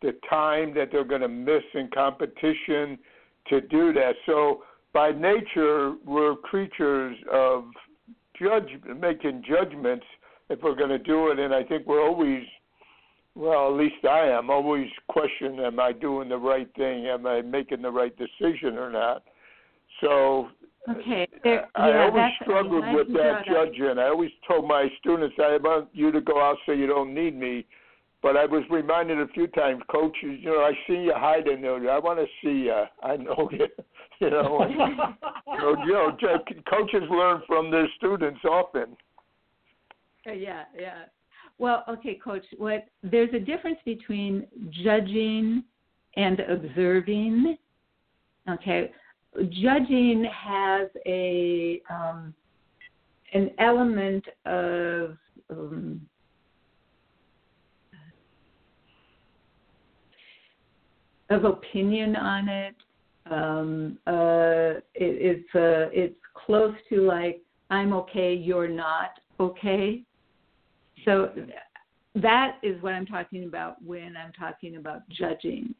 the 0.00 0.12
time 0.28 0.74
that 0.74 0.90
they're 0.90 1.04
going 1.04 1.20
to 1.20 1.28
miss 1.28 1.62
in 1.74 1.88
competition 1.88 2.98
to 3.48 3.60
do 3.60 3.92
that? 3.92 4.14
So 4.26 4.62
by 4.92 5.12
nature, 5.12 5.94
we're 6.04 6.36
creatures 6.36 7.16
of 7.32 7.64
judge 8.40 8.68
making 9.00 9.44
judgments 9.48 10.06
if 10.50 10.60
we're 10.62 10.74
going 10.74 10.90
to 10.90 10.98
do 10.98 11.28
it, 11.28 11.38
and 11.38 11.54
I 11.54 11.62
think 11.62 11.86
we're 11.86 12.04
always 12.04 12.44
well, 13.34 13.68
at 13.68 13.78
least 13.78 14.04
I 14.04 14.26
am 14.26 14.50
always 14.50 14.88
question: 15.08 15.60
Am 15.60 15.80
I 15.80 15.92
doing 15.92 16.28
the 16.28 16.36
right 16.36 16.68
thing? 16.76 17.06
Am 17.06 17.26
I 17.26 17.40
making 17.40 17.80
the 17.80 17.90
right 17.90 18.14
decision 18.18 18.76
or 18.76 18.90
not? 18.90 19.22
So 20.02 20.48
Okay. 20.88 21.28
There, 21.44 21.68
I 21.76 21.90
yeah, 21.90 22.04
always 22.04 22.32
struggled 22.42 22.84
with 22.92 23.12
that 23.14 23.44
judging. 23.46 23.98
I 23.98 24.08
always 24.08 24.32
told 24.48 24.66
my 24.66 24.88
students, 24.98 25.36
I 25.38 25.56
want 25.62 25.88
you 25.92 26.10
to 26.10 26.20
go 26.20 26.40
out 26.42 26.56
so 26.66 26.72
you 26.72 26.86
don't 26.86 27.14
need 27.14 27.38
me. 27.38 27.66
But 28.22 28.36
I 28.36 28.46
was 28.46 28.62
reminded 28.70 29.20
a 29.20 29.26
few 29.28 29.48
times, 29.48 29.82
coaches, 29.90 30.38
you 30.40 30.50
know, 30.50 30.60
I 30.60 30.72
see 30.86 30.94
you 30.94 31.12
hiding 31.14 31.60
there. 31.60 31.90
I 31.90 31.98
want 31.98 32.20
to 32.20 32.26
see 32.42 32.66
you. 32.66 32.84
I 33.02 33.16
know 33.16 33.48
you. 33.52 33.66
You 34.20 34.30
know, 34.30 34.60
and, 34.60 34.72
you 34.72 35.58
know, 35.58 35.76
you 35.84 35.92
know, 35.94 36.16
coaches 36.70 37.02
learn 37.10 37.42
from 37.48 37.72
their 37.72 37.88
students 37.96 38.38
often. 38.44 38.96
Uh, 40.28 40.32
yeah, 40.32 40.62
yeah. 40.78 41.06
Well, 41.58 41.82
okay, 41.88 42.20
coach, 42.22 42.44
what 42.56 42.86
there's 43.02 43.34
a 43.34 43.40
difference 43.40 43.78
between 43.84 44.46
judging 44.84 45.64
and 46.16 46.38
observing. 46.40 47.56
Okay. 48.48 48.92
Judging 49.34 50.24
has 50.32 50.88
a 51.06 51.80
um, 51.90 52.34
an 53.32 53.50
element 53.58 54.24
of 54.44 55.16
um, 55.50 56.00
of 61.32 61.44
opinion 61.44 62.16
on 62.16 62.48
it. 62.48 62.74
Um, 63.30 63.98
uh, 64.06 64.80
it 64.94 65.40
it's 65.44 65.54
uh, 65.54 65.88
it's 65.92 66.18
close 66.34 66.74
to 66.90 67.02
like 67.02 67.40
I'm 67.70 67.92
okay, 67.92 68.34
you're 68.34 68.68
not 68.68 69.10
okay. 69.40 70.02
So 71.04 71.30
that 72.14 72.58
is 72.62 72.80
what 72.82 72.92
I'm 72.92 73.06
talking 73.06 73.44
about 73.44 73.82
when 73.82 74.14
I'm 74.16 74.32
talking 74.32 74.76
about 74.76 75.08
judging. 75.08 75.74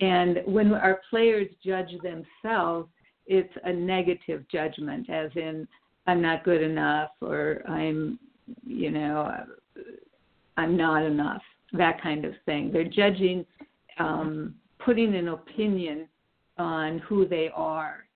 And 0.00 0.40
when 0.46 0.72
our 0.72 1.00
players 1.10 1.48
judge 1.64 1.90
themselves, 2.02 2.88
it's 3.26 3.52
a 3.64 3.72
negative 3.72 4.44
judgment, 4.50 5.08
as 5.10 5.30
in, 5.36 5.66
I'm 6.06 6.22
not 6.22 6.44
good 6.44 6.62
enough, 6.62 7.10
or 7.20 7.62
I'm, 7.68 8.18
you 8.66 8.90
know, 8.90 9.30
I'm 10.56 10.76
not 10.76 11.04
enough, 11.04 11.42
that 11.72 12.02
kind 12.02 12.24
of 12.24 12.32
thing. 12.46 12.70
They're 12.72 12.84
judging, 12.84 13.44
um, 14.00 14.54
putting 14.84 15.14
an 15.14 15.28
opinion 15.28 16.08
on 16.58 16.98
who 17.00 17.26
they 17.28 17.50
are 17.54 18.06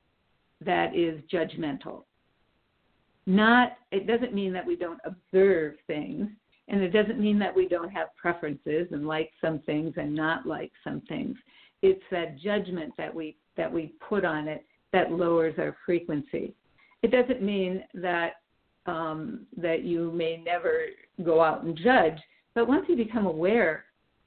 that 0.65 0.97
is 0.97 1.21
judgmental. 1.33 2.05
Not 3.27 3.73
it 3.91 4.07
doesn't 4.07 4.35
mean 4.35 4.53
that 4.53 4.67
we 4.67 4.77
don't 4.77 5.01
observe 5.05 5.75
things 5.87 6.29
and 6.69 6.83
it 6.83 6.91
doesn't 6.91 7.21
mean 7.21 7.39
that 7.39 7.55
we 7.55 7.69
don't 7.69 7.91
have 7.91 8.09
preferences 8.17 8.89
and 8.91 9.07
like 9.07 9.31
some 9.41 9.61
things 9.61 9.95
and 9.97 10.15
not 10.15 10.47
like 10.47 10.73
some 10.83 11.03
things. 11.09 11.37
It's 11.83 12.03
that 12.11 12.39
judgment 12.39 12.93
that 12.97 13.15
we 13.15 13.37
that 13.57 13.73
we 13.73 13.95
put 14.07 14.25
on 14.25 14.49
it 14.49 14.65
that 14.93 15.13
lowers 15.13 15.55
our 15.59 15.77
frequency. 15.85 16.55
It 17.03 17.11
doesn't 17.11 17.43
mean 17.43 17.85
that 17.95 18.35
um, 18.87 19.47
that 19.57 19.85
you 19.85 20.13
may 20.13 20.37
never 20.37 20.87
go 21.23 21.43
out 21.43 21.63
and 21.63 21.77
judge 21.77 22.19
but 22.55 22.69
once 22.69 22.87
you 22.89 22.97
become 22.97 23.27
aware 23.27 23.85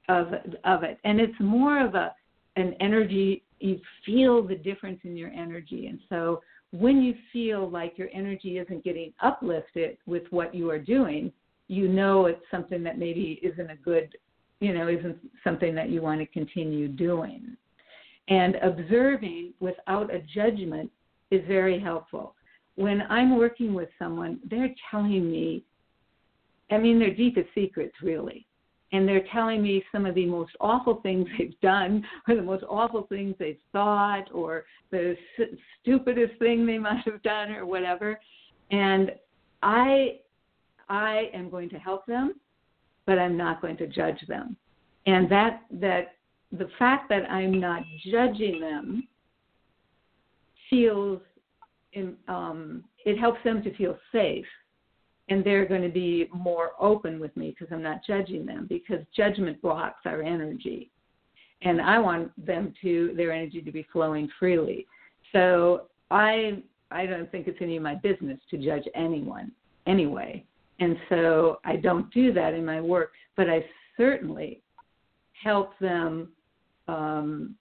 of 0.08 0.32
of 0.64 0.82
it 0.82 0.98
and 1.04 1.20
it's 1.20 1.38
more 1.40 1.84
of 1.84 1.94
a 1.94 2.14
an 2.56 2.74
energy 2.80 3.42
you 3.60 3.80
feel 4.06 4.42
the 4.46 4.54
difference 4.54 5.00
in 5.04 5.16
your 5.16 5.30
energy 5.30 5.86
and 5.86 6.00
so 6.08 6.40
when 6.70 7.02
you 7.02 7.14
feel 7.32 7.68
like 7.68 7.96
your 7.96 8.08
energy 8.12 8.58
isn't 8.58 8.84
getting 8.84 9.12
uplifted 9.22 9.96
with 10.06 10.24
what 10.30 10.54
you 10.54 10.70
are 10.70 10.78
doing, 10.78 11.32
you 11.68 11.88
know 11.88 12.26
it's 12.26 12.44
something 12.50 12.82
that 12.82 12.98
maybe 12.98 13.40
isn't 13.42 13.70
a 13.70 13.76
good, 13.76 14.16
you 14.60 14.74
know, 14.74 14.88
isn't 14.88 15.16
something 15.44 15.74
that 15.74 15.88
you 15.88 16.02
want 16.02 16.20
to 16.20 16.26
continue 16.26 16.88
doing. 16.88 17.56
And 18.28 18.56
observing 18.56 19.54
without 19.60 20.14
a 20.14 20.20
judgment 20.34 20.90
is 21.30 21.42
very 21.46 21.80
helpful. 21.80 22.34
When 22.76 23.02
I'm 23.08 23.38
working 23.38 23.74
with 23.74 23.88
someone, 23.98 24.38
they're 24.48 24.74
telling 24.90 25.30
me, 25.30 25.64
I 26.70 26.76
mean, 26.76 26.98
their 26.98 27.14
deepest 27.14 27.48
secrets, 27.54 27.94
really 28.02 28.46
and 28.92 29.06
they're 29.06 29.24
telling 29.32 29.62
me 29.62 29.84
some 29.92 30.06
of 30.06 30.14
the 30.14 30.26
most 30.26 30.52
awful 30.60 31.00
things 31.02 31.26
they've 31.38 31.60
done 31.60 32.04
or 32.28 32.34
the 32.34 32.42
most 32.42 32.64
awful 32.68 33.06
things 33.08 33.34
they've 33.38 33.58
thought 33.72 34.28
or 34.32 34.64
the 34.90 35.16
stupidest 35.80 36.38
thing 36.38 36.64
they 36.64 36.78
might 36.78 37.04
have 37.04 37.22
done 37.22 37.52
or 37.52 37.66
whatever. 37.66 38.18
And 38.70 39.12
i 39.62 40.18
i 40.88 41.28
am 41.34 41.50
going 41.50 41.68
to 41.68 41.78
help 41.78 42.06
them 42.06 42.34
but 43.06 43.18
i'm 43.18 43.36
not 43.36 43.60
going 43.60 43.76
to 43.76 43.86
judge 43.86 44.20
them. 44.28 44.56
And 45.06 45.30
that 45.30 45.62
that 45.72 46.14
the 46.52 46.68
fact 46.78 47.08
that 47.08 47.28
i'm 47.30 47.58
not 47.58 47.82
judging 48.10 48.60
them 48.60 49.08
feels 50.70 51.20
um, 52.28 52.84
it 53.04 53.18
helps 53.18 53.42
them 53.42 53.62
to 53.64 53.74
feel 53.74 53.98
safe 54.12 54.46
and 55.28 55.44
they're 55.44 55.66
going 55.66 55.82
to 55.82 55.88
be 55.88 56.28
more 56.32 56.70
open 56.80 57.20
with 57.20 57.36
me 57.36 57.50
because 57.50 57.72
I'm 57.72 57.82
not 57.82 58.04
judging 58.06 58.46
them 58.46 58.66
because 58.68 59.04
judgment 59.14 59.60
blocks 59.60 60.00
our 60.04 60.22
energy. 60.22 60.90
And 61.62 61.80
I 61.80 61.98
want 61.98 62.30
them 62.46 62.72
to 62.82 63.12
their 63.16 63.32
energy 63.32 63.60
to 63.60 63.72
be 63.72 63.86
flowing 63.92 64.28
freely. 64.38 64.86
So 65.32 65.86
I 66.10 66.62
I 66.90 67.04
don't 67.04 67.30
think 67.30 67.48
it's 67.48 67.58
any 67.60 67.76
of 67.76 67.82
my 67.82 67.96
business 67.96 68.38
to 68.50 68.56
judge 68.56 68.84
anyone 68.94 69.52
anyway. 69.86 70.44
And 70.80 70.96
so 71.08 71.60
I 71.64 71.76
don't 71.76 72.12
do 72.14 72.32
that 72.32 72.54
in 72.54 72.64
my 72.64 72.80
work, 72.80 73.12
but 73.36 73.50
I 73.50 73.64
certainly 73.96 74.62
help 75.42 75.78
them 75.80 76.28
um, 76.86 77.56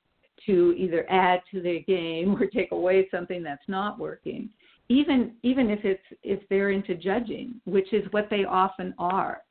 to 0.46 0.74
either 0.78 1.06
add 1.10 1.42
to 1.52 1.62
their 1.62 1.80
game 1.80 2.36
or 2.40 2.46
take 2.46 2.72
away 2.72 3.08
something 3.12 3.44
that's 3.44 3.68
not 3.68 4.00
working 4.00 4.50
even 4.90 5.34
even 5.44 5.70
if 5.70 5.80
it's 5.84 6.04
if 6.24 6.40
they're 6.50 6.72
into 6.72 6.96
judging, 6.96 7.56
which 7.66 7.92
is 7.94 8.04
what 8.12 8.30
they 8.30 8.46
often 8.46 8.94
are, 8.98 9.44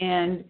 and 0.00 0.44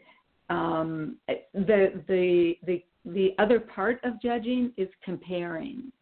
um, 0.50 1.16
the 1.54 2.02
the 2.08 2.54
the 2.66 2.82
the 3.04 3.34
other 3.38 3.60
part 3.60 4.00
of 4.04 4.20
judging 4.20 4.72
is 4.76 4.88
comparing, 5.04 5.92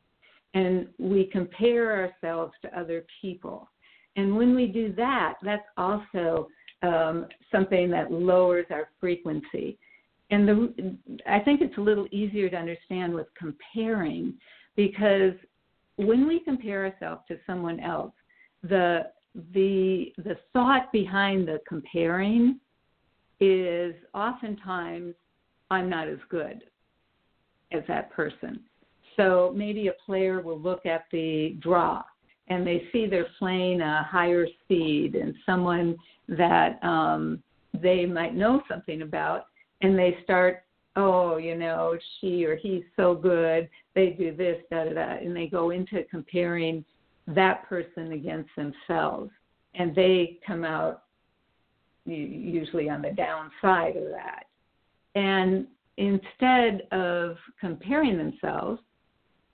and 0.55 0.89
we 0.99 1.25
compare 1.27 1.93
ourselves 1.93 2.53
to 2.63 2.79
other 2.79 3.05
people, 3.21 3.69
and 4.17 4.35
when 4.35 4.55
we 4.55 4.67
do 4.67 4.93
that, 4.95 5.35
that's 5.43 5.67
also 5.77 6.49
um, 6.83 7.27
something 7.53 7.91
that 7.91 8.11
lowers 8.11 8.67
our 8.71 8.89
frequency. 8.99 9.79
And 10.31 10.49
the, 10.49 10.97
I 11.27 11.41
think 11.41 11.61
it's 11.61 11.77
a 11.77 11.81
little 11.81 12.07
easier 12.13 12.49
to 12.49 12.57
understand 12.57 13.13
with 13.13 13.27
comparing 13.37 14.35
because 14.77 15.35
when 15.97 16.27
we 16.27 16.41
compare 16.41 16.87
ourselves 16.87 17.23
to 17.29 17.37
someone 17.47 17.81
else, 17.81 18.13
the 18.63 19.11
the 19.55 20.13
the 20.19 20.37
thought 20.53 20.91
behind 20.93 21.47
the 21.47 21.61
comparing 21.69 22.59
is 23.41 23.95
oftentimes 24.13 25.15
I'm 25.71 25.89
not 25.89 26.09
as 26.09 26.19
good 26.29 26.63
as 27.73 27.83
that 27.89 28.11
person. 28.13 28.61
So 29.17 29.53
maybe 29.55 29.89
a 29.89 29.93
player 30.05 30.41
will 30.41 30.59
look 30.59 30.85
at 30.87 31.05
the 31.13 31.57
draw 31.61 32.03
and 32.49 32.67
they 32.67 32.85
see 32.93 33.07
they're 33.07 33.29
playing 33.39 33.81
a 33.81 34.03
higher 34.03 34.47
seed 34.67 35.15
and 35.15 35.35
someone 35.47 35.97
that 36.29 36.83
um, 36.83 37.43
they 37.81 38.05
might 38.07 38.35
know 38.35 38.61
something 38.69 39.03
about, 39.03 39.47
and 39.83 39.97
they 39.99 40.19
start 40.25 40.65
oh, 40.97 41.37
you 41.37 41.57
know, 41.57 41.97
she 42.21 42.45
or 42.45 42.57
he's 42.57 42.83
so 42.97 43.15
good, 43.15 43.69
they 43.95 44.11
do 44.11 44.35
this, 44.35 44.57
da 44.71 44.85
da 44.85 44.95
da, 44.95 45.17
and 45.19 45.35
they 45.35 45.47
go 45.47 45.71
into 45.71 46.03
comparing 46.11 46.85
that 47.35 47.69
person 47.69 48.13
against 48.13 48.51
themselves, 48.57 49.31
and 49.75 49.95
they 49.95 50.39
come 50.47 50.65
out 50.65 51.03
usually 52.05 52.89
on 52.89 53.03
the 53.03 53.11
downside 53.11 53.97
of 53.97 54.05
that. 54.11 54.45
And 55.15 55.67
instead 55.97 56.83
of 56.93 57.37
comparing 57.61 58.17
themselves, 58.17 58.81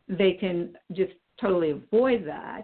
they 0.08 0.32
can 0.32 0.76
just 0.92 1.12
totally 1.40 1.70
avoid 1.70 2.26
that 2.26 2.62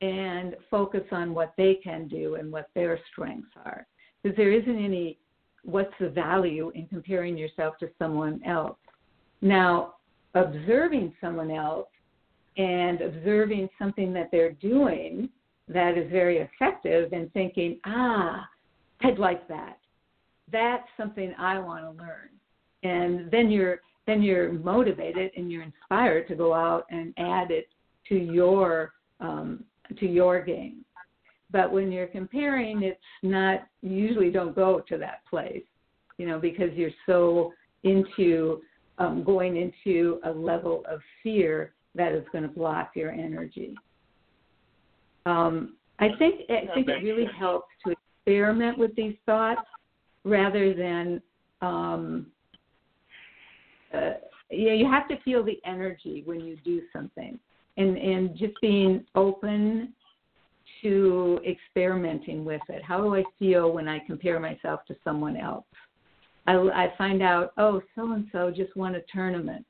and 0.00 0.56
focus 0.70 1.04
on 1.12 1.32
what 1.32 1.54
they 1.56 1.78
can 1.82 2.08
do 2.08 2.34
and 2.34 2.50
what 2.50 2.68
their 2.74 2.98
strengths 3.10 3.50
are. 3.64 3.86
Because 4.22 4.36
there 4.36 4.52
isn't 4.52 4.84
any 4.84 5.18
what's 5.64 5.94
the 6.00 6.08
value 6.08 6.72
in 6.74 6.86
comparing 6.88 7.36
yourself 7.36 7.78
to 7.78 7.88
someone 7.98 8.40
else. 8.44 8.76
Now, 9.40 9.94
observing 10.34 11.14
someone 11.20 11.50
else 11.52 11.86
and 12.56 13.00
observing 13.00 13.68
something 13.78 14.12
that 14.12 14.28
they're 14.30 14.52
doing 14.52 15.28
that 15.68 15.96
is 15.96 16.10
very 16.10 16.38
effective 16.38 17.12
and 17.12 17.32
thinking, 17.32 17.78
ah, 17.86 18.46
I'd 19.02 19.18
like 19.18 19.48
that. 19.48 19.78
That's 20.50 20.86
something 20.96 21.34
I 21.38 21.58
want 21.58 21.84
to 21.84 21.90
learn. 21.90 22.28
And 22.82 23.30
then 23.30 23.50
you're 23.50 23.80
then 24.06 24.20
you're 24.20 24.52
motivated 24.52 25.30
and 25.36 25.50
you're 25.50 25.62
inspired 25.62 26.26
to 26.26 26.34
go 26.34 26.52
out 26.52 26.86
and 26.90 27.14
add 27.18 27.52
it 27.52 27.68
to 28.08 28.16
your 28.16 28.92
um, 29.20 29.64
to 29.98 30.06
your 30.06 30.42
game. 30.42 30.84
But 31.50 31.70
when 31.70 31.92
you're 31.92 32.06
comparing, 32.06 32.82
it's 32.82 32.98
not 33.22 33.68
usually 33.82 34.30
don't 34.30 34.54
go 34.54 34.82
to 34.88 34.98
that 34.98 35.20
place, 35.28 35.62
you 36.18 36.26
know, 36.26 36.38
because 36.38 36.72
you're 36.74 36.90
so 37.06 37.52
into 37.84 38.62
um, 38.98 39.22
going 39.22 39.56
into 39.56 40.18
a 40.24 40.30
level 40.30 40.82
of 40.88 41.00
fear 41.22 41.72
that 41.94 42.12
is 42.12 42.24
going 42.32 42.42
to 42.42 42.48
block 42.48 42.92
your 42.94 43.10
energy. 43.10 43.76
Um, 45.26 45.76
I 45.98 46.08
think 46.18 46.42
I 46.50 46.72
think 46.74 46.88
it 46.88 47.02
really 47.04 47.28
helps 47.38 47.68
to 47.84 47.92
experiment 47.92 48.78
with 48.78 48.94
these 48.96 49.14
thoughts 49.24 49.60
rather 50.24 50.74
than 50.74 51.22
um, 51.60 52.26
uh, 53.94 54.14
you 54.50 54.72
you 54.72 54.90
have 54.90 55.08
to 55.08 55.20
feel 55.22 55.44
the 55.44 55.60
energy 55.64 56.22
when 56.24 56.40
you 56.40 56.56
do 56.64 56.82
something 56.92 57.38
and 57.76 57.96
and 57.96 58.36
just 58.36 58.54
being 58.60 59.04
open 59.14 59.92
to 60.82 61.40
experimenting 61.46 62.44
with 62.44 62.62
it. 62.68 62.82
How 62.82 63.00
do 63.00 63.14
I 63.14 63.22
feel 63.38 63.72
when 63.72 63.88
I 63.88 64.00
compare 64.00 64.40
myself 64.40 64.80
to 64.88 64.96
someone 65.04 65.36
else? 65.36 65.64
I, 66.46 66.54
I 66.54 66.92
find 66.98 67.22
out, 67.22 67.52
oh, 67.56 67.80
so 67.94 68.12
and 68.12 68.26
so 68.32 68.50
just 68.50 68.76
won 68.76 68.96
a 68.96 69.00
tournament, 69.12 69.64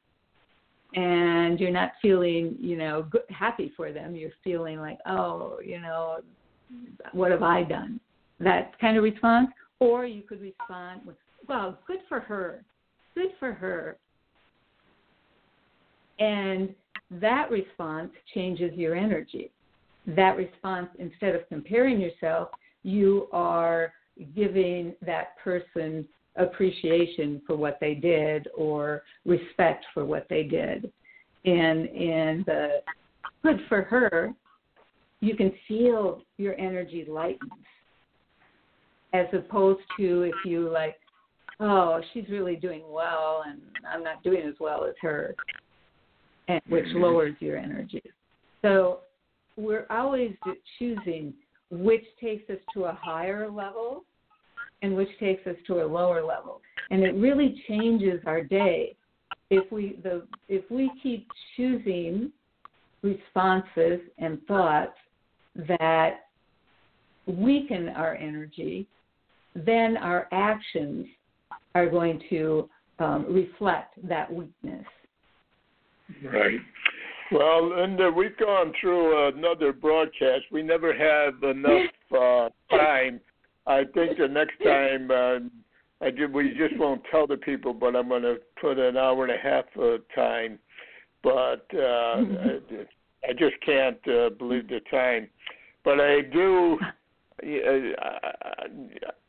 and 0.95 1.59
you're 1.59 1.71
not 1.71 1.93
feeling, 2.03 2.57
you 2.61 2.77
know, 2.77 3.07
good, 3.11 3.23
happy 3.31 3.73
for 3.77 3.93
them. 3.93 4.15
You're 4.15 4.31
feeling 4.45 4.79
like, 4.79 4.99
oh, 5.07 5.59
you 5.65 5.81
know, 5.81 6.19
what 7.13 7.31
have 7.31 7.43
I 7.43 7.63
done? 7.63 8.01
That 8.41 8.79
kind 8.79 8.97
of 8.97 9.05
response. 9.05 9.49
Or 9.79 10.05
you 10.07 10.23
could 10.23 10.41
respond 10.41 11.01
with, 11.05 11.17
well, 11.49 11.79
good 11.87 12.01
for 12.09 12.21
her, 12.21 12.63
good 13.15 13.31
for 13.39 13.53
her. 13.53 13.97
And 16.19 16.75
that 17.11 17.51
response 17.51 18.11
changes 18.35 18.73
your 18.75 18.95
energy. 18.95 19.51
That 20.07 20.37
response, 20.37 20.89
instead 20.99 21.35
of 21.35 21.49
comparing 21.49 22.01
yourself, 22.01 22.49
you 22.83 23.29
are 23.33 23.93
giving 24.35 24.95
that 25.05 25.39
person 25.43 26.07
appreciation 26.37 27.41
for 27.47 27.57
what 27.57 27.79
they 27.81 27.95
did 27.95 28.49
or 28.57 29.03
respect 29.25 29.85
for 29.93 30.05
what 30.05 30.27
they 30.29 30.43
did. 30.43 30.93
And 31.45 31.89
and 31.89 32.45
the 32.47 32.83
good 33.43 33.61
for 33.69 33.83
her, 33.83 34.33
you 35.21 35.37
can 35.37 35.53
feel 35.67 36.23
your 36.37 36.59
energy 36.59 37.05
lightens. 37.09 37.51
As 39.15 39.27
opposed 39.35 39.83
to 39.99 40.23
if 40.23 40.35
you 40.47 40.71
like, 40.71 40.97
oh, 41.61 42.01
she's 42.13 42.29
really 42.31 42.57
doing 42.57 42.83
well 42.89 43.45
and 43.47 43.61
I'm 43.87 44.03
not 44.03 44.23
doing 44.23 44.47
as 44.47 44.55
well 44.59 44.85
as 44.85 44.95
her 45.03 45.35
and, 46.49 46.61
which 46.69 46.85
mm-hmm. 46.87 47.03
lowers 47.03 47.35
your 47.41 47.59
energy. 47.59 48.03
So 48.63 49.01
we're 49.57 49.87
always 49.91 50.35
choosing 50.79 51.35
which 51.71 52.05
takes 52.21 52.49
us 52.51 52.59
to 52.75 52.85
a 52.85 52.99
higher 53.01 53.51
level 53.51 54.05
and 54.83 54.95
which 54.97 55.09
takes 55.19 55.47
us 55.47 55.57
to 55.67 55.83
a 55.83 55.87
lower 55.87 56.25
level. 56.25 56.61
And 56.91 57.03
it 57.03 57.15
really 57.15 57.63
changes 57.69 58.21
our 58.27 58.43
day 58.43 58.97
if 59.51 59.71
we 59.71 59.99
the 60.03 60.27
if 60.49 60.65
we 60.71 60.91
keep 61.03 61.27
choosing 61.57 62.33
responses 63.03 64.01
and 64.19 64.41
thoughts 64.47 64.97
that 65.69 66.21
weaken 67.27 67.89
our 67.91 68.15
energy, 68.17 68.87
then 69.55 69.97
our 69.97 70.29
actions 70.33 71.07
are 71.75 71.89
going 71.89 72.23
to 72.31 72.69
um, 72.99 73.27
reflect 73.29 73.95
that 74.09 74.33
weakness. 74.33 74.85
Right. 76.25 76.61
Well, 77.31 77.81
Linda, 77.81 78.11
we've 78.11 78.37
gone 78.37 78.73
through 78.81 79.29
another 79.29 79.73
broadcast. 79.73 80.45
We 80.51 80.63
never 80.63 80.93
have 80.93 81.43
enough 81.43 81.91
uh, 82.15 82.49
time. 82.71 83.21
I 83.67 83.85
think 83.95 84.19
the 84.19 84.29
next 84.29 84.63
time 84.65 85.11
uh, 85.11 86.05
I 86.05 86.11
did, 86.11 86.33
we 86.33 86.51
just 86.51 86.77
won't 86.79 87.03
tell 87.11 87.27
the 87.27 87.37
people, 87.37 87.73
but 87.73 87.95
I'm 87.95 88.09
going 88.09 88.23
to 88.23 88.37
put 88.61 88.79
an 88.79 88.97
hour 88.97 89.25
and 89.25 89.33
a 89.33 89.39
half 89.39 89.65
of 89.79 90.01
time. 90.15 90.59
But 91.23 91.65
uh, 91.75 91.79
I, 91.79 92.61
I 93.29 93.33
just 93.33 93.55
can't 93.65 94.01
uh, 94.09 94.31
believe 94.31 94.69
the 94.69 94.81
time. 94.91 95.29
But 95.85 96.01
I 96.01 96.23
do. 96.23 96.79
I, 97.45 97.93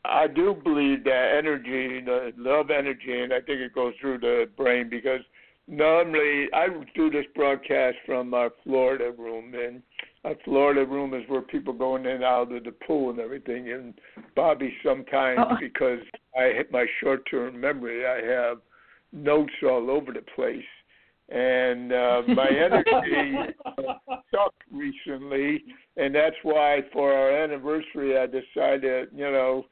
I 0.06 0.28
do 0.28 0.54
believe 0.64 1.04
that 1.06 1.36
energy, 1.38 2.02
the 2.02 2.34
love 2.38 2.70
energy, 2.70 3.22
and 3.22 3.34
I 3.34 3.40
think 3.40 3.62
it 3.62 3.74
goes 3.74 3.94
through 4.00 4.20
the 4.20 4.50
brain 4.58 4.90
because 4.90 5.22
normally 5.68 6.48
I 6.54 6.68
do 6.96 7.10
this 7.10 7.26
broadcast 7.36 7.98
from 8.06 8.34
our 8.34 8.52
Florida 8.64 9.12
room, 9.18 9.54
and 9.54 9.82
our 10.24 10.36
Florida 10.46 10.86
room 10.86 11.14
is 11.14 11.24
where 11.28 11.42
people 11.42 11.74
go 11.74 11.96
in 11.96 12.06
and 12.06 12.24
out 12.24 12.52
of 12.52 12.64
the 12.64 12.72
pool 12.72 13.10
and 13.10 13.20
everything. 13.20 13.72
And 13.72 13.94
Bobby, 14.36 14.74
sometimes 14.84 15.40
oh. 15.42 15.56
because 15.60 16.00
I 16.38 16.54
hit 16.56 16.72
my 16.72 16.86
short-term 17.02 17.60
memory, 17.60 18.06
I 18.06 18.26
have 18.26 18.58
notes 19.12 19.54
all 19.64 19.90
over 19.90 20.12
the 20.12 20.24
place, 20.36 20.64
and 21.30 21.94
uh, 21.94 22.22
my 22.28 22.48
energy 22.50 23.54
sucked 24.32 24.64
recently, 24.72 25.64
and 25.98 26.14
that's 26.14 26.36
why 26.44 26.80
for 26.92 27.14
our 27.14 27.32
anniversary 27.44 28.18
I 28.18 28.26
decided, 28.26 29.10
you 29.14 29.32
know 29.32 29.66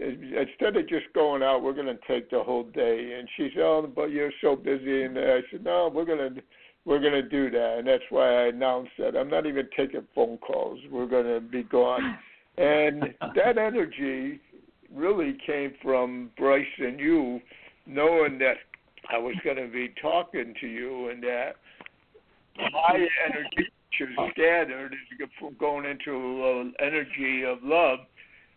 instead 0.00 0.76
of 0.76 0.88
just 0.88 1.06
going 1.14 1.42
out, 1.42 1.62
we're 1.62 1.74
going 1.74 1.86
to 1.86 1.98
take 2.08 2.30
the 2.30 2.42
whole 2.42 2.64
day. 2.64 3.16
And 3.18 3.28
she 3.36 3.50
said, 3.54 3.62
"Oh, 3.62 3.90
but 3.94 4.10
you're 4.10 4.32
so 4.40 4.56
busy." 4.56 5.02
And 5.04 5.18
I 5.18 5.40
said, 5.50 5.64
"No, 5.64 5.90
we're 5.92 6.04
going 6.04 6.34
to 6.34 6.42
we're 6.84 7.00
going 7.00 7.12
to 7.12 7.22
do 7.22 7.50
that." 7.50 7.76
And 7.78 7.86
that's 7.86 8.04
why 8.10 8.44
I 8.44 8.48
announced 8.48 8.92
that 8.98 9.16
I'm 9.16 9.28
not 9.28 9.46
even 9.46 9.68
taking 9.76 10.06
phone 10.14 10.38
calls. 10.38 10.78
We're 10.90 11.06
going 11.06 11.26
to 11.26 11.40
be 11.40 11.62
gone. 11.62 12.18
And 12.58 13.14
that 13.36 13.56
energy 13.56 14.38
really 14.94 15.38
came 15.46 15.72
from 15.82 16.30
Bryce 16.36 16.66
and 16.78 17.00
you, 17.00 17.40
knowing 17.86 18.38
that 18.40 18.56
I 19.10 19.16
was 19.16 19.34
going 19.44 19.56
to 19.56 19.68
be 19.68 19.94
talking 20.02 20.52
to 20.60 20.66
you, 20.66 21.08
and 21.08 21.22
that 21.22 21.52
my 22.58 23.06
energy 23.24 23.70
is 24.00 24.08
scattered 24.32 24.92
is 24.92 25.52
going 25.58 25.86
into 25.86 26.72
uh, 26.74 26.84
energy 26.84 27.44
of 27.44 27.58
love 27.62 28.00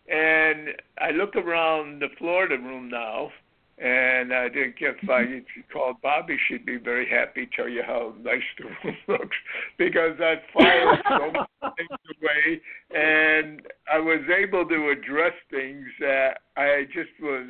and 0.08 0.68
I 0.98 1.10
look 1.10 1.36
around 1.36 2.00
the 2.00 2.08
Florida 2.18 2.56
room 2.56 2.90
now, 2.90 3.30
and 3.78 4.32
I 4.32 4.48
think 4.50 4.76
if 4.80 4.96
I 5.08 5.22
mm-hmm. 5.22 5.60
called 5.72 5.96
Bobby, 6.02 6.36
she'd 6.46 6.64
be 6.64 6.76
very 6.76 7.08
happy. 7.08 7.46
To 7.46 7.56
tell 7.56 7.68
you 7.68 7.82
how 7.84 8.14
nice 8.22 8.42
the 8.58 8.64
room 8.84 8.96
looks 9.08 9.36
because 9.78 10.16
I 10.20 10.34
filed 10.52 10.98
so 11.08 11.32
many 11.32 11.74
things 11.76 11.98
away, 12.22 12.60
and 12.94 13.62
I 13.92 13.98
was 13.98 14.20
able 14.30 14.66
to 14.68 14.90
address 14.90 15.32
things 15.50 15.86
that 16.00 16.38
I 16.56 16.84
just 16.94 17.10
was 17.20 17.48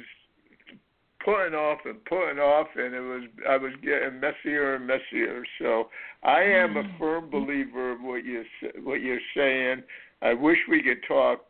putting 1.25 1.55
off 1.55 1.81
and 1.85 2.05
putting 2.05 2.39
off, 2.39 2.69
and 2.77 2.95
it 2.95 3.01
was 3.01 3.23
I 3.49 3.57
was 3.57 3.73
getting 3.83 4.21
messier 4.21 4.77
and 4.77 4.87
messier. 4.87 5.45
So 5.59 5.89
I 6.23 6.43
am 6.43 6.77
a 6.77 6.85
mm. 6.85 6.99
firm 6.99 7.31
believer 7.31 7.93
of 7.93 8.01
what 8.01 8.25
you 8.25 8.45
what 8.83 9.01
you're 9.01 9.19
saying. 9.37 9.83
I 10.23 10.33
wish 10.33 10.59
we 10.71 10.83
could 10.83 11.03
talk 11.07 11.45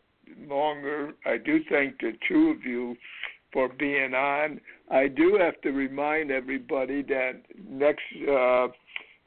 longer. 0.49 1.13
I 1.25 1.37
do 1.39 1.61
thank 1.71 1.99
the 1.99 2.13
two 2.29 2.49
of 2.49 2.65
you 2.65 2.97
for 3.53 3.69
being 3.69 4.15
on. 4.15 4.61
I 4.91 5.09
do 5.09 5.39
have 5.41 5.61
to 5.63 5.71
remind 5.71 6.31
everybody 6.31 7.03
that 7.03 7.43
next 7.69 8.03
uh, 8.29 8.69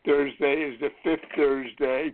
Thursday 0.06 0.70
is 0.70 0.80
the 0.80 0.90
fifth 1.04 1.26
Thursday. 1.36 2.14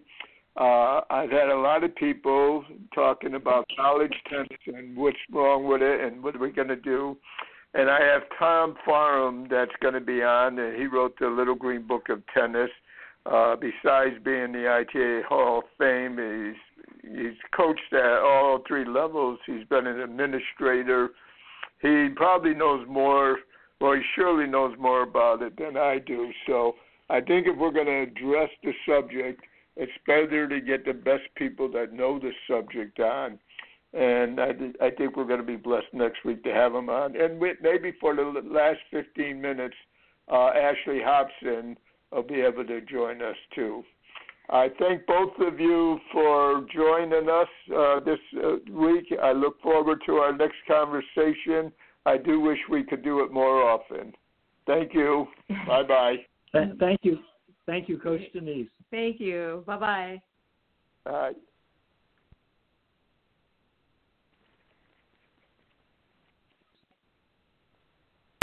Uh, 0.55 1.01
I've 1.09 1.31
had 1.31 1.49
a 1.49 1.57
lot 1.57 1.83
of 1.83 1.95
people 1.95 2.63
talking 2.93 3.33
about 3.33 3.65
college 3.75 4.13
tennis 4.29 4.47
and 4.67 4.95
what's 4.95 5.17
wrong 5.31 5.67
with 5.67 5.81
it 5.81 6.01
and 6.01 6.23
what 6.23 6.35
are 6.35 6.39
we 6.39 6.51
going 6.51 6.67
to 6.67 6.75
do. 6.75 7.17
and 7.73 7.89
I 7.89 8.01
have 8.01 8.21
Tom 8.37 8.75
Parham 8.85 9.47
that's 9.49 9.71
going 9.81 9.95
to 9.95 9.99
be 9.99 10.21
on. 10.21 10.59
And 10.59 10.75
he 10.79 10.85
wrote 10.85 11.15
the 11.19 11.27
Little 11.27 11.55
Green 11.55 11.87
Book 11.87 12.09
of 12.09 12.21
Tennis. 12.33 12.69
Uh, 13.25 13.55
besides 13.55 14.15
being 14.23 14.51
the 14.51 14.67
ITA 14.67 15.21
Hall 15.27 15.59
of 15.59 15.63
Fame, 15.77 16.17
he's 16.17 16.72
he's 17.03 17.37
coached 17.55 17.93
at 17.93 18.19
all 18.19 18.59
three 18.67 18.85
levels. 18.85 19.39
He's 19.45 19.65
been 19.69 19.87
an 19.87 19.99
administrator. 19.99 21.09
He 21.81 22.09
probably 22.15 22.53
knows 22.53 22.85
more. 22.87 23.37
Well, 23.79 23.93
he 23.93 24.01
surely 24.15 24.49
knows 24.49 24.75
more 24.79 25.03
about 25.03 25.41
it 25.41 25.57
than 25.57 25.77
I 25.77 25.99
do. 25.99 26.31
So 26.47 26.75
I 27.09 27.21
think 27.21 27.47
if 27.47 27.57
we're 27.57 27.71
going 27.71 27.87
to 27.87 28.01
address 28.01 28.49
the 28.63 28.71
subject, 28.87 29.41
it's 29.75 29.91
better 30.07 30.47
to 30.47 30.61
get 30.61 30.85
the 30.85 30.93
best 30.93 31.23
people 31.35 31.69
that 31.73 31.93
know 31.93 32.19
the 32.19 32.31
subject 32.47 32.99
on 32.99 33.39
and 33.93 34.39
I, 34.39 34.51
I 34.81 34.89
think 34.89 35.15
we're 35.15 35.25
going 35.25 35.39
to 35.39 35.45
be 35.45 35.55
blessed 35.55 35.93
next 35.93 36.25
week 36.25 36.43
to 36.43 36.53
have 36.53 36.73
him 36.73 36.89
on. 36.89 37.15
And 37.15 37.39
we, 37.39 37.53
maybe 37.61 37.93
for 38.01 38.15
the 38.15 38.41
last 38.43 38.79
15 38.91 39.39
minutes, 39.39 39.75
uh, 40.31 40.49
Ashley 40.49 40.99
Hobson 41.03 41.77
will 42.11 42.23
be 42.23 42.41
able 42.41 42.65
to 42.65 42.81
join 42.81 43.21
us 43.21 43.35
too. 43.53 43.83
I 44.49 44.69
thank 44.77 45.05
both 45.05 45.33
of 45.39 45.59
you 45.59 45.99
for 46.11 46.65
joining 46.73 47.29
us 47.29 47.47
uh, 47.75 47.99
this 48.01 48.19
uh, 48.43 48.55
week. 48.71 49.05
I 49.21 49.31
look 49.31 49.61
forward 49.61 49.99
to 50.05 50.15
our 50.17 50.35
next 50.35 50.57
conversation. 50.67 51.71
I 52.05 52.17
do 52.17 52.39
wish 52.39 52.59
we 52.69 52.83
could 52.83 53.03
do 53.03 53.23
it 53.23 53.31
more 53.31 53.63
often. 53.63 54.13
Thank 54.67 54.93
you. 54.93 55.27
bye 55.67 55.83
bye. 55.83 56.15
Thank 56.53 56.99
you. 57.03 57.19
Thank 57.65 57.87
you, 57.87 57.97
Coach 57.97 58.21
Danise. 58.35 58.67
Thank 58.91 59.19
you. 59.19 59.63
Bye 59.65 59.77
bye. 59.77 60.21
Bye. 61.05 61.33